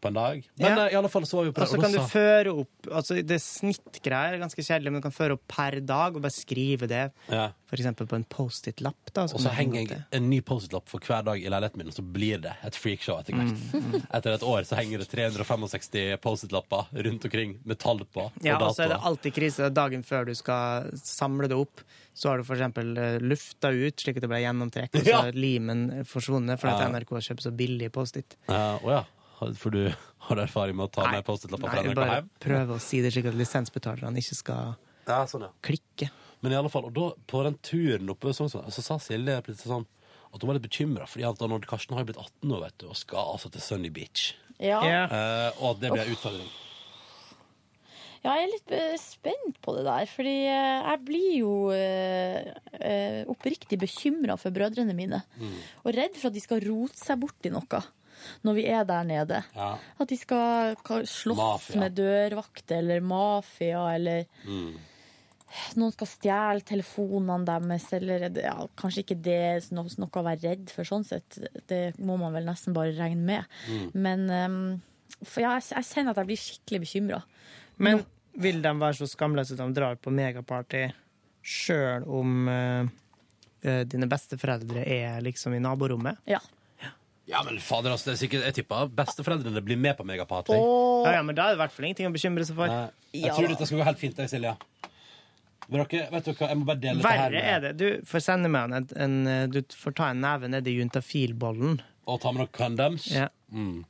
[0.00, 0.42] på en dag.
[0.58, 0.86] Men Ja.
[0.86, 3.20] eh, i alle fall så var vi på Og så kan du føre opp altså
[3.26, 6.88] Det snittgreier er ganske kjedelig, men du kan føre opp per dag og bare skrive
[6.88, 7.10] det.
[7.28, 7.50] Ja.
[7.70, 9.12] Eksempel på en Post-It-lapp.
[9.14, 12.02] Og så henger jeg en ny Post-It-lapp for hver dag i leiligheten min, og så
[12.02, 13.54] blir det et freakshow etter hvert.
[13.72, 14.02] Mm.
[14.16, 18.26] Etter et år så henger det 365 Post-It-lapper rundt omkring med tall på.
[18.26, 21.84] og Ja, og så er det alltid krise dagen før du skal samle det opp.
[22.14, 25.20] Så har du eksempel eh, lufta ut, slik at det ble gjennomtrekk, og så Ja.
[25.28, 26.88] er limen forsvunnet fordi Ja.
[26.90, 28.36] NRK kjøper så billig Post-It.
[28.48, 29.04] Ja, å ja.
[29.60, 29.82] For du
[30.28, 32.30] har erfaring med å ta med Post-It-lapper fra Nei, NRK bare hjem?
[32.44, 34.74] prøve å si det slik at lisensbetalerne ikke skal
[35.08, 35.52] Ja, sånn, ja.
[35.64, 36.10] klikke.
[36.44, 39.40] Men i alle fall, og da, på den turen oppe sånn, sånn, så sa Silje
[39.44, 39.86] plutselig sånn
[40.30, 42.76] at hun var litt bekymra, fordi at når Karsten har jo blitt 18 nå, vet
[42.78, 44.34] du, og skal altså til Sunny Beach.
[44.62, 44.78] Ja.
[44.84, 46.50] Eh, og at det blir en utfordring.
[48.20, 52.50] Ja, jeg er litt eh, spent på det der, fordi eh, jeg blir jo eh,
[52.76, 55.22] eh, oppriktig bekymra for brødrene mine.
[55.40, 55.54] Mm.
[55.86, 57.80] Og redd for at de skal rote seg bort i noe
[58.44, 59.40] når vi er der nede.
[59.56, 59.72] Ja.
[60.00, 61.80] At de skal slåss Mafia.
[61.80, 64.74] med dørvakter eller mafia, eller Mm.
[65.76, 70.44] noen skal stjele telefonene deres, eller ja, kanskje ikke det er noe, noe å være
[70.50, 71.38] redd for sånn sett.
[71.66, 73.44] Det må man vel nesten bare regne med.
[73.68, 73.90] Mm.
[73.94, 74.82] Men um,
[75.24, 77.22] for ja, jeg, jeg kjenner at jeg blir skikkelig bekymra.
[77.82, 78.04] Men
[78.40, 80.84] vil de være så skamløse at de drar på megaparty
[81.42, 86.20] sjøl om eh, dine besteforeldre er liksom i naborommet?
[86.30, 86.38] Ja.
[87.30, 90.56] Ja, men fader, altså, det er sikkert, jeg tipper besteforeldrene blir med på Megaparty.
[90.56, 92.72] Ja, ja, men da er det i hvert fall ingenting å bekymre seg for.
[93.14, 94.56] Jeg tror dette skal gå helt fint, jeg, Silja.
[95.70, 97.70] Men dere, vet dere hva, jeg må bare dele dette her Verre er det.
[97.78, 101.78] Du får sende meg en, en eh, Du får ta en neve nedi juntafilbollen.
[102.10, 103.06] Og ta med noen condoms.
[103.14, 103.28] Ja.
[103.54, 103.84] Mm.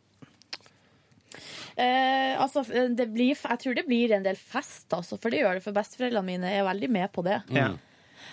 [1.80, 5.56] Eh, altså, det blir, jeg tror det blir en del fest, altså, for det gjør
[5.56, 5.64] det.
[5.64, 7.40] For besteforeldrene mine er veldig med på det.
[7.56, 7.70] Ja.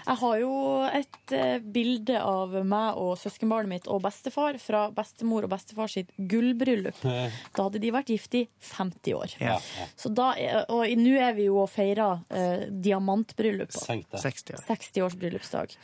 [0.05, 0.51] Jeg har jo
[0.87, 6.11] et eh, bilde av meg og søskenbarnet mitt og bestefar fra bestemor og bestefar sitt
[6.17, 7.01] gullbryllup.
[7.03, 8.43] Da hadde de vært gift i
[8.73, 9.35] 50 år.
[9.43, 9.57] Ja.
[9.99, 10.29] Så da,
[10.69, 13.71] og nå er vi jo og feirer eh, diamantbryllup.
[13.73, 15.75] 60 60 års bryllupsdag.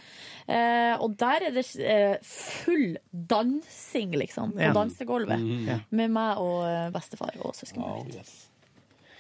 [0.48, 4.74] Eh, og der er det eh, full dansing, liksom, på Ja.
[4.76, 5.40] dansegulvet.
[5.40, 5.84] Mm.
[5.90, 8.16] Med meg og eh, bestefar og søskenbarnet mitt.
[8.24, 8.53] Jeg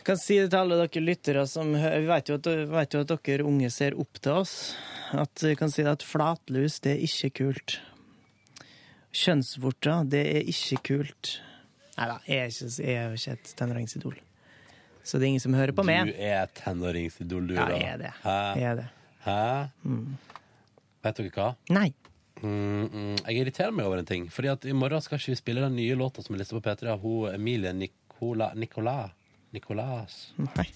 [0.08, 3.14] kan si det til alle dere lyttere som Vi vet jo, at, vet jo at
[3.28, 4.54] dere unge ser opp til oss.
[5.14, 7.78] At vi kan si at flatlus, det er ikke kult.
[9.14, 11.34] Kjønnsvorter, det er ikke kult.
[11.94, 14.16] Nei da, jeg er ikke, jeg er jo ikke et tenåringsidol.
[15.04, 16.10] Så det er ingen som hører på meg.
[16.10, 17.78] Du er et tenåringsidol, du, Ja, da.
[17.78, 18.14] jeg er det.
[18.24, 18.38] Hæ?
[18.58, 18.88] Jeg er det.
[19.28, 19.42] Hæ?
[21.04, 21.50] Vet dere hva?
[21.76, 21.90] Nei.
[22.44, 24.26] Mm, mm, jeg irriterer meg over en ting.
[24.34, 26.64] Fordi at I morgen skal ikke vi spille den nye låta som er lista på
[26.66, 28.98] P3 av Emilie Nicola, Nicola,
[29.54, 30.34] Nicolas.
[30.38, 30.68] Nei.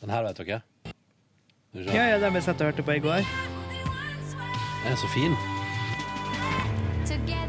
[0.00, 0.60] Den her vet dere?
[1.74, 3.26] Ja, ja, den vi satt og hørte på i går.
[4.84, 5.34] Den er så fin.
[7.06, 7.45] Together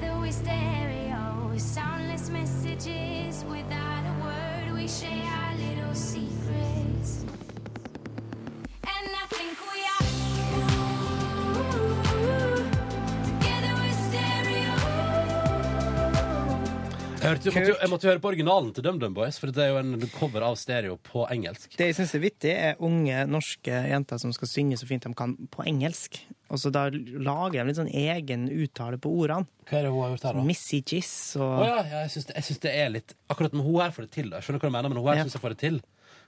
[17.27, 19.51] Jeg, hørte, jeg, måtte, jo- jeg måtte jo høre på originalen til DumDum Boys, for
[19.51, 21.73] det er jo en cover av stereo på engelsk.
[21.75, 25.11] Det jeg syns er vittig, er unge norske jenter som skal synge så fint de
[25.17, 26.21] kan på engelsk.
[26.47, 29.43] Og så da lager de litt sånn egen uttale på ordene.
[29.67, 30.45] Hva er det hun har gjort her, da?
[30.47, 33.51] Missy Giss og oh, ja, ja, jeg syns det, jeg synes det er litt Akkurat
[33.59, 34.29] med hun her får det til.
[34.31, 34.39] da.
[34.39, 35.25] Jeg skjønner hva du mener, men hun her Ja.
[35.27, 35.81] synes jeg får det til.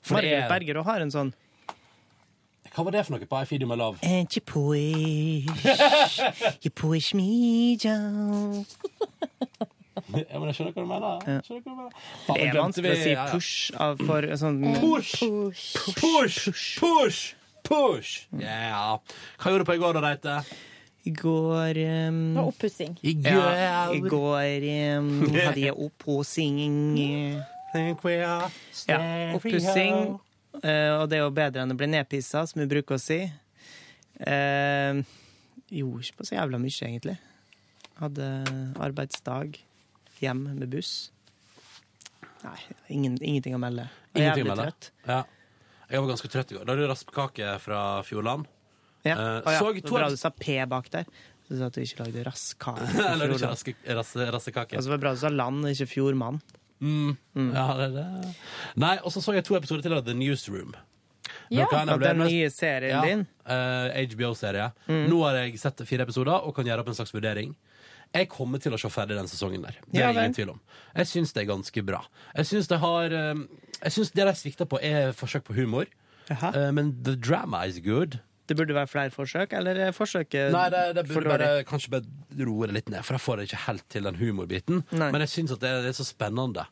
[0.03, 1.31] For Margaret er, Berger har en sånn
[2.69, 3.97] hva var det for noe på I Feed You My Love?
[4.03, 6.19] And you push,
[6.61, 8.65] you push me down.
[10.13, 11.43] Ja, men jeg skjønner hva du mener.
[11.45, 12.07] Skjønner hva du mener.
[12.27, 13.27] Faen, Det er vanskelig å si ja, ja.
[13.33, 15.13] push av for sånn Push!
[15.99, 16.39] Push!
[16.79, 17.21] Push!
[17.69, 18.15] Push!
[18.41, 18.97] Ja.
[19.39, 20.39] Hva gjorde du på i går, da, Reite?
[21.07, 21.77] I går
[22.09, 22.97] um, Det var oppussing.
[23.01, 24.09] I Ja, i går.
[24.09, 24.65] går
[24.99, 26.65] um, hadde jeg oppussing.
[27.73, 28.49] Think we are
[28.89, 28.99] Ja,
[29.37, 30.19] oppussing.
[30.59, 33.21] Uh, og det er jo bedre enn å bli nedpissa, som vi bruker å si.
[34.19, 34.99] Uh,
[35.71, 37.15] gjorde ikke på så jævla mye, egentlig.
[37.99, 38.27] Hadde
[38.81, 39.59] arbeidsdag
[40.23, 41.11] hjem med buss.
[42.43, 42.59] Nei,
[42.95, 43.87] ingen, ingenting å melde.
[44.15, 44.91] Jeg er jævlig trøtt.
[45.07, 45.23] Ja.
[45.89, 46.65] Jeg var ganske trøtt i går.
[46.67, 48.45] Da hadde du raspekake fra Fjordland.
[49.07, 49.15] Ja.
[49.15, 51.07] Eh, Å ja, så to bra du sa P bak der.
[51.47, 52.87] Så du sa at du ikke lagde rasskake.
[53.11, 54.77] Eller ikke raske, rasse, rassekake.
[54.77, 56.39] Og så var det bra du sa land, ikke fjordmann.
[56.79, 57.17] Mm.
[57.51, 58.33] Ja, det er det.
[58.79, 60.75] Nei, og så så jeg to episoder til av The Newsroom.
[61.51, 63.23] Ja, kan den nye serien din.
[63.49, 64.69] eh, HBO-serie.
[64.87, 65.07] Mm.
[65.09, 67.51] Nå har jeg sett fire episoder og kan gjøre opp en slags vurdering.
[68.15, 69.77] Jeg kommer til å se ferdig den sesongen der.
[69.85, 70.61] Det er ja, ingen tvil om.
[70.97, 71.99] Jeg syns det er ganske bra.
[72.33, 73.43] Jeg syns det har eh,
[73.83, 75.91] Jeg syns det de svikter på, er forsøk på humor.
[76.29, 76.69] Aha.
[76.71, 78.19] men the drama is good.
[78.49, 82.45] Det burde være flere forsøk, eller er forsøket Nei, det, det burde bare, kanskje bare
[82.45, 84.83] roe det litt ned, for jeg får det ikke helt til den humorbiten.
[84.89, 85.11] Nei.
[85.13, 86.65] Men jeg syns at det, det er så spennende.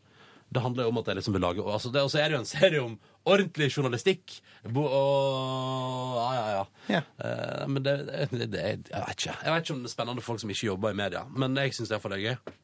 [0.53, 2.39] Det handler jo om at jeg liksom vil lage altså Og så er det jo
[2.39, 2.93] en serie om
[3.27, 4.39] ordentlig journalistikk.
[4.67, 6.65] Bo, og Ja, ja,
[6.97, 7.01] ja.
[7.23, 7.97] Eh, men det,
[8.31, 9.35] det, det Jeg vet ikke.
[9.43, 11.75] Jeg vet ikke om det er spennende folk som ikke jobber i media, men jeg
[11.77, 12.55] syns iallfall det er gøy.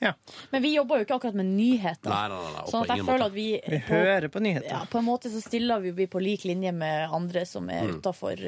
[0.00, 2.08] Men vi jobber jo ikke akkurat med nyheter.
[2.08, 3.26] Nei, nei, nei, nei, sånn at jeg ingen føler måte.
[3.26, 4.68] at vi Vi hører på nyheter.
[4.70, 7.98] Ja, på en måte så stiller vi på lik linje med andre som er Mm.
[7.98, 8.40] utafor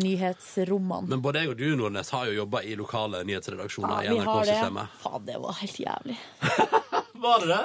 [0.00, 1.08] nyhetsrommene.
[1.12, 4.24] Men både jeg og du, Nordnes, har jo jobba i lokale nyhetsredaksjoner Ja, i vi
[4.24, 4.56] har det.
[4.56, 4.88] NRK-systemet.
[5.04, 6.16] Faen, det var helt jævlig.
[7.24, 7.60] Var det det?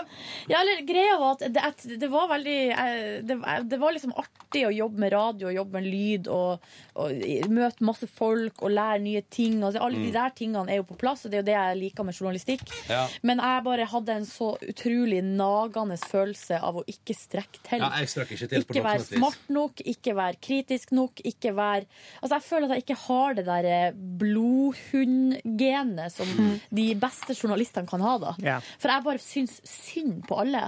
[0.53, 3.39] Ja, eller greia var at det, at det var veldig eh, det,
[3.69, 6.63] det var liksom artig å jobbe med radio og jobbe med lyd og,
[6.99, 9.59] og møte masse folk og lære nye ting.
[9.63, 10.13] Altså, alle de Mm.
[10.15, 12.63] der tingene er jo på plass, og det er jo det jeg liker med journalistikk.
[12.89, 13.03] Ja.
[13.21, 17.83] Men jeg bare hadde en så utrolig nagende følelse av å ikke strekke til.
[17.83, 21.21] Ja, jeg strakk ikke til på Ikke noe være smart nok, ikke være kritisk nok,
[21.27, 21.85] ikke være
[22.23, 23.91] Altså, jeg føler at jeg ikke har det der eh,
[24.89, 26.27] blodhundgenet som
[26.73, 28.33] de beste journalistene kan ha, da.
[28.43, 28.57] Ja.
[28.79, 30.61] For jeg bare syns synd på alle.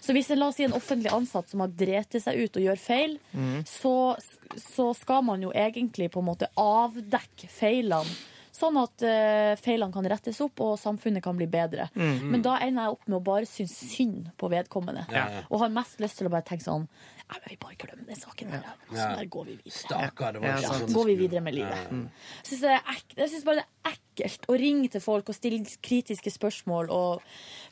[0.00, 2.62] Så hvis jeg la oss si en offentlig ansatt som har dreti seg ut og
[2.68, 3.62] gjør feil, Mm.
[3.68, 4.16] så,
[4.56, 8.18] så skal man jo egentlig på en måte avdekke feilene.
[8.58, 11.84] Sånn at uh, feilene kan rettes opp og samfunnet kan bli bedre.
[11.94, 12.24] Mm.
[12.32, 15.04] Men da ender jeg opp med å bare synes synd på vedkommende.
[15.14, 15.42] Ja, ja.
[15.52, 16.88] Og har mest lyst til å bare tenke sånn
[17.28, 18.62] Nei, men vi bare glemmer den saken der.
[18.88, 19.78] Og så bare går vi videre.
[19.78, 21.90] Stakkar, det var Ja, ikke sånn Går vi videre med livet.
[21.90, 22.98] Ja, ja.
[23.18, 26.88] Jeg syns bare det er ekkelt å ringe til folk og stille kritiske spørsmål.
[26.90, 27.20] Og,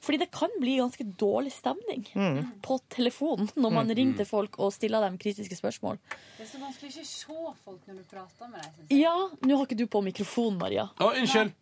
[0.05, 2.61] fordi det kan bli ganske dårlig stemning Mm.
[2.63, 3.97] på telefonen når man Mm.
[3.97, 5.99] ringer til folk og stiller dem kritiske spørsmål.
[6.37, 8.99] Det er så vanskelig å ikke se folk når du prater med dem.
[8.99, 10.91] Ja, nå har ikke du på mikrofon, Maria.
[11.01, 11.53] Å, unnskyld!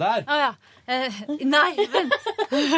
[0.00, 0.24] Der!
[0.26, 0.48] Å ja.
[0.90, 2.14] Eh, nei, vent.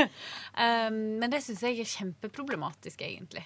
[0.64, 3.42] um, men det syns jeg er kjempeproblematisk, egentlig.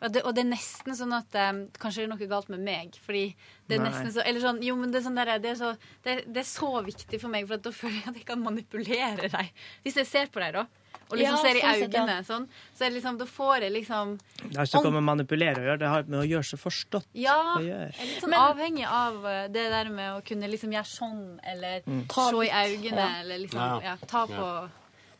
[0.00, 2.64] Og, det, og det er nesten sånn at um, Kanskje det er noe galt med
[2.66, 2.98] meg.
[3.06, 3.24] Fordi
[3.70, 3.92] det er Nei.
[3.92, 6.42] nesten så Eller sånn, jo, men det er, sånn der, det, er så, det, det
[6.42, 9.66] er så viktig for meg, for at da føler jeg at jeg kan manipulere deg.
[9.86, 10.81] Hvis jeg ser på deg, da.
[11.12, 12.02] Og liksom Ja, ser i sånn ja.
[12.02, 12.44] øynene, sånn,
[12.74, 14.12] så er det liksom, da får jeg liksom
[14.48, 16.58] Det har ikke noe med å manipulere å gjøre, det har med å gjøre seg
[16.62, 17.88] forstått Ja, å jeg gjøre.
[18.00, 21.82] er litt sånn avhengig av uh, det der med å kunne liksom gjøre sånn, eller
[21.86, 22.06] Mm.
[22.08, 23.20] se i øynene, ja.
[23.20, 23.96] eller liksom Ja.
[24.06, 24.48] ta på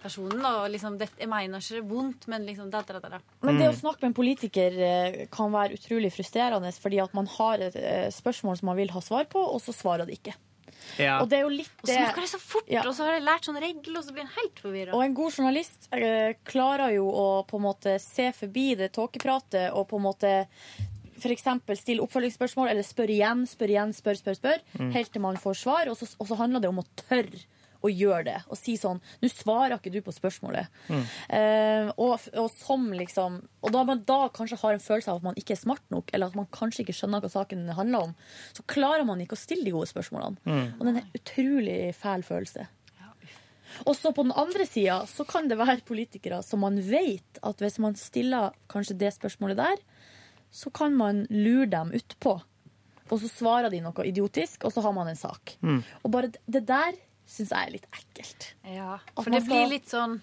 [0.03, 0.44] personen.
[0.44, 3.19] Og liksom, det, jeg mener ikke det er vondt, men liksom da, da, da, da.
[3.43, 3.59] Men Mm.
[3.61, 7.59] det å snakke med en politiker eh, kan være utrolig frustrerende, fordi at man har
[7.69, 10.35] et eh, spørsmål som man vil ha svar på, og så svarer det ikke.
[11.23, 13.24] Og det er jo litt Og så snakker de så fort, og så har jeg
[13.27, 14.94] lært sånn regel, og så blir en helt forvirra.
[14.94, 19.70] Og en god journalist eh, klarer jo å på en måte se forbi det tåkepratet
[19.73, 20.32] og på en måte
[21.23, 21.44] f.eks.
[21.78, 24.93] stille oppfølgingsspørsmål eller spørre igjen, spørre igjen, spør, spør, spør, Mm.
[24.97, 25.89] helt til man får svar.
[25.93, 27.44] Og så, og så handler det om å tørre
[27.82, 30.66] å gjøre det og si sånn Nå svarer ikke du på spørsmålet.
[31.28, 35.26] Eh, og, og som liksom Og da man da kanskje har en følelse av at
[35.30, 38.14] man ikke er smart nok, eller at man kanskje ikke skjønner hva saken handler om,
[38.56, 40.38] så klarer man ikke å stille de gode spørsmålene.
[40.44, 40.64] Mm.
[40.78, 42.68] Og det er en utrolig fæl følelse.
[43.88, 47.62] Og så på den andre sida så kan det være politikere som man vet at
[47.64, 49.80] hvis man stiller kanskje det spørsmålet der,
[50.52, 52.34] så kan man lure dem utpå.
[53.12, 55.54] Og så svarer de noe idiotisk, og så har man en sak.
[55.64, 55.80] Mm.
[56.04, 56.92] Og bare det- det der
[57.32, 58.48] syns jeg er litt ekkelt.
[58.68, 60.18] Ja, for det skal- blir litt sånn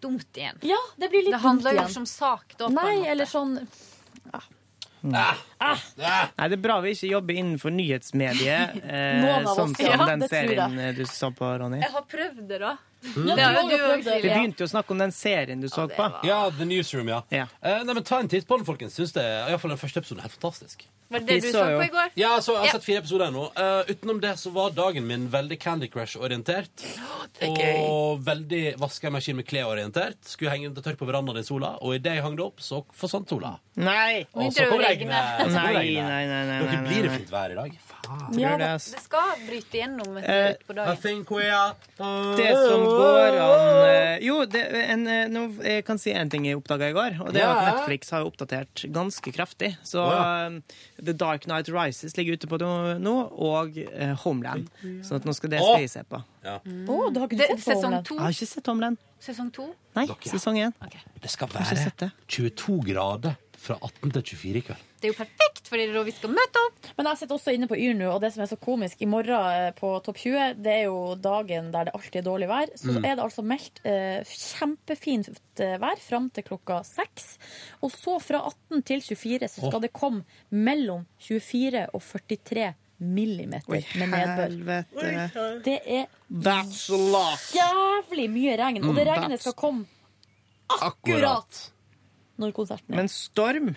[0.00, 0.58] dumt igjen.
[0.64, 1.90] Ja, det blir litt Det handler jo igjen.
[1.90, 2.66] ikke om sak, da.
[2.66, 3.08] på en Nei, måte.
[3.14, 3.68] eller sånn
[5.02, 10.28] Nei, det er bra vi ikke jobber innenfor nyhetsmediet, eh, sånn som ja, den det
[10.28, 11.80] serien eh, du så på, Ronny.
[11.80, 12.74] Jeg har prøvd det, da.
[13.00, 13.26] Mm.
[13.36, 16.08] Det jo du Vi begynte jo å snakke om den serien du så på.
[16.26, 17.22] Ja, The Newsroom, ja.
[17.32, 18.94] Eh, nei, men Ta en titt på den, folkens.
[18.98, 20.84] Syns det, i hvert fall den første episoden er helt fantastisk.
[21.10, 22.12] Var det det du så på i går?
[22.20, 22.72] Ja, så, jeg har Ja.
[22.76, 23.46] sett fire episoder nå.
[23.58, 26.84] Uh, utenom det så var dagen min veldig Candy Crush-orientert.
[27.48, 30.20] Og veldig vaskemaskin med klær-orientert.
[30.22, 32.84] Skulle henge det tørt på verandaen i sola, og idet jeg hang det opp, så
[32.94, 33.56] forsvant sola.
[33.80, 34.26] Nei!
[34.34, 35.10] Og så kom regnet.
[35.10, 37.80] Nei, nei, nei, nei, nei, Dere nei, blir det fint vær i dag.
[37.90, 37.99] Faen.
[38.10, 41.24] Ja, Ja, det det, skal bryte gjennom Eh, på dagen.
[41.30, 41.74] We are
[42.36, 46.56] Det som går an eh, Jo, det, en, no, jeg kan si en ting jeg
[46.58, 47.20] oppdaga i går.
[47.24, 49.76] Og det er at Netflix har oppdatert ganske kraftig.
[49.86, 50.48] Så ja.
[50.48, 50.60] eh,
[51.04, 54.68] The Dark Night Rises ligger ute på nå, nå, og eh, Homeland.
[55.06, 56.22] Så at nå skal det skal jeg se på.
[56.44, 56.58] Ja.
[56.60, 58.06] Å, du har ikke Det- sett sesong Homeland?
[58.06, 58.14] to?
[58.14, 58.98] Jeg har ikke sett Homeland.
[59.20, 59.66] Sesong to?
[59.94, 60.30] Nei, Dere.
[60.32, 60.72] sesong én.
[61.20, 62.10] Det skal være det.
[62.26, 64.86] 22 grader fra 18 til 24 i kveld.
[65.00, 66.88] Det er jo perfekt, fordi det er da vi skal møte opp.
[66.98, 69.06] Men jeg sitter også inne på Yr nå, og det som er så komisk I
[69.08, 72.68] morgen eh, på Topp 20, det er jo dagen der det alltid er dårlig vær.
[72.76, 73.04] Så Mm.
[73.04, 77.38] er det altså meldt eh, kjempefint eh, vær fram til klokka seks.
[77.82, 79.84] Og så fra 18 til 24 så skal oh.
[79.86, 84.84] det komme mellom 24 og 43 millimeter Oi, med nedbør.
[84.92, 85.44] helvete.
[85.64, 86.82] Det er That's
[87.56, 88.84] jævlig mye regn.
[88.84, 89.14] Og det Mm.
[89.14, 89.86] regnet skal komme
[90.68, 91.70] akkurat
[92.40, 92.96] når konserten er.
[93.00, 93.72] Men storm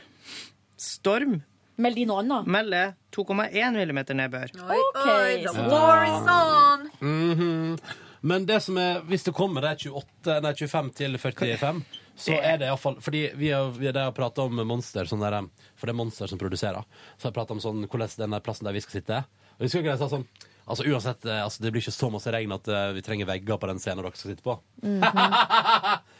[0.84, 1.42] Storm
[1.82, 2.50] Meld inn noe annet?
[2.54, 4.52] melder 2,1 millimeter nedbør.
[4.54, 6.90] The war is on.
[7.02, 7.80] Mhm.
[8.24, 11.82] Men det som er, hvis det kommer det er 28, nei, 25 til 45,
[12.16, 15.42] så er det iallfall Fordi vi har, vi har prata om Monster, sånn der,
[15.76, 16.86] for det er Monster som produserer.
[17.18, 19.24] Så har jeg prata om sånn, hvordan den der plassen der vi skal sitte.
[19.58, 20.28] Og vi skal ikke sa sånn
[20.64, 23.60] Altså uansett, eh, altså, Det blir ikke så masse regn at eh, vi trenger vegger
[23.60, 24.56] på den scenen dere skal sitte på.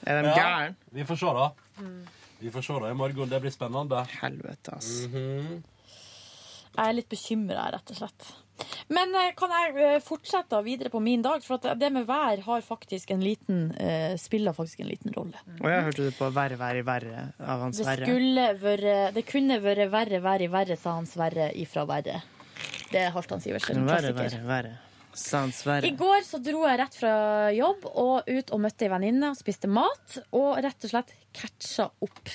[0.04, 0.76] Er de Ja, gæren?
[0.92, 1.48] Vi får se, da.
[2.44, 3.30] Vi får se da i morgen.
[3.30, 4.04] Det blir spennende.
[4.20, 5.06] Helvete, ass.
[5.08, 5.62] Mhm.
[6.74, 8.32] Jeg er litt bekymra, rett og slett.
[8.90, 11.44] Men eh, kan jeg eh, fortsette videre på min dag?
[11.46, 15.40] For at det med vær har faktisk en liten, eh, spiller faktisk en liten rolle.
[15.62, 19.60] Og jeg hørte det på Verre, verre, verre av han Det skulle være, Det kunne
[19.64, 22.22] vært verre, verre, verre, sa Hans Verre ifra Verre.
[22.92, 24.44] Det er Halvdan Sivertsen, Verre, klassiker.
[24.44, 24.80] verre, verre.
[25.14, 25.86] Verre.
[25.86, 29.38] I går så dro jeg rett fra jobb og ut og møtte ei venninne og
[29.38, 30.18] spiste mat.
[30.34, 32.34] Og rett og slett catcha opp.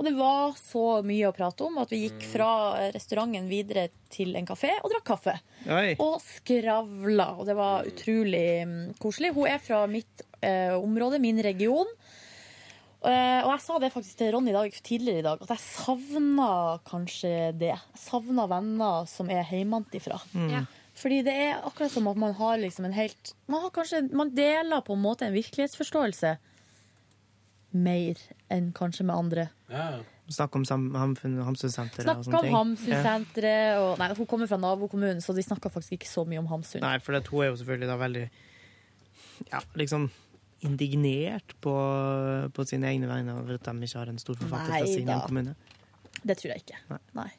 [0.00, 2.48] Og det var så mye å prate om at vi gikk fra
[2.94, 5.34] restauranten videre til en kafé og drakk kaffe.
[5.68, 5.92] Oi.
[6.00, 7.34] Og skravla.
[7.36, 9.34] Og det var utrolig mm, koselig.
[9.36, 11.90] Hun er fra mitt eh, område, min region.
[13.00, 16.50] Uh, og jeg sa det faktisk til Ronny dag, tidligere i dag, at jeg savna
[16.88, 17.70] kanskje det.
[17.72, 20.20] Jeg savna venner som er hjemmefra.
[20.32, 20.50] Mm.
[20.52, 20.66] Ja.
[21.00, 24.32] Fordi det er akkurat som at man har liksom en helt Man har kanskje Man
[24.34, 26.34] deler på en måte en virkelighetsforståelse
[27.72, 28.18] mer
[28.50, 29.48] enn kanskje med andre.
[30.30, 32.54] Snakk om sam- Hamsunsenteret og sånne om ting.
[32.54, 36.46] Hamsunsenteret og Nei, hun kommer fra nabokommunen, så de snakka faktisk ikke så mye om
[36.46, 36.80] Hamsun.
[36.82, 38.24] Nei, for det, hun er jo selvfølgelig da veldig
[39.52, 40.10] Ja, liksom
[40.62, 41.72] indignert på,
[42.52, 45.14] på sine egne vegne over at de ikke har en stor forfatter fra sin kommune.
[45.14, 45.54] hjemkommune.
[46.26, 46.98] Det tror jeg ikke.
[47.16, 47.30] Nei.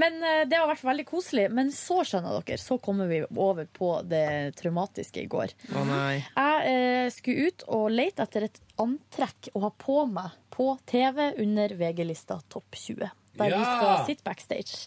[0.00, 1.48] Men eh, det har vært veldig koselig.
[1.54, 5.54] Men så skjønner dere, så kommer vi over på det traumatiske i går.
[5.74, 6.22] Å nei.
[6.22, 11.32] Jeg eh, skulle ut og lete etter et antrekk å ha på meg på TV
[11.42, 13.14] under VG-lista Topp 20.
[13.34, 14.84] Der vi skal sitte backstage.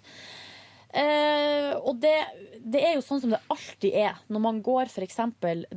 [0.97, 2.15] Eh, og det,
[2.65, 5.19] det er jo sånn som det alltid er når man går f.eks.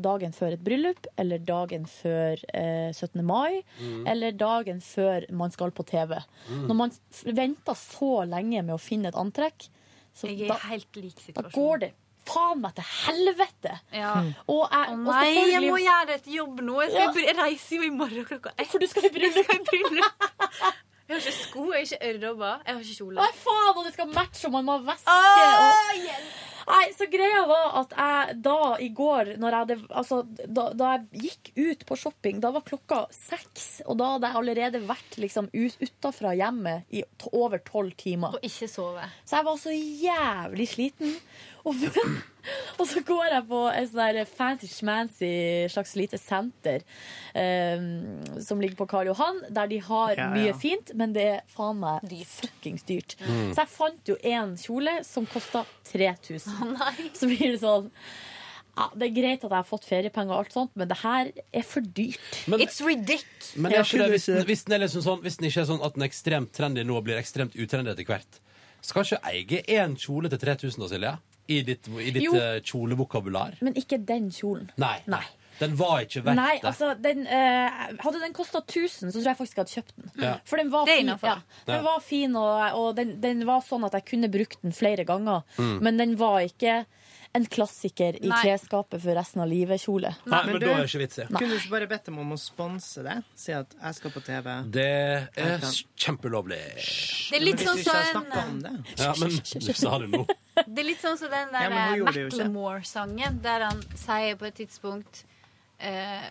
[0.00, 3.20] dagen før et bryllup, eller dagen før eh, 17.
[3.26, 4.06] mai, Mm.
[4.08, 6.16] eller dagen før man skal på TV.
[6.48, 6.66] Mm.
[6.70, 6.92] Når man
[7.36, 9.68] venter så lenge med å finne et antrekk,
[10.16, 11.92] så er da, helt lik da går det
[12.30, 13.72] faen meg til helvete!
[13.96, 14.10] Ja.
[14.46, 16.76] Og jeg, Å og nei, jeg må gjøre et jobb nå.
[16.84, 17.26] Jeg, skal Ja.
[17.30, 18.68] jeg reiser jo i morgen klokka ett.
[18.70, 19.48] For du skal i bryllup.
[21.10, 23.16] Jeg, har ikke sko, jeg har ikke ørrobber, jeg har ikke kjole.
[23.18, 25.10] Nei, faen, og det skal matche, og man må ha veske.
[25.10, 26.28] Åh, og...
[26.70, 31.24] Nei, så greia var at jeg da i går, når jeg altså, da, da jeg
[31.24, 35.50] gikk ut på shopping, da var klokka seks, og da hadde jeg allerede vært liksom,
[35.50, 38.38] ut, utafra hjemmet i over tolv timer.
[38.38, 39.08] Og ikke sove.
[39.24, 41.16] Så jeg var så jævlig sliten.
[41.68, 41.76] Og,
[42.80, 45.30] og så går jeg på et sånn der fancy schmancy
[45.72, 46.80] slags lite senter
[47.34, 50.30] um, som ligger på Karl Johan, der de har Ja, ja.
[50.34, 53.16] mye fint, men det er faen meg fuckings dyrt.
[53.20, 53.52] Mm.
[53.52, 56.76] Så jeg fant jo en kjole som kosta 3000.
[57.16, 57.90] Så blir det sånn
[58.78, 61.32] ja, Det er greit at jeg har fått feriepenger, og alt sånt, men det her
[61.52, 62.44] er for dyrt.
[62.48, 63.50] Men- It's ridiculous.
[63.56, 63.82] Men det,
[64.14, 66.52] hvis, den, hvis, den liksom sånn, hvis den ikke er sånn at den er ekstremt
[66.56, 68.38] trendy nå og blir ekstremt utrendy etter hvert,
[68.80, 71.10] skal ikke eie én kjole til 3000 da, Silje?
[71.50, 72.34] I ditt, i ditt Jo.
[72.38, 73.58] eh, kjolevokabular?
[73.66, 74.70] Men ikke den kjolen.
[74.80, 74.96] Nei.
[75.60, 76.64] Den var ikke verdt Nei, det.
[76.70, 80.22] altså den, eh, Hadde den kosta 1000, så tror jeg faktisk jeg hadde kjøpt den.
[80.24, 80.30] Ja.
[80.48, 81.28] For den var Det er fin, innenfor.
[81.28, 81.64] ja.
[81.66, 85.04] den var fin og, og den, den var sånn at jeg kunne brukt den flere
[85.04, 85.42] ganger.
[85.58, 85.74] Mm.
[85.84, 86.78] Men den var ikke
[87.32, 88.38] en klassiker i Nei.
[88.42, 90.10] klesskapet for resten av livet-kjole.
[90.26, 91.26] Nei, Men du, det ikke vits i.
[91.30, 93.16] Kunne du ikke bare bedt dem om å sponse det?
[93.38, 94.48] Si at jeg skal på TV.
[94.74, 94.88] Det
[95.38, 96.58] er kjempeulovlig.
[97.30, 98.98] Det er litt sånn som snakket.
[98.98, 100.24] Ja, men du sa det nå.
[100.60, 102.26] Det er litt sånn som den der men jo ikke.
[102.26, 105.22] Macklemore-sangen, der han sier på et tidspunkt
[105.80, 106.26] uh,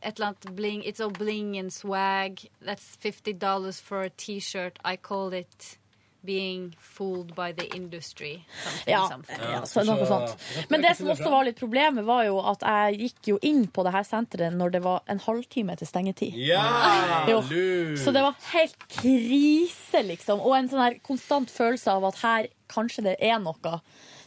[0.00, 2.46] et eller annet bling It's all bling and swag.
[2.62, 4.78] That's 50 dollars for a T-shirt.
[4.84, 5.76] I call it
[6.24, 8.44] being fooled by the industry.
[8.62, 9.40] Something, Ja, something.
[9.52, 10.36] ja så noe sånt.
[10.70, 13.84] Men det som også var litt problemet, var jo at jeg gikk jo inn på
[13.86, 16.34] det her senteret når det var en halvtime til stengetid.
[16.34, 16.64] Ja,
[18.02, 20.40] Så det var helt krise, liksom.
[20.40, 23.80] Og en sånn her konstant følelse av at her kanskje det er noe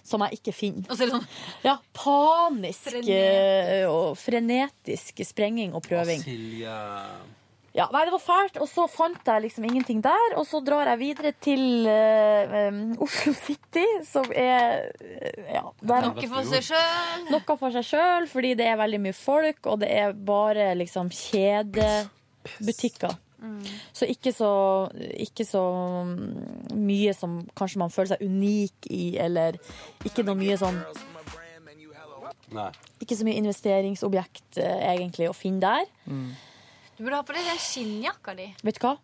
[0.10, 0.88] som jeg ikke finner.
[0.96, 1.26] Er sånn
[1.66, 3.12] Ja, panisk Frenetisk.
[3.12, 6.24] eh, og frenetisk sprenging og prøving.
[6.24, 6.78] Silje
[7.76, 8.58] Ja, nei, det var fælt.
[8.64, 10.34] Og så fant jeg liksom ingenting der.
[10.40, 16.02] Og så drar jeg videre til eh, um, Oslo City, som er eh, ja, der-
[16.10, 17.20] Noe for seg sjøl.
[17.30, 21.10] Noe for seg sjøl, fordi det er veldig mye folk, og det er bare liksom
[21.14, 23.14] kjedebutikker.
[23.96, 24.50] Så ikke så,
[25.16, 25.62] ikke så
[26.10, 29.56] mm, mye som kanskje man føler seg unik i, eller
[30.04, 30.82] ikke noe mye sånn
[32.50, 32.72] Nei.
[33.00, 35.86] Ikke så mye investeringsobjekt eh, egentlig å finne der.
[37.00, 38.50] Du burde ha på deg den skinnjakka di.
[38.68, 38.98] Vet du hva?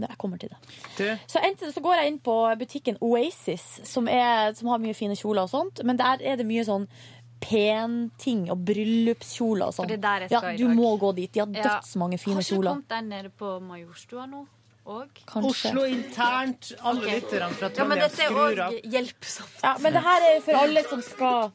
[0.00, 1.14] Jeg kommer til det.
[1.26, 5.16] Så, enten så går jeg inn på butikken Oasis, som, er, som har mye fine
[5.18, 5.80] kjoler og sånt.
[5.88, 6.84] Men der er det mye sånn
[7.40, 9.88] penting og bryllupskjoler og sånn.
[9.88, 10.76] For det er der jeg skal ja, i du dag.
[10.78, 11.32] må gå dit.
[11.32, 11.62] De har Ja.
[11.70, 12.70] dødsmange fine Har ikke du kjoler.
[12.76, 14.44] kommet der nede på Majorstua nå?
[14.86, 15.08] Og?
[15.26, 15.50] Kanskje.
[15.50, 16.72] Oslo internt.
[16.82, 17.20] Alle okay.
[17.20, 18.72] lytterne fra Ja, men Trondheim dette er skrur av.
[18.94, 19.58] hjelpsomt.
[19.64, 21.52] Ja, men det her er for alle som skal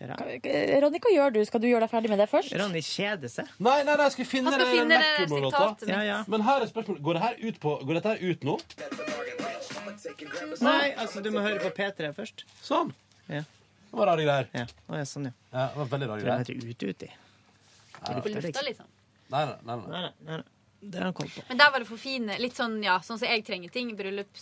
[0.00, 1.40] Ronny, hva gjør du?
[1.48, 2.54] Skal du gjøre deg ferdig med det først?
[2.58, 3.50] Ronny kjeder seg.
[3.58, 5.92] Nei, nei, nei, jeg skal finne skal det finne det sitatet mitt.
[5.92, 6.20] Ja, ja.
[6.32, 8.56] Men her er spørsmålet Går det her ut, på, går dette her ut nå?
[10.62, 12.46] Nei, altså, du må høre på P3 først.
[12.62, 12.94] Sånn.
[13.28, 13.44] Ja.
[13.44, 14.48] Det var rare greier.
[14.56, 14.64] Ja.
[14.88, 15.36] Å, ja, sånn, ja.
[15.52, 16.48] Ja, det var veldig rare greier.
[16.48, 17.12] den heter Ute uti.
[18.00, 18.16] Ja.
[18.16, 18.90] På lufta, liksom.
[19.32, 19.86] Nei, nei, nei, nei.
[19.92, 20.42] Nei, nei, nei, nei.
[20.84, 21.42] Det har han koll på.
[21.48, 22.36] Men der var det for fine.
[22.42, 23.92] Litt sånn, ja, sånn som jeg trenger ting.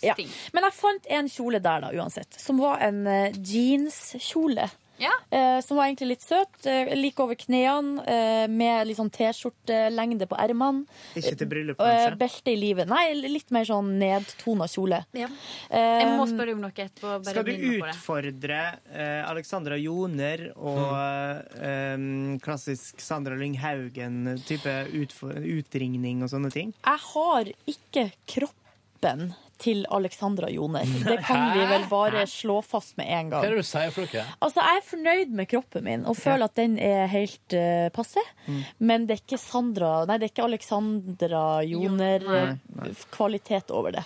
[0.01, 0.15] Ja.
[0.55, 2.33] Men jeg fant en kjole der, da, uansett.
[2.41, 4.65] Som var en uh, jeanskjole.
[5.01, 5.11] Ja.
[5.33, 6.65] Eh, som var egentlig litt søt.
[6.69, 10.85] eh, like over knærne, eh, med litt sånn T-skjortelengde på ermene.
[11.17, 12.17] Ikke til bryllup, Eh, kanskje?
[12.19, 12.87] belte i livet.
[12.87, 15.03] Nei, litt mer sånn nedtona kjole.
[15.13, 15.27] Ja.
[15.71, 17.01] Eh, Jeg må spørre om noe etterpå.
[17.01, 17.51] Bare Skal du
[17.81, 18.61] utfordre
[18.93, 22.35] eh, Alexandra Joner og Mm.
[22.35, 26.73] eh, klassisk Sandra Lyng Haugen-type utringning og sånne ting?
[26.85, 30.85] Jeg har ikke kroppen til Alexandra Joner.
[31.05, 33.41] Det kan vi vel bare slå fast med en gang.
[33.43, 34.23] Hva er det du sier for noe?
[34.41, 38.21] Altså, Jeg er fornøyd med kroppen min og føler at den er helt uh, passe.
[38.47, 38.61] Mm.
[38.91, 44.03] Men det er ikke Sandra Nei, det er ikke Alexandra Joner-kvalitet over det.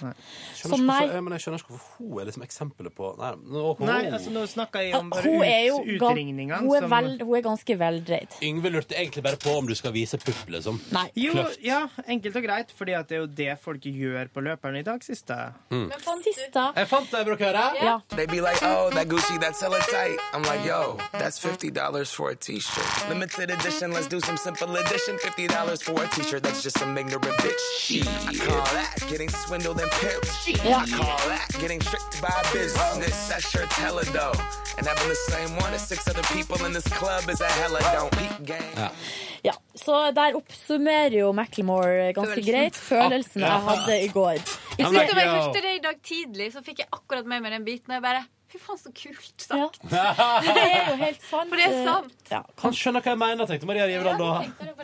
[0.57, 0.79] Så nei.
[0.85, 4.03] hvorfor, men jeg skjønner ikke hvorfor hun er liksom eksempelet på Nei, nå, hun, Nei,
[4.11, 5.29] altså nå snakker jeg om bare ut,
[5.95, 6.55] utringninga.
[6.65, 8.29] hun er, vel, hun er ganske veldreid.
[8.45, 10.75] Yngve lurte egentlig bare på om du skal vise pupp, liksom.
[10.95, 11.07] Nei.
[11.19, 11.59] Jo, Kløft.
[11.65, 14.85] ja, enkelt og greit, fordi at det er jo det folk gjør på løperen i
[14.85, 15.35] dag siste.
[16.23, 16.71] Sist, da.
[16.75, 17.83] Jeg fant det, vil dere høre?
[17.83, 17.99] Ja.
[18.15, 20.17] They be like, oh, that Gucci, that's hella tight.
[20.33, 23.09] I'm like, yo, that's $50 for a t-shirt.
[23.09, 25.17] Limited edition, let's do some simple edition.
[25.17, 27.63] $50 for a t-shirt, that's just some ignorant bitch.
[27.77, 28.07] Shit.
[28.07, 30.47] I call that getting swindled and pimped.
[30.63, 30.83] Yeah.
[30.83, 33.27] I call that getting tricked by business.
[33.27, 34.39] That shirt's hella dope.
[34.77, 37.79] And having the same one as six other people in this club is a hella
[37.93, 38.89] don't peak game.
[39.43, 42.51] Ja, så der oppsummerer jo Macklemore ganske Følelsen.
[42.53, 44.39] greit følelsen jeg hadde i går.
[44.39, 47.43] Jeg synes det var jeg hørte det i dag tidlig, så fikk jeg akkurat med
[47.45, 47.91] meg den biten.
[47.91, 49.79] Og jeg bare Fy faen, så kult sagt.
[49.89, 51.49] Det er jo helt sant.
[51.49, 52.13] For det er sant.
[52.29, 54.27] Ja, Han skjønner hva jeg mener, tenkte Maria Rivedal da.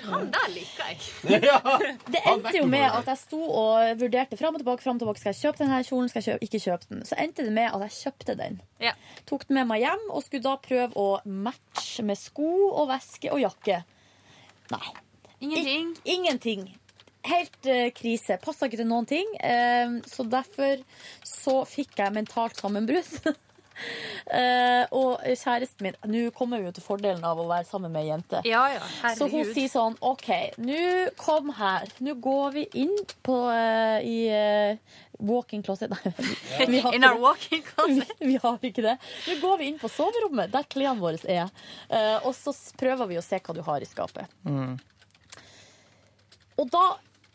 [0.10, 0.98] Han der liker jeg.
[2.16, 4.84] Det endte jo med at jeg sto og vurderte fram og tilbake.
[4.84, 5.22] Frem og tilbake.
[5.22, 7.06] Skal jeg kjøpe denne kjolen, skal jeg kjøpe, ikke kjøpe den?
[7.08, 8.60] Så endte det med at jeg kjøpte den.
[8.82, 8.96] Ja.
[9.30, 11.08] Tok den med meg hjem og skulle da prøve å
[11.48, 13.84] matche med sko og veske og jakke.
[14.72, 14.94] Nei.
[15.42, 15.96] Ingenting.
[16.04, 16.66] I, ingenting.
[17.28, 18.38] Helt uh, krise.
[18.42, 19.30] Passa ikke til noen ting.
[19.42, 20.82] Uh, så derfor
[21.28, 23.32] så fikk jeg mentalt sammenbrudd.
[24.30, 28.06] Uh, og kjæresten min Nå kommer vi jo til fordelen av å være sammen med
[28.06, 28.42] ei jente.
[28.46, 30.30] Ja, ja, Så hun sier sånn OK,
[30.62, 31.90] nå kom her.
[32.06, 32.94] Nå går vi inn
[33.26, 35.92] på uh, i eh, walk-in closet.
[35.92, 38.12] Nei, vi, har In our walk-in closet.
[38.20, 38.98] Vi, vi har ikke det.
[39.28, 41.52] Nå går vi inn på soverommet, der klærne våre er.
[41.90, 44.28] Eh, og så prøver vi å se hva du har i skapet.
[46.62, 46.86] Og da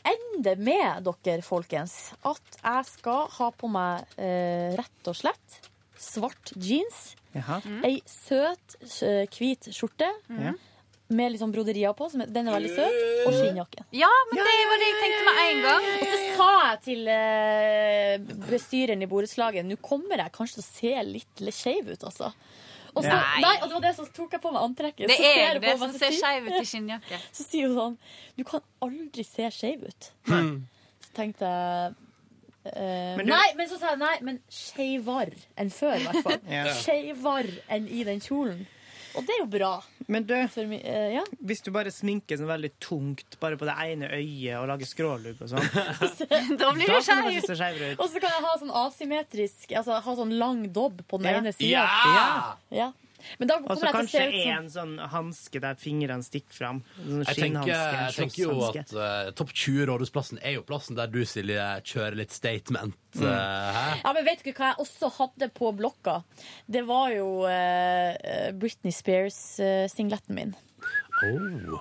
[0.07, 1.97] ender det med dere, folkens,
[2.27, 5.61] at jeg skal ha på meg eh, rett og slett
[5.99, 7.59] svart jeans, Jaha.
[7.89, 10.53] ei søt, eh, hvit skjorte Ja.
[11.09, 12.97] Med sånn broderier på, som den er veldig søt,
[13.29, 13.85] og skinnjakken.
[13.95, 15.85] Ja, men det var det jeg tenkte med en gang.
[16.01, 18.15] Og så sa jeg til eh,
[18.51, 22.33] bestyreren i borettslaget nå kommer jeg kanskje til å se litt litt skeiv ut, altså.
[22.97, 23.41] Og så, Nei.
[23.45, 25.11] nei, og det var det som tok jeg på meg antrekket.
[25.13, 27.19] Det er det som ser skeiv ut i skinnjakke.
[27.37, 27.97] Så sier hun sånn
[28.39, 30.11] Du kan aldri se skeiv ut.
[30.27, 31.95] Så tenkte jeg
[32.67, 36.25] Uh, Men du- Nei, men så sa jeg nei, men skeivere enn før, i hvert
[36.25, 36.41] fall.
[36.51, 36.65] Ja.
[36.75, 38.65] Skeivere enn i den kjolen.
[39.17, 39.71] Og det er jo bra.
[40.13, 41.23] Men du, For eh, ja.
[41.49, 45.41] hvis du bare sminker sånn veldig tungt bare på det ene øyet og lager skrålugg
[45.43, 45.67] og sånn
[46.61, 47.41] Da blir du kan skeiv.
[47.49, 48.03] se skeivere ut.
[48.05, 51.41] Og så kan jeg ha sånn asymmetrisk Altså ha sånn lang dobb på den Ja.
[51.41, 51.87] ene sida.
[51.89, 52.57] Ja!
[52.83, 52.93] Ja.
[53.41, 55.63] Men da Og kommer så jeg til å se kanskje ut som en sånn hanske
[55.65, 56.83] der fingrene stikker fram.
[56.99, 61.11] Sånn Jeg tenker, jeg tenker jo at uh, Topp 20 Rådhusplassen er jo plassen der
[61.13, 62.97] du, Silje, kjører litt statement.
[63.17, 63.25] Mm.
[63.25, 63.89] Uh, hæ?
[64.03, 66.21] Ja, men vet du hva jeg også hadde på blokka?
[66.71, 70.57] Det var jo uh, Britney Spears-singletten min.
[71.25, 71.81] Oh.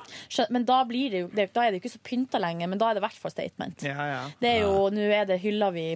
[0.50, 2.90] Men da, blir det jo, da er det jo ikke så pynta lenger, men da
[2.90, 3.84] er det i hvert fall statement.
[3.84, 4.22] Ja, ja.
[4.40, 5.88] Det er jo, Nå er det hyller vi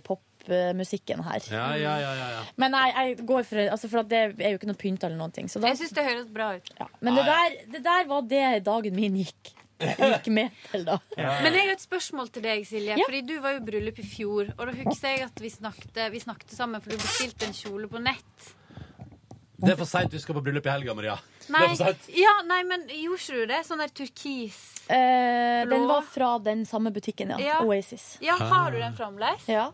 [0.46, 1.46] popmusikken her.
[1.52, 2.42] Ja, ja, ja, ja, ja.
[2.62, 5.18] Men jeg, jeg går for, altså for at det er jo ikke noe pynt eller
[5.20, 5.50] noen ting.
[5.52, 6.70] Så da, Jeg syns det høres bra ut.
[7.02, 11.00] men det der, det der var det dagen min gikk, gikk med til, da.
[11.18, 12.96] Men jeg har et spørsmål til deg, Silje.
[13.00, 13.06] Ja.
[13.10, 16.00] Fordi Du var jo i bryllup i fjor, og da husker jeg at vi snakket,
[16.14, 18.56] vi snakket sammen, for du bestilte en kjole på nett.
[19.60, 20.12] Det er for seint.
[20.12, 21.18] Du skal på bryllup i helga, Maria.
[21.52, 21.66] Nei,
[22.16, 23.64] ja, nei, men gjorde ikke du det?
[23.68, 24.60] Sånn der turkis
[24.90, 27.38] Eh, den var fra den samme butikken, ja.
[27.38, 27.58] Ja.
[27.62, 28.16] Oasis.
[28.26, 29.44] Ja, har du den fremdeles?
[29.46, 29.68] Ja.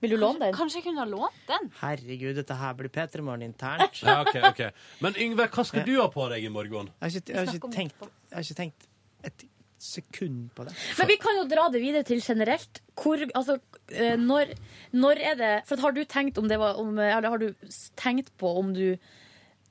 [0.00, 0.54] Vil du låne den?
[0.54, 1.70] Kanskje jeg kunne ha lånt den?
[1.80, 3.98] Herregud, dette her blir P3 Morgen internt.
[4.06, 4.62] Ja, ok, ok.
[5.04, 6.92] Men Yngve, hva skal du ha på deg i morgen?
[7.00, 8.86] Jeg har ikke, jeg har ikke, tenkt, jeg har ikke tenkt
[9.26, 9.46] et
[9.82, 10.74] sekund på det.
[10.98, 12.80] Men vi kan jo dra det videre til generelt.
[12.98, 13.58] Hvor, altså,
[13.94, 14.54] eh, når,
[14.94, 17.52] når er det For har du tenkt om det var om, Eller har du
[17.98, 18.96] tenkt på om du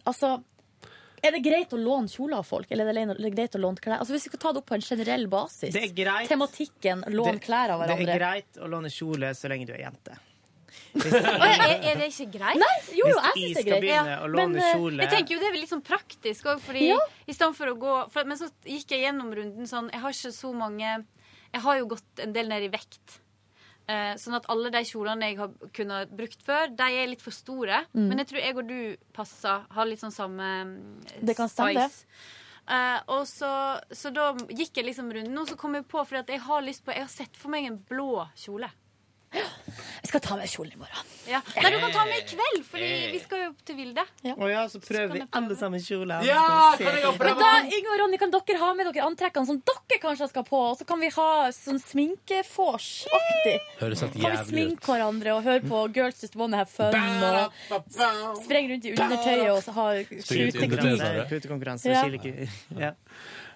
[0.08, 0.38] Altså
[1.28, 3.99] er det greit å låne kjoler av folk, eller er det greit å låne klær?
[3.99, 5.74] Altså Hvis vi skal ta det opp på en generell basis.
[5.74, 6.30] Det er greit.
[6.32, 9.86] Tematikken lån Det- klær av Det er greit å låne kjole så lenge du er
[9.86, 10.18] jente.
[10.98, 12.58] Hvis, er, er det ikke greit?
[12.62, 13.91] Nei, jo, jo, jeg vi syns det er skal greit.
[14.08, 14.18] Ja.
[14.24, 16.88] å låne Men, eh, kjole Jeg tenker jo det er litt sånn praktisk òg, fordi
[16.90, 16.98] Ja.
[17.28, 20.10] i stedet for å gå for, Men så gikk jeg gjennom runden sånn Jeg har
[20.12, 21.06] ikke så mange
[21.54, 23.20] Jeg har jo gått en del ned i vekt.
[23.88, 27.35] Eh, sånn at alle de kjolene jeg har kunnet brukt før, de er litt for
[27.35, 27.85] store.
[27.93, 28.09] Mm.
[28.09, 28.81] Men jeg tror jeg og du
[29.15, 30.81] passer, har litt sånn samme mm,
[31.23, 32.03] Det kan stemme, size.
[32.68, 33.51] Eh, og så,
[33.95, 36.65] så da gikk jeg liksom runden, og så kom jeg på fordi at jeg har
[36.65, 38.68] lyst på Jeg har sett for meg en blå kjole.
[40.08, 41.08] Jeg skal ta med kjolen i morgen.
[41.28, 41.41] Ja.
[41.58, 44.06] Nei, du kan ta med i kveld, Fordi vi skal jo opp til Vilde.
[44.32, 48.32] Å ja, så prøver vi alle sammen kjolen Ja, Men da, Inge og Ronny, kan
[48.32, 50.62] dere ha med dere antrekkene som dere kanskje skal på?
[50.70, 53.58] Og så kan vi ha sånn sminkefors-aktig.
[53.82, 56.95] Høres helt Kan vi sminke hverandre og høre på Girls Just Wanna Have Fun
[57.76, 57.84] og
[58.45, 59.90] sprenge rundt i undertøyet og så ha
[60.24, 62.48] skytekonkurranse.
[62.80, 62.94] Ja.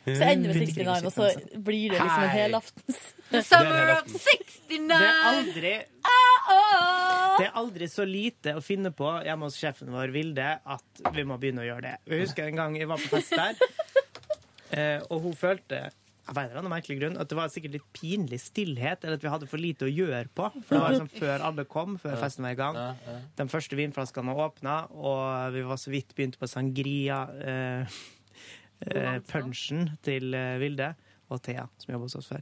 [0.06, 3.02] Så ender vi med 69, og så blir det liksom en helaftens.
[3.32, 4.88] The summer of 69!
[4.90, 9.92] Det er aldri Ah, Det er aldri så lite å finne på hjemme hos sjefen
[9.94, 11.96] vår, Vilde, at vi må begynne å gjøre det.
[12.10, 13.60] Jeg husker en gang jeg var på fest der,
[14.78, 15.84] eh, og hun følte
[16.32, 19.24] av en eller annen merkelig grunn at det var sikkert litt pinlig stillhet, eller at
[19.26, 20.48] vi hadde for lite å gjøre på.
[20.64, 22.78] For det var liksom før alle kom, før festen var i gang.
[23.40, 27.24] De første vinflaskene var åpna, og vi var så vidt begynt på sangria.
[27.42, 28.02] Eh,
[28.88, 30.94] eh, punchen til eh, Vilde
[31.32, 32.42] og Thea, som jobba hos oss før.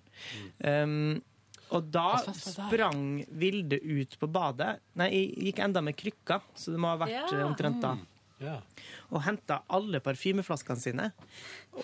[0.66, 1.22] Um,
[1.70, 4.80] og da sprang Vilde ut på badet.
[4.98, 7.28] Nei, jeg gikk enda med krykka, så det må ha vært Ja.
[7.38, 7.98] eh, omtrent da.
[8.40, 8.56] Ja.
[9.12, 11.10] Og henta alle parfymeflaskene sine.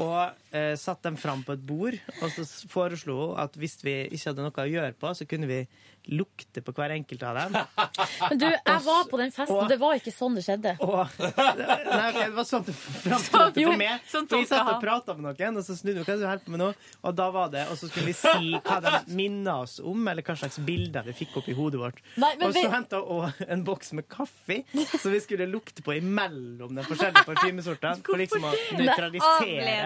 [0.03, 1.97] Og eh, satte dem fram på et bord.
[2.21, 5.47] Og så foreslo hun at hvis vi ikke hadde noe å gjøre på, så kunne
[5.49, 5.65] vi
[6.13, 7.55] lukte på hver enkelt av dem.
[8.29, 10.75] Men du, jeg var på den festen, og det var ikke sånn det skjedde.
[10.85, 14.03] Nei, okay, det var sånn det framstilte Jo, for meg.
[14.11, 16.53] sånn vi satt og prata med noen, og så snudde vi hva du holder på
[16.53, 16.67] med nå.
[17.09, 20.25] Og da var det, og så skulle vi si hva de minna oss om, eller
[20.27, 22.03] hva slags bilder vi fikk opp i hodet vårt.
[22.21, 24.59] Nei, og så vi- henta hun en boks med kaffe,
[25.01, 28.05] som vi skulle lukte på imellom de forskjellige parfymesortene.
[28.05, 29.84] For liksom å nøytralisere.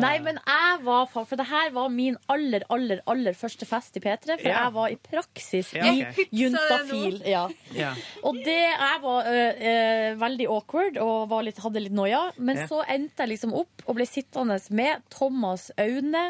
[0.00, 4.00] Nei, men jeg var For det her var min aller, aller, aller første fest i
[4.04, 4.36] P3.
[4.40, 4.64] For Ja.
[4.64, 6.24] jeg var i praksis Ja, okay.
[6.32, 7.20] i juntafil.
[7.26, 7.48] Ja.
[7.74, 7.92] Ja.
[8.24, 12.22] Og det jeg var øh, øh, veldig awkward og var litt, hadde litt noia.
[12.38, 12.66] Men Ja.
[12.66, 16.24] så endte jeg liksom opp og ble sittende med Thomas Aune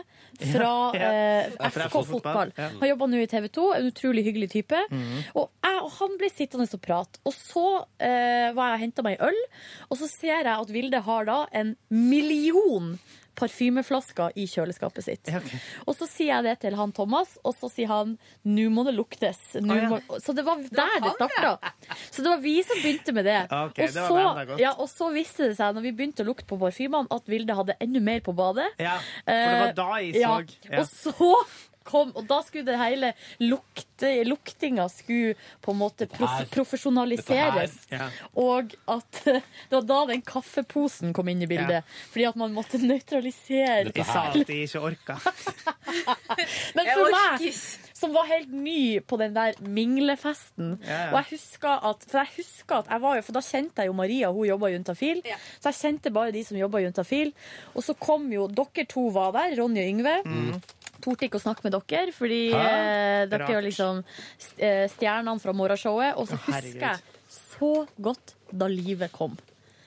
[0.52, 2.10] fra øh, Ja, FK FK Fotball.
[2.20, 2.68] Fotball, ja.
[2.81, 4.78] Han jobber nå i TV 2, en utrolig hyggelig type.
[4.90, 5.24] Mhm.
[5.35, 7.20] Og jeg og han ble sittende og prate.
[7.24, 7.62] Og så
[8.01, 9.39] var jeg og henta meg en øl,
[9.90, 12.80] og så ser jeg at Vilde har da en million
[13.40, 15.31] parfymeflasker i kjøleskapet sitt.
[15.86, 18.94] Og så sier jeg det til han Thomas, og så sier han 'nå må det
[18.97, 19.57] luktes'.
[19.57, 19.89] Ja.
[19.89, 20.01] må...
[20.20, 21.73] Så det var der det starta.
[22.11, 23.40] Så det var vi som begynte med det.
[23.61, 26.47] Okay, og, det så, ja, og så viste det seg, når vi begynte å lukte
[26.48, 28.66] på parfymene, at Vilde hadde enda mer på badet.
[28.81, 30.70] Ja, for det var da jeg Eh, så.
[30.70, 30.81] Ja.
[30.81, 31.35] Og så
[31.85, 33.12] kom Og da skulle det hele
[33.43, 37.77] lukte, luktinga skulle på en måte prof, profesjonaliseres.
[37.93, 38.09] Ja.
[38.40, 41.81] Og at det var da den kaffeposen kom inn i bildet.
[41.81, 42.09] Ja.
[42.12, 45.19] Fordi at man måtte nøytralisere Jeg sa at de ikke orka.
[46.77, 47.47] Men for meg,
[48.01, 51.11] som var helt ny på den der minglefesten Ja.
[51.11, 53.90] Og jeg husker at For jeg husker at jeg var jo For da kjente jeg
[53.90, 55.20] jo Maria, hun jobba i Juntafil.
[55.59, 57.32] Så jeg kjente bare de som jobba i Juntafil.
[57.74, 60.15] Og så kom jo Dere to var der, Ronny og Yngve.
[61.05, 64.02] Torde ikke å snakke med dere, fordi eh, dere er jo liksom
[64.59, 66.18] eh, stjernene fra morgenshowet.
[66.20, 66.77] Og så Å, herregud.
[66.77, 69.36] husker jeg så godt da livet kom.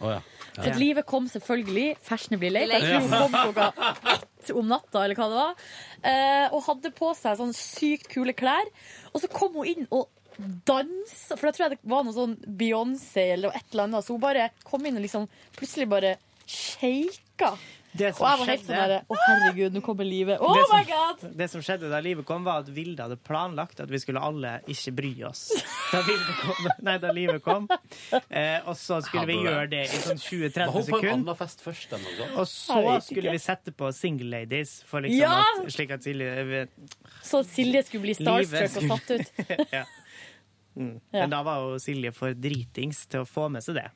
[0.03, 0.21] Å, ja.
[0.53, 2.81] For at livet kom selvfølgelig fashionably blir Late.
[2.85, 5.63] Jeg tror hun kom klokka ett om natta, eller hva det var.
[6.11, 8.69] Eh, og hadde på seg sånn sykt kule klær.
[9.13, 10.09] Og så kom hun inn og
[10.67, 14.05] dansa, for da tror jeg det var noe sånn Beyoncé eller et eller annet.
[14.05, 15.27] Så hun bare kom inn og liksom
[15.57, 16.15] plutselig bare
[16.45, 17.53] shaka.
[17.93, 20.39] Det Og jeg var helt sånn derre Å, herregud, nå kommer livet.
[20.41, 21.37] Oh Det som- my god!
[21.37, 24.55] Det som skjedde da livet kom, var at Vilde hadde planlagt at vi skulle alle
[24.67, 25.43] ikke bry oss.
[25.91, 27.67] Da, kom, nei, da livet kom.
[28.29, 31.37] Eh, og så skulle vi gjøre det i sånn 20-30 hun på en sekunder.
[31.37, 31.63] først?
[32.33, 35.43] Og så skulle vi sette på Single Ladies, for liksom Ja!
[35.61, 36.67] at, slik at Silje
[37.21, 39.45] Så Silje skulle bli starstruck og satt ut.
[39.77, 39.85] ja.
[40.75, 40.95] Mm.
[41.13, 41.19] Ja.
[41.21, 43.89] Men da var jo Silje for dritings til å få med seg det.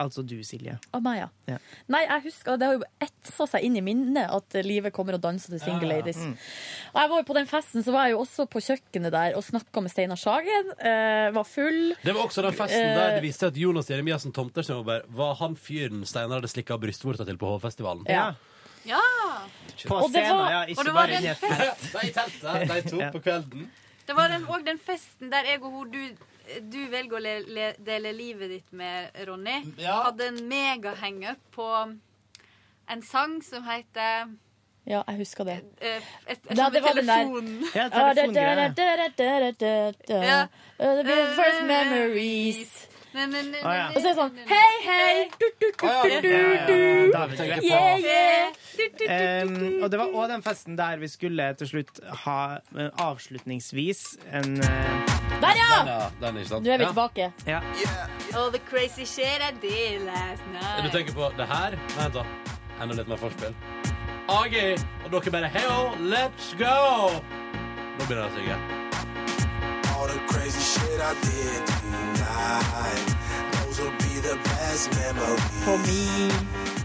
[0.00, 0.78] Altså du, Silje.
[1.04, 1.26] Meg, ja.
[1.50, 1.56] Ja.
[1.92, 5.20] Nei, jeg husker, Det har jo etsa seg inn i minnet at livet kommer og
[5.20, 5.98] danser til Single Ja, ja.
[6.00, 6.16] Ladies.
[6.16, 6.36] Mm.
[6.94, 9.36] Og jeg var jo På den festen så var jeg jo også på kjøkkenet der
[9.36, 10.72] og snakka med Steinar Sagen.
[10.80, 11.92] Eh, var full.
[12.02, 15.34] Det var også den festen Eh, der det viste seg at Jonas Jeremiassen Tomtersjøber var
[15.42, 18.06] han fyren Steinar hadde slikka brystvorta til på Hovfestivalen.
[18.08, 18.30] Ja.
[18.88, 18.98] Ja.
[19.86, 20.62] På scenen, var- ja.
[20.72, 21.20] Ikke bare
[22.08, 23.10] i teltet, de to Ja.
[23.12, 23.68] på kvelden.
[24.06, 26.00] Det var den, den festen der jeg og hun du,
[26.72, 30.02] du velger å le, le, dele livet ditt med, Ronny, Ja.
[30.08, 31.68] hadde en megahangup på
[32.88, 34.32] en sang som heter
[34.86, 35.60] Ja, jeg husker det.
[35.78, 37.28] Et, et, et, Ja, det var den der.
[37.74, 40.22] Ja, da, da, da, da, da, da, da.
[40.26, 40.40] Ja.
[40.80, 42.88] Uh, the first memories.
[43.12, 45.16] Og så er det sånn Hei, hei!
[47.12, 47.26] Da.
[47.60, 49.44] Yeah, yeah.
[49.44, 52.38] Um, og det var òg den festen der vi skulle til slutt ha
[52.72, 55.70] eh, avslutningsvis en eh, Der, ja!
[55.78, 56.64] Den, ja, den, ikke sant?
[56.66, 56.90] Nå er vi Ja.
[56.92, 57.32] tilbake.
[57.46, 57.60] Ja.
[58.38, 60.84] All the crazy shit I did last night.
[60.84, 61.70] Du tenker på det her?
[61.76, 62.24] Nei, vent da.
[62.82, 63.54] Enda litt mer forspill.
[64.32, 64.62] Agi
[65.04, 65.80] og dere bare Heyo,
[66.14, 67.20] let's go!
[67.98, 68.56] Nå begynner jeg å synge.
[69.96, 73.16] All the crazy shit I did tonight.
[73.52, 75.64] Those will be the best memories.
[75.64, 76.81] For me.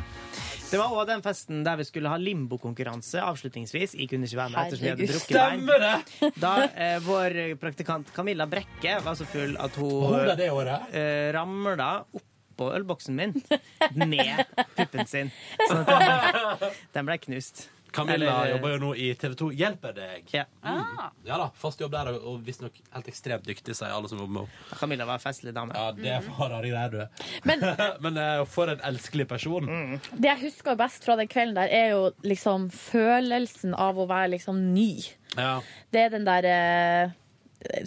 [0.67, 3.93] Det var òg den festen der vi skulle ha limbokonkurranse avslutningsvis.
[3.95, 5.37] Jeg kunne ikke være med ettersom jeg hadde drukket.
[5.37, 6.31] Stemmer det!
[6.43, 13.15] Da eh, vår praktikant Camilla Brekke var så full at hun, eh, ramla oppå ølboksen
[13.15, 13.37] min
[14.11, 14.43] med
[14.75, 15.31] puppen sin.
[15.69, 17.69] Sånn at den, den ble knust.
[17.97, 20.29] Camilla Eller- jobber jo nå i TV 2 Hjelper deg.
[20.35, 20.43] Ja.
[20.63, 21.09] Ah.
[21.25, 24.33] Ja da, fast jobb der, og- og visstnok helt ekstremt dyktig, sier alle som jobber
[24.37, 24.79] med henne.
[24.79, 25.73] Camilla var en festlig dame.
[25.75, 27.25] Ja, det er for rare greier, du.
[27.43, 27.65] Men-
[28.05, 29.65] Men eh, for en elskelig person.
[29.65, 29.99] Mm.
[30.13, 34.31] Det jeg husker best fra den kvelden der, er jo liksom følelsen av å være
[34.37, 35.01] liksom ny.
[35.37, 35.59] Ja.
[35.91, 37.09] Det er den der eh,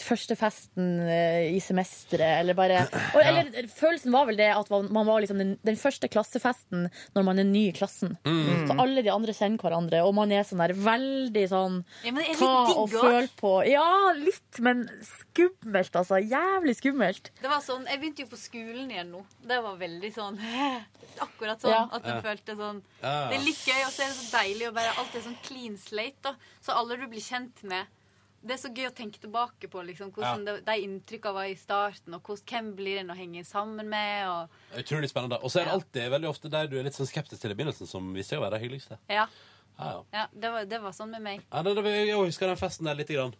[0.02, 5.06] første festen eh, i semesteret, eller bare og, Eller følelsen var vel det at man
[5.06, 8.16] var liksom den, den første klassefesten når man er ny i klassen.
[8.26, 8.66] Mm.
[8.66, 12.22] Så alle de andre kjenner hverandre, og man er sånn der veldig sånn Ja, men
[12.22, 13.52] det er litt ta digg og føl på.
[13.70, 13.86] Ja,
[14.18, 16.18] litt, men skummelt, altså.
[16.18, 17.30] Jævlig skummelt.
[17.40, 19.22] Det var sånn, Jeg begynte jo på skolen igjen nå.
[19.46, 20.40] Det var veldig sånn
[21.20, 21.72] Akkurat sånn.
[21.74, 21.86] Ja.
[21.92, 22.20] At du Ja.
[22.24, 23.28] følte sånn Ja.
[23.30, 25.38] Det er litt gøy, og så er det så deilig å bare Alt er sånn
[25.46, 26.22] clean slate.
[26.22, 27.86] da Så alle du blir kjent med
[28.40, 30.54] Det er så gøy å tenke tilbake på liksom, hvordan Ja.
[30.64, 34.28] de inntrykkene var i starten, og hvordan, hvem blir en å henge sammen med.
[34.28, 34.48] Og,
[34.80, 35.36] Utrolig spennende.
[35.44, 37.58] Og så er det alltid veldig ofte der du er litt sånn skeptisk til i
[37.58, 38.98] begynnelsen, som viser seg å være det hyggeligste.
[39.08, 39.26] ja,
[39.80, 40.00] Ja, ja.
[40.12, 41.44] ja det, var, det var sånn med meg.
[41.52, 43.34] Ja, det, det, jeg husker den festen der lite grann.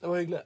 [0.00, 0.42] Det var hyggelig.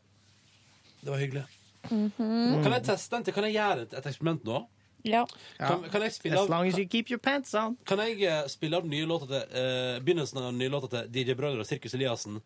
[1.01, 1.44] Det var hyggelig.
[1.90, 2.62] Mm.
[2.62, 3.35] Kan jeg teste den til?
[3.35, 4.61] Kan jeg gjøre et, et eksperiment nå?
[5.07, 5.24] Ja.
[5.57, 7.77] Kan, kan jeg spille As av long as you keep your pants on.
[7.89, 10.90] Kan jeg eh, spille av den nye låta til eh, begynnelsen av den nye låta
[10.93, 12.40] til DJ Brødre og Sirkus Eliassen?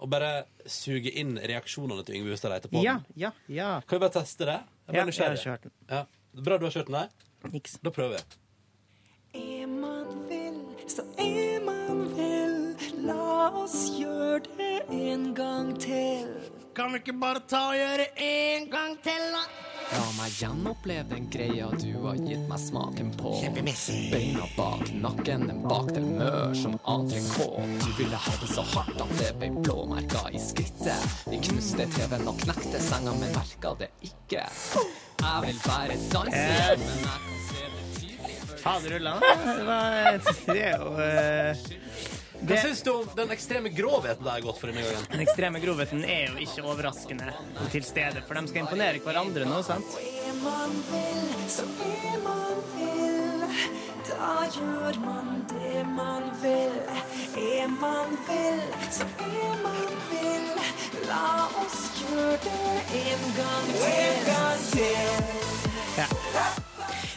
[0.00, 3.04] Og bare suge inn reaksjonene til Yngve Hustad Reite på Ja, den?
[3.20, 3.70] ja, ja.
[3.86, 4.58] Kan vi bare teste det?
[4.88, 5.72] Jeg Ja, jeg har kjørt den.
[5.90, 6.04] Ja.
[6.40, 7.08] Bra du har kjørt den der.
[7.52, 7.76] Niks.
[7.84, 8.38] Da prøver vi.
[9.40, 10.60] Er man vill,
[10.90, 12.56] så er man vill.
[13.06, 16.32] La oss gjøre det en gang til.
[16.74, 19.44] Kan vi ikke bare ta og gjøre en gang til, da?
[19.90, 23.32] La meg gjenoppleve den greia du har gitt meg smaken på.
[24.12, 27.66] Beina bak nakken, en bak til mør som entrecôte.
[27.82, 31.08] Du ville ha det så hardt at det ble blåmerka i skrittet.
[31.26, 34.46] Vi knuste TV-en og knekte senga, men merka det ikke.
[35.20, 36.78] Jeg vil bare danse, Eh.
[36.78, 38.38] men jeg kan se det tydelig.
[38.62, 39.20] Faderullan.
[39.20, 39.84] Det var
[40.54, 41.54] det er
[42.40, 42.54] jo det...
[42.54, 45.06] Hva syns du om den ekstreme grovheten det har gått for denne gangen?
[45.12, 47.34] Den ekstreme grovheten er jo ikke overraskende
[47.72, 49.98] til stede, for de skal imponere hverandre nå, sant?
[50.00, 53.44] Er man vill, så er man vill.
[54.10, 56.80] Da gjør man det man vil.
[57.40, 60.48] Er man vill, så er man vill.
[61.10, 63.86] La oss gjøre det en gang til.
[63.92, 65.70] En gang til.
[66.00, 66.69] Ja.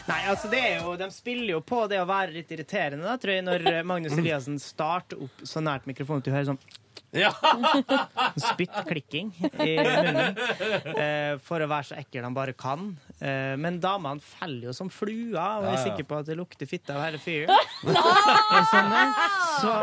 [0.04, 3.16] Nei, altså det er jo, De spiller jo på det å være litt irriterende, da,
[3.20, 6.64] tror jeg, når eh, Magnus Eliassen starter opp så nært mikrofonen at du hører sånn
[8.42, 9.28] spyttklikking
[9.62, 10.38] i munnen
[10.98, 12.88] eh, for å være så ekkel han bare kan.
[13.22, 15.84] Eh, men damene faller jo som fluer og Ja, er ja.
[15.84, 17.54] sikre på at det lukter fitte av hele fyren.
[18.72, 19.14] Sånn,
[19.60, 19.76] så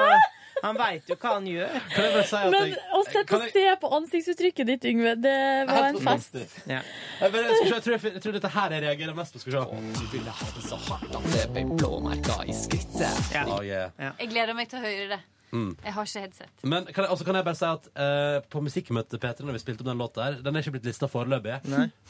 [0.62, 1.76] han veit jo hva han gjør.
[1.94, 5.16] Kan jeg bare si at Men jeg, å sitte og se på ansiktsuttrykket ditt, Yngve,
[5.24, 5.36] det
[5.70, 6.38] var en fest.
[6.70, 6.80] Ja.
[7.22, 9.44] jeg, bare, skal se, jeg, tror, jeg, jeg tror dette her jeg reagerer mest på.
[9.44, 10.00] Skal vi se.
[10.00, 13.38] Du ville ha det så hardt at det ble blåmerker i skrittet.
[13.46, 13.94] Oh, yeah.
[14.00, 15.22] Jeg gleder meg til å høre det.
[15.52, 15.76] Mm.
[15.84, 16.52] Jeg har ikke headset.
[16.64, 19.64] Men kan jeg, også kan jeg bare si at uh, på musikkmøtet P3 når vi
[19.66, 21.60] spilte opp den låta her, den er ikke blitt lista foreløpig,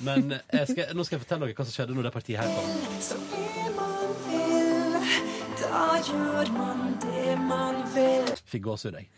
[0.06, 2.54] men jeg skal, nå skal jeg fortelle dere hva som skjedde når det partiet her
[2.60, 3.81] kom.
[5.72, 8.32] Da gjør man det man vil.
[8.52, 9.08] Fikk gåsehud, jeg.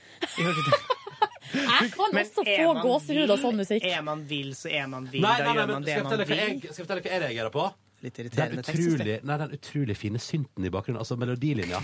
[1.54, 3.84] Jeg kan Men også er få man gåsehud av sånn musikk.
[3.86, 5.22] Er man vill, så er man vill.
[5.22, 6.40] Nei, nei, nei, gjør men man det skal jeg fortelle hva vil.
[6.42, 7.66] jeg, skal jeg fortelle hva jeg reagerer på?
[8.04, 9.24] Litt irriterende synes utrolig, jeg.
[9.30, 11.80] nei, den utrolig fine synten i bakgrunnen, altså melodilinja.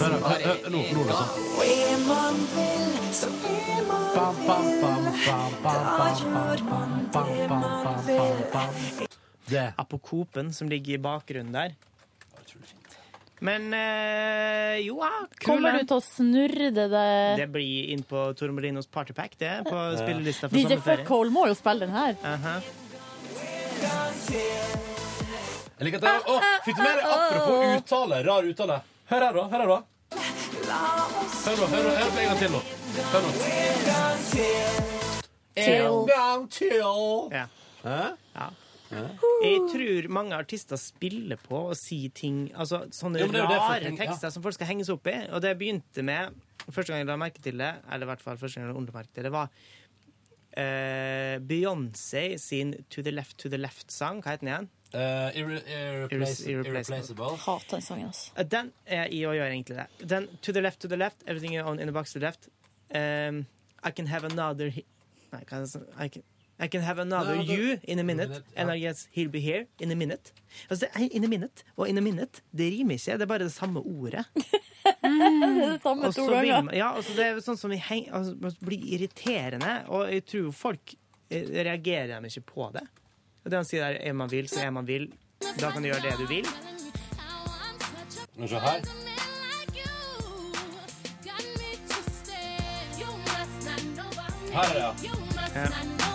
[0.00, 1.26] Hør, nå, nå, nå, altså.
[1.66, 7.50] Er man vill, så er man Bam, bam, bam, bam, bam, Da gjør man det
[7.50, 8.24] man vil.
[8.54, 8.72] bam,
[9.02, 9.10] bam.
[9.50, 9.66] Det.
[9.82, 11.74] Apokopen som ligger i bakgrunnen der.
[13.40, 15.10] Men øh, jo, ja.
[15.44, 17.38] Kommer du til å snurre det der?
[17.40, 19.54] Det blir inn på Tor Morinos partypack, det.
[19.68, 21.06] På spillelista for DJ sommerferien.
[21.06, 22.18] Fuckhole må jo spille den her.
[22.34, 22.58] Aha.
[25.80, 26.36] Jeg liker at det Å,
[26.66, 28.20] fikk du med deg apropos uttale?
[28.26, 28.76] Rar uttale.
[29.08, 29.44] Hør her, da.
[29.54, 29.80] Hør her, da.
[31.40, 32.60] Hør nå, hør nå, hør på en gang til nå.
[33.14, 33.30] Hør nå.
[35.64, 36.76] En gang til.
[37.32, 37.46] Ja.
[37.80, 38.00] Hæ?
[38.36, 38.50] Ja.
[38.90, 43.44] Jeg tror mange artister spiller på å si ting Altså sånne Jo, men det er
[43.46, 43.96] jo det rare ja.
[44.02, 45.16] tekster som folk skal henge seg opp i.
[45.30, 46.34] Og det begynte med
[46.66, 48.78] Første gang jeg la merke til det, eller i hvert fall første gang jeg la
[48.78, 49.48] under merke til det, var
[50.60, 54.20] eh, Beyoncé sin To the Left To the Left-sang.
[54.22, 54.68] Hva heter den igjen?
[54.90, 57.36] Uh, irre irreplace irreplaceable.
[57.44, 58.32] Hater den sangen, altså.
[58.36, 59.86] Eh, Den er i å gjøre egentlig det.
[60.10, 62.26] Den To the Left To the Left, Everything You Own in the Box to the
[62.26, 62.48] Left.
[62.90, 63.46] Um,
[63.82, 64.84] I can have another he
[65.30, 66.24] Nei, hva er det som- I can,
[66.60, 69.30] i can have another Nei, det, you in a minute, minute and I guess he'll
[69.30, 70.32] be here in a minute.
[70.68, 72.42] Altså, in a minute og in a minute.
[72.52, 74.24] Det rimer ikke, det er bare det samme ordet.
[75.02, 75.40] Mm.
[75.56, 76.74] det er det samme to ganger.
[76.76, 80.94] Ja, altså, det er sånn som heng, altså, blir irriterende, og jeg tror folk
[81.30, 82.84] eh, reagerer dem ikke på det.
[83.44, 85.08] Og det han sier der, er man vil, så er man vil.
[85.56, 86.44] Da kan du gjøre det du vil.
[88.36, 88.84] Men se her.
[94.50, 94.94] Her, ja.
[95.54, 96.09] ja.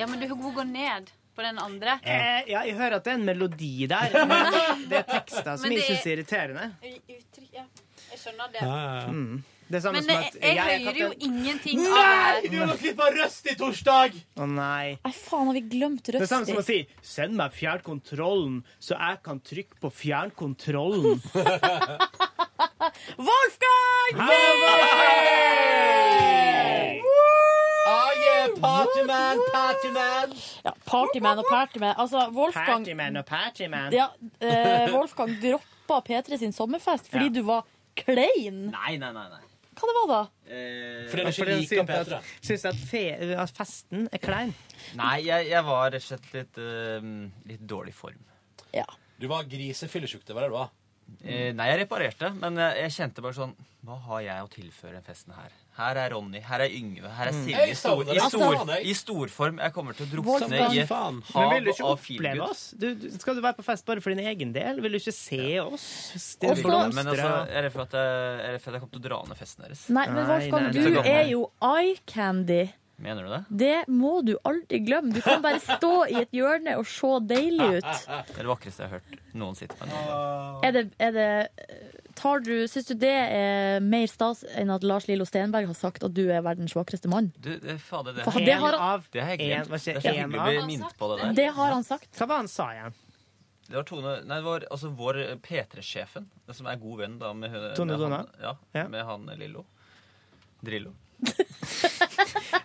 [0.00, 1.98] Ja, men du må gå ned på den andre.
[2.00, 4.46] Eh, ja, jeg hører at det er en melodi der, men
[4.88, 6.64] det er tekster som jeg det syns er irriterende.
[6.80, 7.64] Uttrykk, ja.
[8.10, 8.60] Jeg skjønner det.
[9.12, 9.42] Mm.
[9.70, 12.40] Det er samme Men som jeg, at jeg, har hører jo ingenting ingenting av Nei,
[12.42, 12.66] det du her.
[12.66, 14.10] må slippe røst i torsdag!
[14.40, 14.86] Å nei.
[15.04, 18.92] Nei, faen, har vi glemt Det er samme som å si 'send meg fjernkontrollen, så
[18.96, 21.20] jeg kan trykke på fjernkontrollen'.
[23.28, 24.12] Wolfgang!
[24.26, 25.60] Hey!
[28.62, 30.34] Partyman, partyman!
[30.64, 31.94] Ja, partyman og partyman.
[31.96, 33.92] Altså, Wolfgang Partyman og partyman.
[33.92, 34.08] ja,
[34.40, 37.36] eh, Wolfgang droppa P3 sin sommerfest fordi Ja.
[37.40, 37.64] du var
[37.96, 38.70] klein.
[38.70, 39.28] Nei, nei, nei.
[39.28, 39.46] nei.
[39.80, 40.22] Hva det var da?
[41.08, 43.04] Fordi han syns at, syns at, fe,
[43.38, 44.52] at festen er klein.
[44.98, 47.00] Nei, jeg, jeg var rett og slett litt, uh,
[47.48, 48.20] litt dårlig form.
[49.20, 50.70] Du var grisefyllesjuk, det var det du var?
[51.24, 53.50] Eh, nei, jeg reparerte, men jeg, jeg kjente bare sånn
[53.84, 55.56] Hva har jeg å tilføre den festen her?
[55.80, 57.44] Her er Ronny, her er Yngve, her er Mm.
[57.46, 57.66] Silje.
[57.70, 59.60] I, stor, i, stor, I storform.
[59.64, 62.42] Jeg kommer til å drukne i et Men vil hav du ikke av feelgood.
[62.50, 62.64] oss?
[62.76, 64.80] Du, du, skal du være på fest bare for din egen del?
[64.84, 65.86] Vil du ikke se oss?
[66.40, 68.92] Også, Men altså, er det for at jeg, jeg, er redd for at jeg kommer
[68.98, 69.86] til å dra ned festen deres.
[69.88, 72.62] Nei, men Wolfgang, du er jo eye candy.
[73.00, 73.40] Mener du det?
[73.62, 75.14] Det må du aldri glemme.
[75.16, 77.86] Du kan bare stå i et hjørne og se deilig ut.
[78.04, 79.88] Det er det vakreste jeg har hørt noen sitte på.
[80.68, 81.28] Er det, er det
[82.44, 86.12] du, Syns du det er mer stas enn at Lars Lillo Stenberg har sagt at
[86.16, 87.30] du er verdens vakreste mann?
[87.40, 89.70] Du, det, fader, det, For det har han- det har jeg glemt.
[91.36, 92.10] Det har han sagt.
[92.18, 92.94] Hva var han sa igjen?
[93.70, 95.14] Det var Tone Nei, det var altså vår
[95.46, 98.88] P3-sjefen, som er god venn da med, Tone med han, ja, Ja.
[98.88, 99.64] med han Lillo.
[100.60, 100.90] Drillo.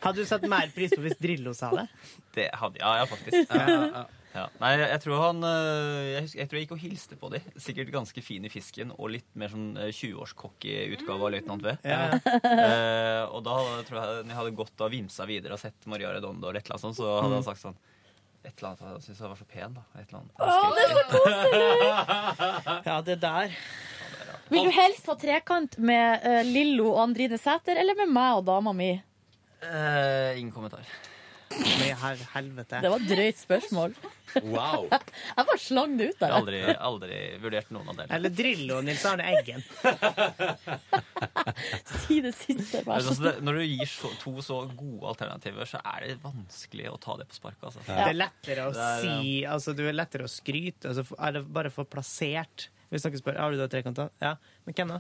[0.02, 1.88] Hadde du satt mer pris på hvis Drillo sa det?
[2.36, 3.52] Det hadde Ja, ja, faktisk.
[3.54, 4.06] Ja, ja, ja.
[4.36, 4.46] Ja.
[4.60, 7.40] Nei, jeg, tror han øh, jeg, husker, jeg tror jeg gikk og hilste på de.
[7.64, 11.76] Sikkert ganske fin i fisken og litt mer sånn øh, 20-årskokke utgave av Løytnant V.
[11.88, 12.02] Ja.
[12.20, 13.56] Eh, og da
[13.88, 16.68] tror jeg når jeg hadde gått og vimsa videre og sett Maria Redondo eller et
[16.68, 17.38] eller annet sånt, så hadde Mm.
[17.40, 17.78] han sagt sånn
[18.46, 19.84] et eller annet, Jeg syntes han var så pen, da.
[19.98, 20.34] Et eller annet.
[20.38, 20.44] Å,
[20.76, 22.84] det er så koselig!
[22.92, 23.56] Ja, det der.
[24.52, 28.46] Vil du helst ha trekant med uh, Lillo og Andrine Sæter, eller med meg og
[28.46, 28.92] dama mi?
[29.66, 30.86] Uh, ingen kommentar.
[31.56, 32.80] Med her helvete.
[32.84, 33.94] Det var et drøyt spørsmål.
[34.44, 34.88] Wow.
[34.92, 36.34] Jeg bare slang det ut Jeg der.
[36.34, 36.60] har aldri,
[36.90, 38.18] aldri vurdert noen av delene.
[38.18, 39.64] Eller Drillo og Nils Arne Eggen.
[42.06, 43.42] Si det siste, vær så Altså, snill.
[43.48, 47.28] når du gir så, to så gode alternativer, så er det vanskelig å ta det
[47.32, 47.64] på sparket.
[47.70, 47.84] Altså.
[47.88, 50.92] Det er lettere å Det er, si Altså, du er lettere å skryte.
[50.92, 52.68] Altså, er det bare få plassert.
[52.92, 54.12] Hvis noen spør har du da trekanter.
[54.22, 54.36] Ja,
[54.68, 55.00] men hvem da?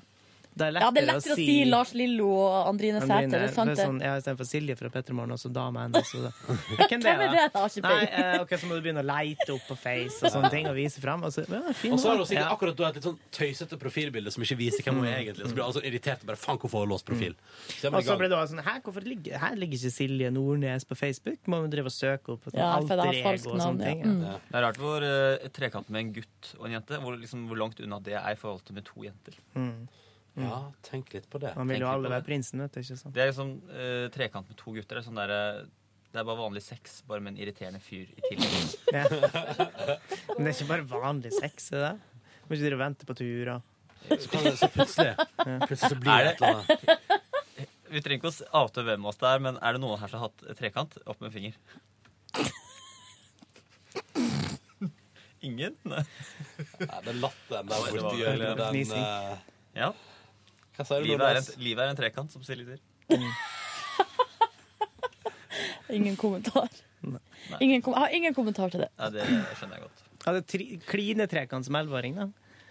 [0.56, 3.27] Det er Ja, det er lettere å si Lars Lillo og Andrine Sæter.
[3.34, 5.84] Det er sant, det er sånn, ja, Istedenfor Silje fra Petter Morgen, og så dama
[5.84, 6.11] hennes.
[6.90, 7.44] Hvem er det?
[7.52, 7.64] da?
[7.65, 8.14] Nei, peiling.
[8.22, 10.77] eh, ok, Så må du begynne å leite opp på Face og sånne ting og
[10.77, 11.26] vise fram.
[11.27, 11.60] Og så, ja,
[11.91, 14.88] Og så har hun sikkert akkurat da et litt sånn tøysete profilbilde som ikke viser
[14.88, 15.49] hvem hun er egentlig.
[15.49, 17.36] Så blir hun altså irritert og bare faen, hvorfor har hun låst profil?
[17.68, 19.94] Så er Og så blir ble det også sånn Hæ, hvorfor ligger, her ligger ikke
[19.98, 21.41] Silje Nordnes på Facebook?
[21.52, 23.91] Må hun drive og søke opp sånn Ja, alter ego og navn, sånne ja.
[23.91, 24.07] ting?
[24.07, 24.23] Mm.
[24.23, 24.40] Ja.
[24.48, 27.60] Det er rart hvor uh, trekant med en gutt og en jente, hvor, liksom, hvor
[27.60, 29.38] langt unna det er i forhold til med to jenter.
[29.60, 29.88] Mm.
[30.36, 31.53] Ja, tenk litt på det.
[31.56, 32.28] Man vil jo alle være det.
[32.28, 32.82] prinsen, vet du.
[32.82, 33.14] ikke sant?
[33.16, 34.98] Det er liksom uh, trekant med to gutter.
[34.98, 35.62] Det er, sånn der, eh,
[36.12, 38.74] det er bare vanlig sex, bare med en irriterende fyr i tillegg.
[38.95, 39.06] Ja.
[40.36, 41.94] Men det er ikke bare vanlig sex, er det?
[42.45, 43.64] Må ikke drive og vente på turer.
[44.06, 45.14] Så kan det så plutselig
[45.66, 46.70] Plutselig så blir det et eller annet.
[47.95, 50.10] Vi trenger ikke å avtøve hvem av oss det er, men er det noen her
[50.12, 50.98] som har hatt trekant?
[51.06, 51.53] Opp med en finger.
[55.45, 55.78] Ingen?
[55.88, 56.03] Nei.
[56.82, 59.38] Nei, den latteren der borte det den, den eh,
[59.78, 59.90] Ja.
[60.76, 62.82] Hva sa du, Livet er, en, livet er en trekant, som Silje sier.
[65.96, 66.70] Ingen kommentar.
[67.62, 68.90] Ingen kom jeg har ingen kommentar til det.
[68.98, 69.26] Ja, det
[69.60, 70.02] skjønner jeg godt.
[70.26, 72.26] Hadde tri- klinetrekant som elleveåring, da?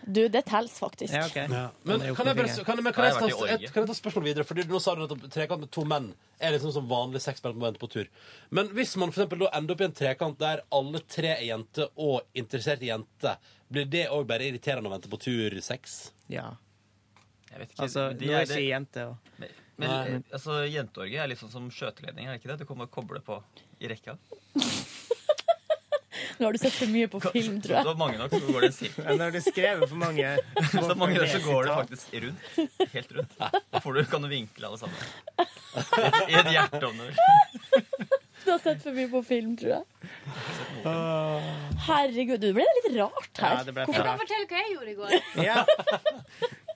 [0.04, 1.14] Du, det teller faktisk.
[1.14, 1.46] Ja, okay.
[1.48, 1.68] Ja.
[1.86, 3.94] Men kan jeg, bare, kan, jeg, men kan, jeg jeg ta, et, kan jeg ta
[3.96, 4.44] spørsmål videre?
[4.44, 6.10] Fordi Nå sa du at trekant med to menn
[6.44, 8.10] er liksom som vanlig sex mellom menn på tur.
[8.52, 11.46] Men hvis man for eksempel da ender opp i en trekant der alle tre er
[11.46, 13.38] jenter og interessert i jenter,
[13.72, 16.10] blir det òg bare irriterende å vente på tur sex?
[16.28, 16.50] Ja.
[17.54, 17.82] Jeg vet ikke.
[17.86, 19.48] Altså, de nå er ikke det- jente og Men,
[19.78, 20.22] men Nei.
[20.34, 22.58] altså, jenteorgie er litt sånn som skjøteledning, er det ikke det?
[22.62, 23.40] Du kommer og kobler på
[23.80, 24.16] i rekka.
[26.38, 27.98] Nå har du sett for mye på film, tror Det var jeg.
[28.00, 30.98] mange nok, så går det en Ja, Når du skrevet for mange Hvis det er
[30.98, 32.38] mange der, så går det faktisk rundt.
[32.94, 33.36] Helt rundt.
[33.38, 34.98] Da får du, kan du vinkle alle sammen.
[36.30, 36.98] I et, i hjerte om
[38.44, 39.84] du har sett for mye på film, tror jeg.
[41.86, 43.54] Herregud, du ble litt rart her.
[43.56, 45.10] Ja, det ble Jeg kan du fortelle hva jeg gjorde i går.
[45.46, 45.64] Ja.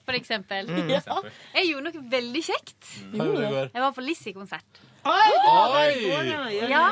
[0.08, 0.68] For eksempel.
[0.72, 0.92] Mm.
[0.98, 1.18] Ja.
[1.54, 2.92] Jeg gjorde noe veldig kjekt.
[3.12, 3.42] Går?
[3.74, 4.80] Jeg var på Lizzie-konsert.
[5.08, 5.32] Oi!
[5.48, 6.56] Oi!
[6.68, 6.86] Ja.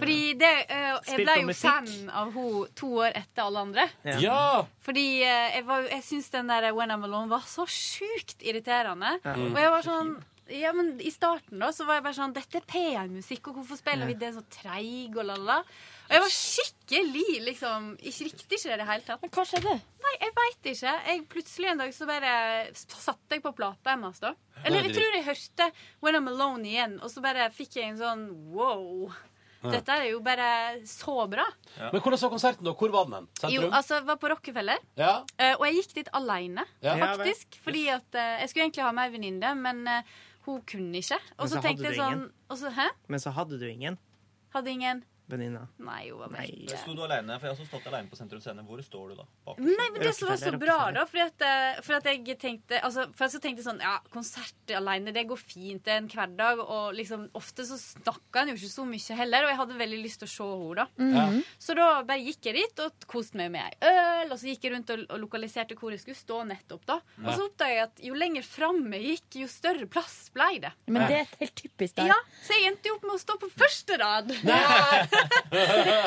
[0.00, 3.86] Fordi det, eh, jeg ble jo fan av henne to år etter alle andre.
[4.06, 4.16] Ja.
[4.24, 4.40] Ja!
[4.84, 9.18] Fordi eh, jeg, var, jeg syns den der When I'm Alone var så sjukt irriterende.
[9.24, 9.36] Ja.
[9.36, 10.16] Og jeg var sånn
[10.48, 13.76] ja, men I starten da, så var jeg bare sånn Dette er P1-musikk, og hvorfor
[13.76, 15.12] spiller vi det så treig?
[15.12, 15.60] Og lalala.
[16.08, 19.22] Og jeg var skikkelig liksom Ikke riktig ikke det i det hele tatt.
[19.22, 19.74] Men hva skjedde?
[20.04, 20.92] Nei, jeg veit ikke.
[21.10, 22.34] Jeg Plutselig en dag så bare
[22.74, 24.32] satte jeg på plata hennes, da.
[24.64, 25.70] Eller jeg tror jeg hørte
[26.04, 28.24] When I'm Alone igjen, og så bare fikk jeg en sånn
[28.54, 29.10] wow.
[29.58, 29.72] Ja.
[29.74, 30.48] Dette er jo bare
[30.86, 31.44] så bra.
[31.76, 32.72] Men hvordan så konserten, da?
[32.78, 33.26] Hvor var den?
[33.40, 33.54] Sentrum?
[33.56, 34.84] Jo, altså, jeg var på Rockefeller.
[35.00, 35.12] Ja.
[35.34, 36.94] Eh, og jeg gikk dit alene, Ja.
[36.94, 37.58] Ja, faktisk.
[37.64, 40.16] fordi at eh, Jeg skulle egentlig ha med ei venninne, men eh,
[40.46, 41.18] hun kunne ikke.
[41.38, 42.86] Og så så tenkte jeg sånn så, Hæ?
[43.10, 43.98] Men så hadde du ingen
[44.54, 45.66] Hadde ingen venninner.
[45.84, 46.78] Nei, hun var vekke.
[46.80, 47.36] Sto du alene?
[47.38, 48.64] For jeg har også stått alene på Sentrum Scene.
[48.66, 49.26] Hvor står du da?
[49.46, 52.38] Bak Nei, men det som var så bra, da fordi at, eh, for at jeg
[52.40, 55.84] tenkte altså, For så tenkte sånn Ja, konsert alene, det går fint.
[55.84, 56.62] Det er en hverdag.
[56.64, 59.46] Og liksom ofte så snakka en jo ikke så mye heller.
[59.46, 60.88] Og jeg hadde veldig lyst til å se henne, da.
[61.04, 61.42] Mhm.
[61.58, 64.32] Så da bare gikk jeg dit og koste meg med ei øl.
[64.32, 67.00] Og så gikk jeg rundt og, og lokaliserte hvor jeg skulle stå nettopp, da.
[67.24, 70.72] Og så oppdaga jeg at jo lenger fram jeg gikk, jo større plass ble det.
[70.88, 72.12] Men det er helt typisk der.
[72.12, 74.32] Ja, så jeg endte jo opp med å stå på første rad.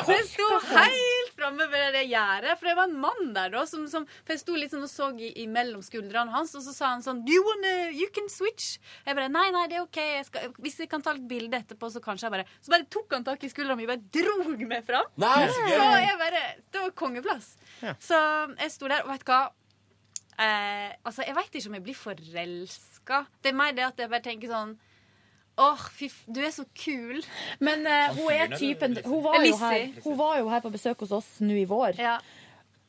[0.06, 3.62] så jeg sto helt framme ved det gjerdet, for det var en mann der da.
[3.68, 6.74] Som, som, for jeg sto litt sånn og så i, imellom skuldrene hans, og så
[6.76, 8.76] sa han sånn Do you wanna, you can switch?
[9.06, 10.00] Jeg bare Nei, nei, det er OK.
[10.02, 12.88] Jeg skal, hvis jeg kan ta et bilde etterpå, så kanskje jeg bare Så bare
[12.92, 15.08] tok han tak i skuldra mi og bare drog meg fram.
[15.22, 17.52] Nei, så så jeg bare Det var kongeplass.
[17.82, 17.96] Ja.
[18.02, 18.20] Så
[18.58, 19.42] jeg sto der, og vet du hva?
[20.42, 23.24] Eh, altså, jeg veit ikke om jeg blir forelska.
[23.42, 24.76] Det er mer det at jeg bare tenker sånn
[25.60, 26.10] Åh, oh.
[26.26, 27.20] Du er så kul.
[27.60, 31.04] Men uh, hun er typen hun var, jo her, hun var jo her på besøk
[31.04, 31.98] hos oss nå i vår.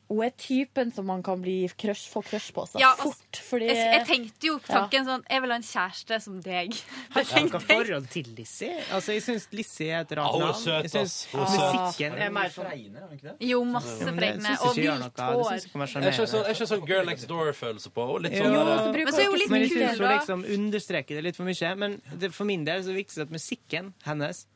[0.08, 3.38] Hun er typen som man kan bli crush, få crush på seg Ja, altså, fort.
[3.48, 6.74] Fordi Jeg, jeg tenkte jo tanken sånn Jeg vil ha en kjæreste som deg.
[7.14, 8.74] Har du noe forhold til Lissie?
[8.92, 10.60] Altså, jeg syns Lissie er et Ja, rart hun er navn.
[10.60, 11.16] søt, ass.
[11.32, 11.64] Hun er søt.
[11.64, 13.48] musikken er mer fregne, Fregner, er hun ikke det?
[13.48, 14.54] Jo, masse Ja, fregne.
[14.60, 15.50] Og hvitt hår.
[15.54, 18.34] jeg Er ikke sånn, sånn Girl Next Door-følelse på henne?
[18.34, 21.48] Jo, sånn, men så er hun litt jeg syns hun liksom understreker det litt for
[21.48, 21.74] mye.
[21.80, 24.46] Men det, for min del så er det viktigst at musikken hennes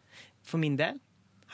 [0.44, 1.00] For min del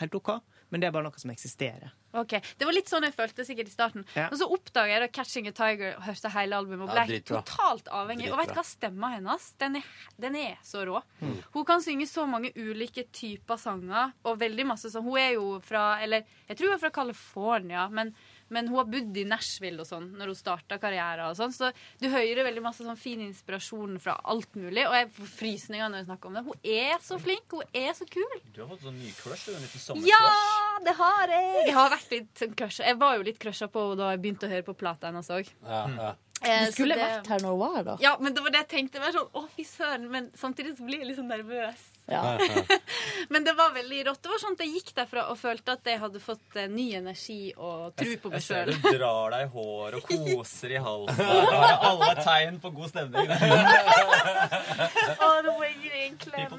[0.03, 0.41] helt OK,
[0.71, 1.95] men det er bare noe som eksisterer.
[2.15, 4.05] Ok, Det var litt sånn jeg følte sikkert i starten.
[4.15, 4.29] Ja.
[4.31, 7.23] Men så oppdaga jeg da 'Catching a Tiger' og hørte hele albumet og ble ja,
[7.27, 8.31] totalt avhengig.
[8.31, 8.65] Og vet du hva?
[8.65, 9.89] Stemma hennes den er,
[10.21, 11.03] den er så rå.
[11.21, 11.43] Mm.
[11.55, 15.05] Hun kan synge så mange ulike typer sanger, og veldig masse sånn.
[15.05, 18.15] Hun er jo fra Eller jeg tror hun er fra California, men,
[18.51, 21.53] men hun har bodd i Nashville og sånn når hun starta karrieren og sånn.
[21.55, 24.85] Så du hører veldig masse sånn fin inspirasjon fra alt mulig.
[24.89, 26.45] Og jeg får frysninger når jeg snakker om det.
[26.45, 27.47] Hun er så flink.
[27.51, 28.37] Hun er så kul.
[28.55, 29.55] Du har fått sånn ny crush, du.
[29.57, 30.11] En liten sommercrush.
[30.11, 31.67] Ja, det har jeg!
[31.69, 32.85] Jeg har vært litt sånn crusha.
[32.85, 35.31] Jeg var jo litt crusha på henne da jeg begynte å høre på plata hennes
[35.33, 35.49] òg.
[35.65, 36.15] Ja, ja.
[36.45, 37.97] Eh, Du skulle det- vært her når hun var her, da.
[38.01, 38.99] Ja, men det var det jeg tenkte.
[39.01, 41.81] Det var sånn, å fy søren, Men samtidig så blir jeg litt sånn nervøs.
[42.07, 42.39] Ja.
[43.29, 44.23] Men det var veldig rått.
[44.23, 46.91] Det var sånn at jeg gikk derfra og følte at jeg hadde fått eh, ny
[46.99, 48.73] energi og tro på meg sjøl.
[48.75, 51.23] du drar deg i håret og koser i halsen.
[51.55, 53.31] Det har alle tegn på god stemning.
[55.25, 56.57] Å, nå må jeg gi deg en klem.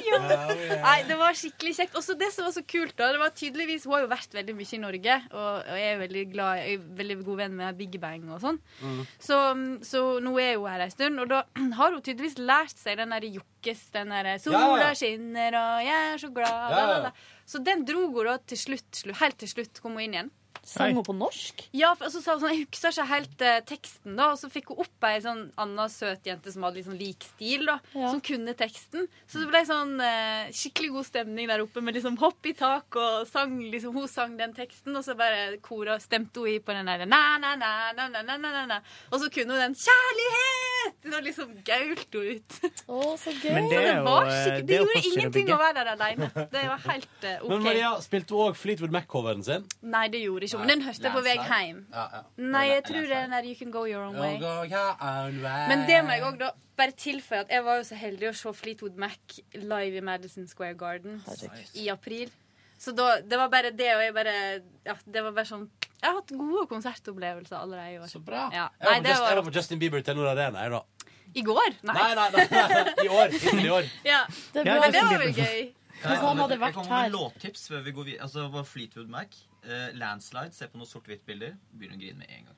[0.00, 0.20] Ja.
[0.84, 1.98] Nei, det var skikkelig kjekt.
[2.00, 4.54] Også det som var så kult, da, det var tydeligvis Hun har jo vært veldig
[4.56, 7.78] mye i Norge, og, og jeg er veldig glad Jeg er veldig god venn med
[7.80, 8.60] Big Bang og sånn.
[9.20, 9.38] Så,
[9.86, 11.44] så nå er hun her ei stund, og da
[11.80, 14.94] har hun tydeligvis lært seg den derre jokkes, den derre 'Sola Ja.
[14.94, 17.12] skinner, og jeg er så glad', da, da, da.
[17.46, 20.30] Så den dro hun da til slutt, helt til slutt kom hun inn igjen.
[20.70, 21.64] Sang hun på norsk?
[21.74, 24.14] Ja, for, hun sånn, jeg husker ikke helt eh, teksten.
[24.18, 27.00] da Og så fikk hun opp ei sånn anna søt jente som hadde litt sånn
[27.00, 28.12] lik stil, da ja.
[28.12, 29.08] som kunne teksten.
[29.26, 32.86] Så det ble sånn eh, skikkelig god stemning der oppe med liksom hopp i tak,
[33.00, 36.76] og sang, liksom, hun sang den teksten, og så bare kora stemte hun i på
[36.76, 37.08] den derre
[39.10, 42.54] Og så kunne hun den 'Kjærlighet!' Og liksom gaulte hun ut.
[42.86, 43.52] Å, så gøy.
[43.56, 46.30] Men det, jo, eh, det, det, det gjorde ingenting å være der aleine.
[46.52, 47.50] Det var helt eh, OK.
[47.52, 49.66] Men Maria, spilte hun òg Fleetwood Mac-coveren sin?
[49.82, 51.78] Nei, det gjorde ikke hun, men den hørte jeg på vei hjem.
[51.92, 52.20] Ja, ja.
[52.36, 54.38] Nei, jeg tror det er der You Can Go Your Own Way.
[54.40, 55.68] Go your own way.
[55.68, 56.44] Men det må jeg òg
[56.76, 60.46] bare tilføye at jeg var jo så heldig å se Fleetwood Mac live i Madison
[60.48, 61.22] Square Garden
[61.74, 62.30] i april.
[62.80, 64.34] Så da, det var bare det, og jeg bare
[64.86, 65.66] Ja, det var bare sånn
[66.00, 68.06] Jeg har hatt gode konsertopplevelser allerede i år.
[68.08, 68.46] Så bra.
[68.54, 68.70] Ja.
[68.80, 70.62] Jeg var, Nei, på det Just, jeg var var på Justin Bieber til Nord Arena,
[70.64, 70.80] jeg, da.
[71.34, 71.74] I går?
[71.86, 71.94] Nei.
[71.94, 72.94] Nei, nei, nei, nei.
[73.04, 73.34] I år.
[73.36, 73.90] Hittil i år.
[74.04, 74.22] Ja.
[74.54, 75.60] Det var- det var vel gøy.
[76.00, 78.22] Hvis han hadde Jeg kommer med her låttips før vi går videre.
[78.24, 79.36] Altså, var Fleetwood Mac.
[79.64, 80.54] Eh, landslide.
[80.56, 81.56] Se på noen sort-hvitt-bilder.
[81.72, 82.56] Begynner å grine med en gang.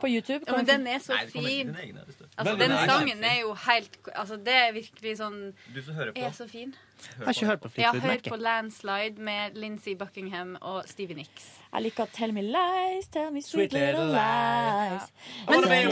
[0.00, 0.44] På YouTube?
[0.46, 1.76] Ja, men den er så Nei, fin.
[1.82, 2.00] egne.
[2.00, 5.38] Altså, Men den den er sangen er jo helt Altså, det er virkelig sånn
[5.74, 6.20] Du som hører på.
[6.22, 6.74] Er så fin.
[7.18, 10.84] Jeg har ikke hørt på Jeg har Fleetwood hørt på Landslide med Lindsey Buckingham og
[10.88, 11.48] Stevie Nicks.
[11.72, 15.10] Jeg liker Tell me lies, tell me sweet, Sweet little lies.
[15.48, 15.90] Men, lies,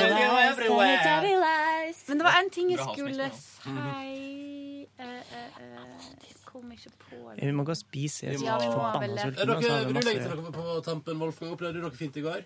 [1.42, 2.08] lies.
[2.08, 6.31] Men det var en ting jeg skulle si eh, eh, eh.
[6.52, 7.44] Kom ikke på det.
[7.46, 8.26] Vi må gå og spise.
[8.26, 9.22] Jeg er Ja, vi må forbanna det.
[9.22, 11.18] sulten, Er dere, og så har vi vil du legge til masse- noe på tampen,
[11.22, 11.52] Wolfgang?
[11.56, 12.44] Opplevde du noe fint i går?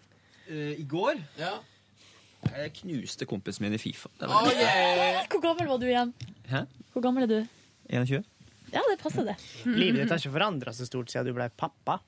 [0.79, 1.21] I går?
[1.39, 1.53] Ja.
[2.53, 4.09] Jeg knuste kompisen min i Fifa.
[4.21, 5.27] Det Oh, yeah.
[5.27, 6.13] Hvor gammel var du igjen?
[6.49, 6.65] Hæ?
[6.95, 7.49] Hvor gammel er du?
[7.91, 8.25] 21?
[8.73, 9.37] Ja, det passer, det.
[9.67, 11.99] Livet ditt har ikke forandra så stort siden du ble pappa.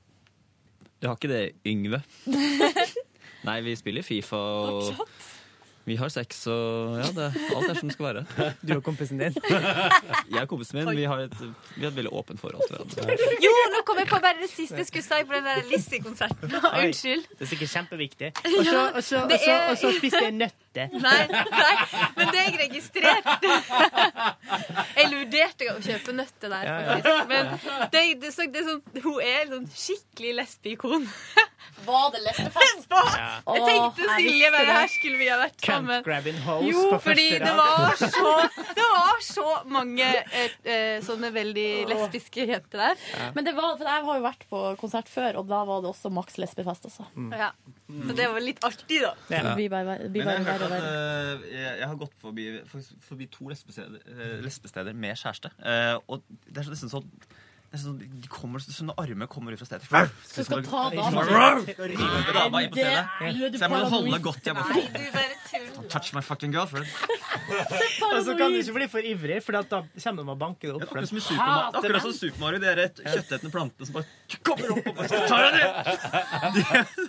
[1.01, 2.03] Du har ikke det, Yngve?
[3.49, 4.95] Nei, vi spiller Fifa og
[5.89, 8.25] vi har sex og ja, det, alt er som det skal være.
[8.69, 9.37] Du og kompisen din?
[10.35, 11.35] Jeg og kompisen min vi har, et,
[11.77, 13.19] vi har et veldig åpent forhold til hverandre.
[13.47, 16.55] Jo, nå kom jeg på bare det siste jeg skulle si på den der Lizzie-konserten.
[16.59, 16.87] Oi.
[16.89, 17.27] Unnskyld.
[17.35, 18.33] Det er sikkert kjempeviktig.
[18.45, 19.25] Og så,
[19.99, 21.05] spiste jeg og Det så, så.
[21.05, 21.75] Nei, nei,
[22.17, 23.47] men det er jeg registrert.
[24.99, 27.31] Jeg vurderte å kjøpe nøtter der, faktisk.
[27.31, 27.53] Men
[27.93, 31.09] det, det, så, det er sånn, hun er en sånn skikkelig lesbeikon.
[31.89, 32.89] Var det lesbefest?
[32.91, 33.27] Ja.
[33.47, 34.75] Jeg tenkte Silje, men det.
[34.75, 36.09] her skulle vi ha vært sammen.
[36.67, 38.33] Jo, fordi det var så,
[38.77, 43.05] det var så mange eh, eh, sånne veldig lesbiske jenter der.
[43.37, 45.93] Men det var, for jeg har jo vært på konsert før, og da var det
[45.93, 46.89] også maks lesbefest.
[46.91, 47.09] Altså.
[47.39, 47.53] Ja.
[47.89, 49.15] Så det var litt artig, da.
[49.33, 49.55] Ja.
[49.55, 50.25] blir bare, det
[50.73, 52.47] Men eh, jeg, jeg har gått forbi,
[53.05, 55.53] forbi to lesbesteder, eh, lesbesteder med kjæreste.
[55.63, 57.09] Eh, og det er nesten sånn
[57.77, 59.85] sånn, de kommer, sånne armer kommer ut fra stedet.
[60.25, 61.21] Så skal ta dama.
[61.21, 61.29] Så
[63.61, 64.41] jeg må holde godt.
[64.49, 64.73] Jeg må du
[65.13, 65.85] bare tuller.
[65.93, 66.89] touch my fucking girlfriend.
[66.89, 70.75] Og så kan du ikke bli for ivrig, for da kommer de og banker det
[70.79, 70.87] opp.
[70.89, 74.09] Akkurat som Super som Super Mario, de der kjøttetende plantene som bare
[74.49, 75.69] kommer opp og bare tar deg ned!
[76.57, 76.63] De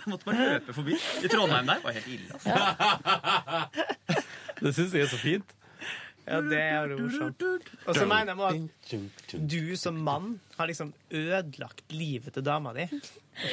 [0.12, 0.92] måtte bare løpe forbi.
[1.24, 2.28] I Trondheim der var helt ille.
[2.36, 2.50] Altså.
[4.60, 5.48] Det syns jeg er så fint.
[6.26, 7.42] Ja, det er jo morsomt.
[7.86, 12.86] Og så mener jeg at du som mann har liksom ødelagt livet til dama di.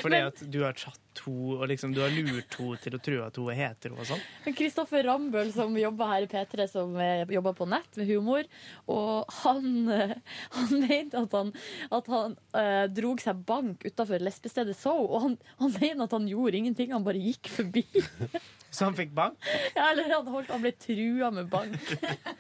[0.02, 3.22] Fordi at du har tatt henne, og liksom du har lurt henne til å tro
[3.26, 4.22] at hun er hetero og sånn.
[4.58, 8.48] Kristoffer Rambøll, som jobber her i P3, som eh, jobber på nett med humor,
[8.92, 10.14] og han, eh,
[10.58, 11.54] han mente at han,
[12.00, 16.30] at han eh, drog seg bank utafor lesbestedet So, og han, han mener at han
[16.30, 17.88] gjorde ingenting, han bare gikk forbi.
[18.78, 19.40] Så han fikk bank?
[19.76, 21.74] Ja, eller han, holdt, han ble trua med bank.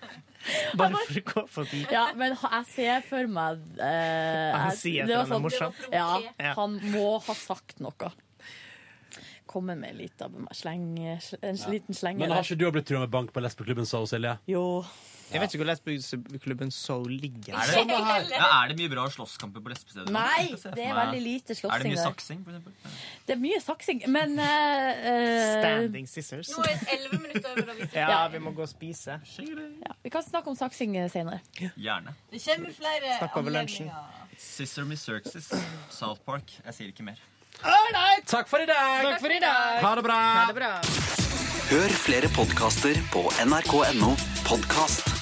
[0.79, 1.79] Bare for å gå forbi.
[1.91, 5.81] Ja, men jeg ser for meg eh, Han sier at han er sånn- morsom.
[5.91, 6.07] Ja,
[6.37, 6.53] Ja.
[6.59, 8.11] han må ha sagt noe.
[9.47, 12.99] Komme med litt av meg sleng, en liten slenge Men har ikke du blitt trua
[13.05, 14.37] med bank på lesbeklubben So, Silje?
[14.51, 14.83] Jo.
[15.27, 17.53] Jeg vet ikke hvor lesbeklubben Soul ligger.
[17.57, 20.07] Er det, ja, er det mye bra slåsskamper på lesbesteder?
[20.15, 21.73] Nei, det er veldig lite slåssing.
[21.75, 22.93] Er det mye saksing, for eksempel?
[23.27, 26.51] Det er mye saksing, men eh, eh, Standing scissors.
[26.55, 27.73] Nå er det elleve minutter over.
[27.73, 29.19] hvis vi- Ja, vi må gå og spise.
[29.27, 31.41] ja, Vi kan snakke om saksing senere.
[31.75, 32.15] Gjerne.
[32.31, 33.93] Det kommer flere anledninger.
[34.37, 35.51] Sister Miss Circus,
[35.89, 36.43] South Park.
[36.65, 37.17] Jeg sier ikke mer.
[38.27, 39.03] Takk for i dag!
[39.03, 39.81] Takk for i dag.
[39.81, 40.19] Ha det bra!
[40.21, 40.71] Ha det bra.
[41.67, 44.13] Hør flere podkaster på nrk.no
[44.47, 45.16] podkast.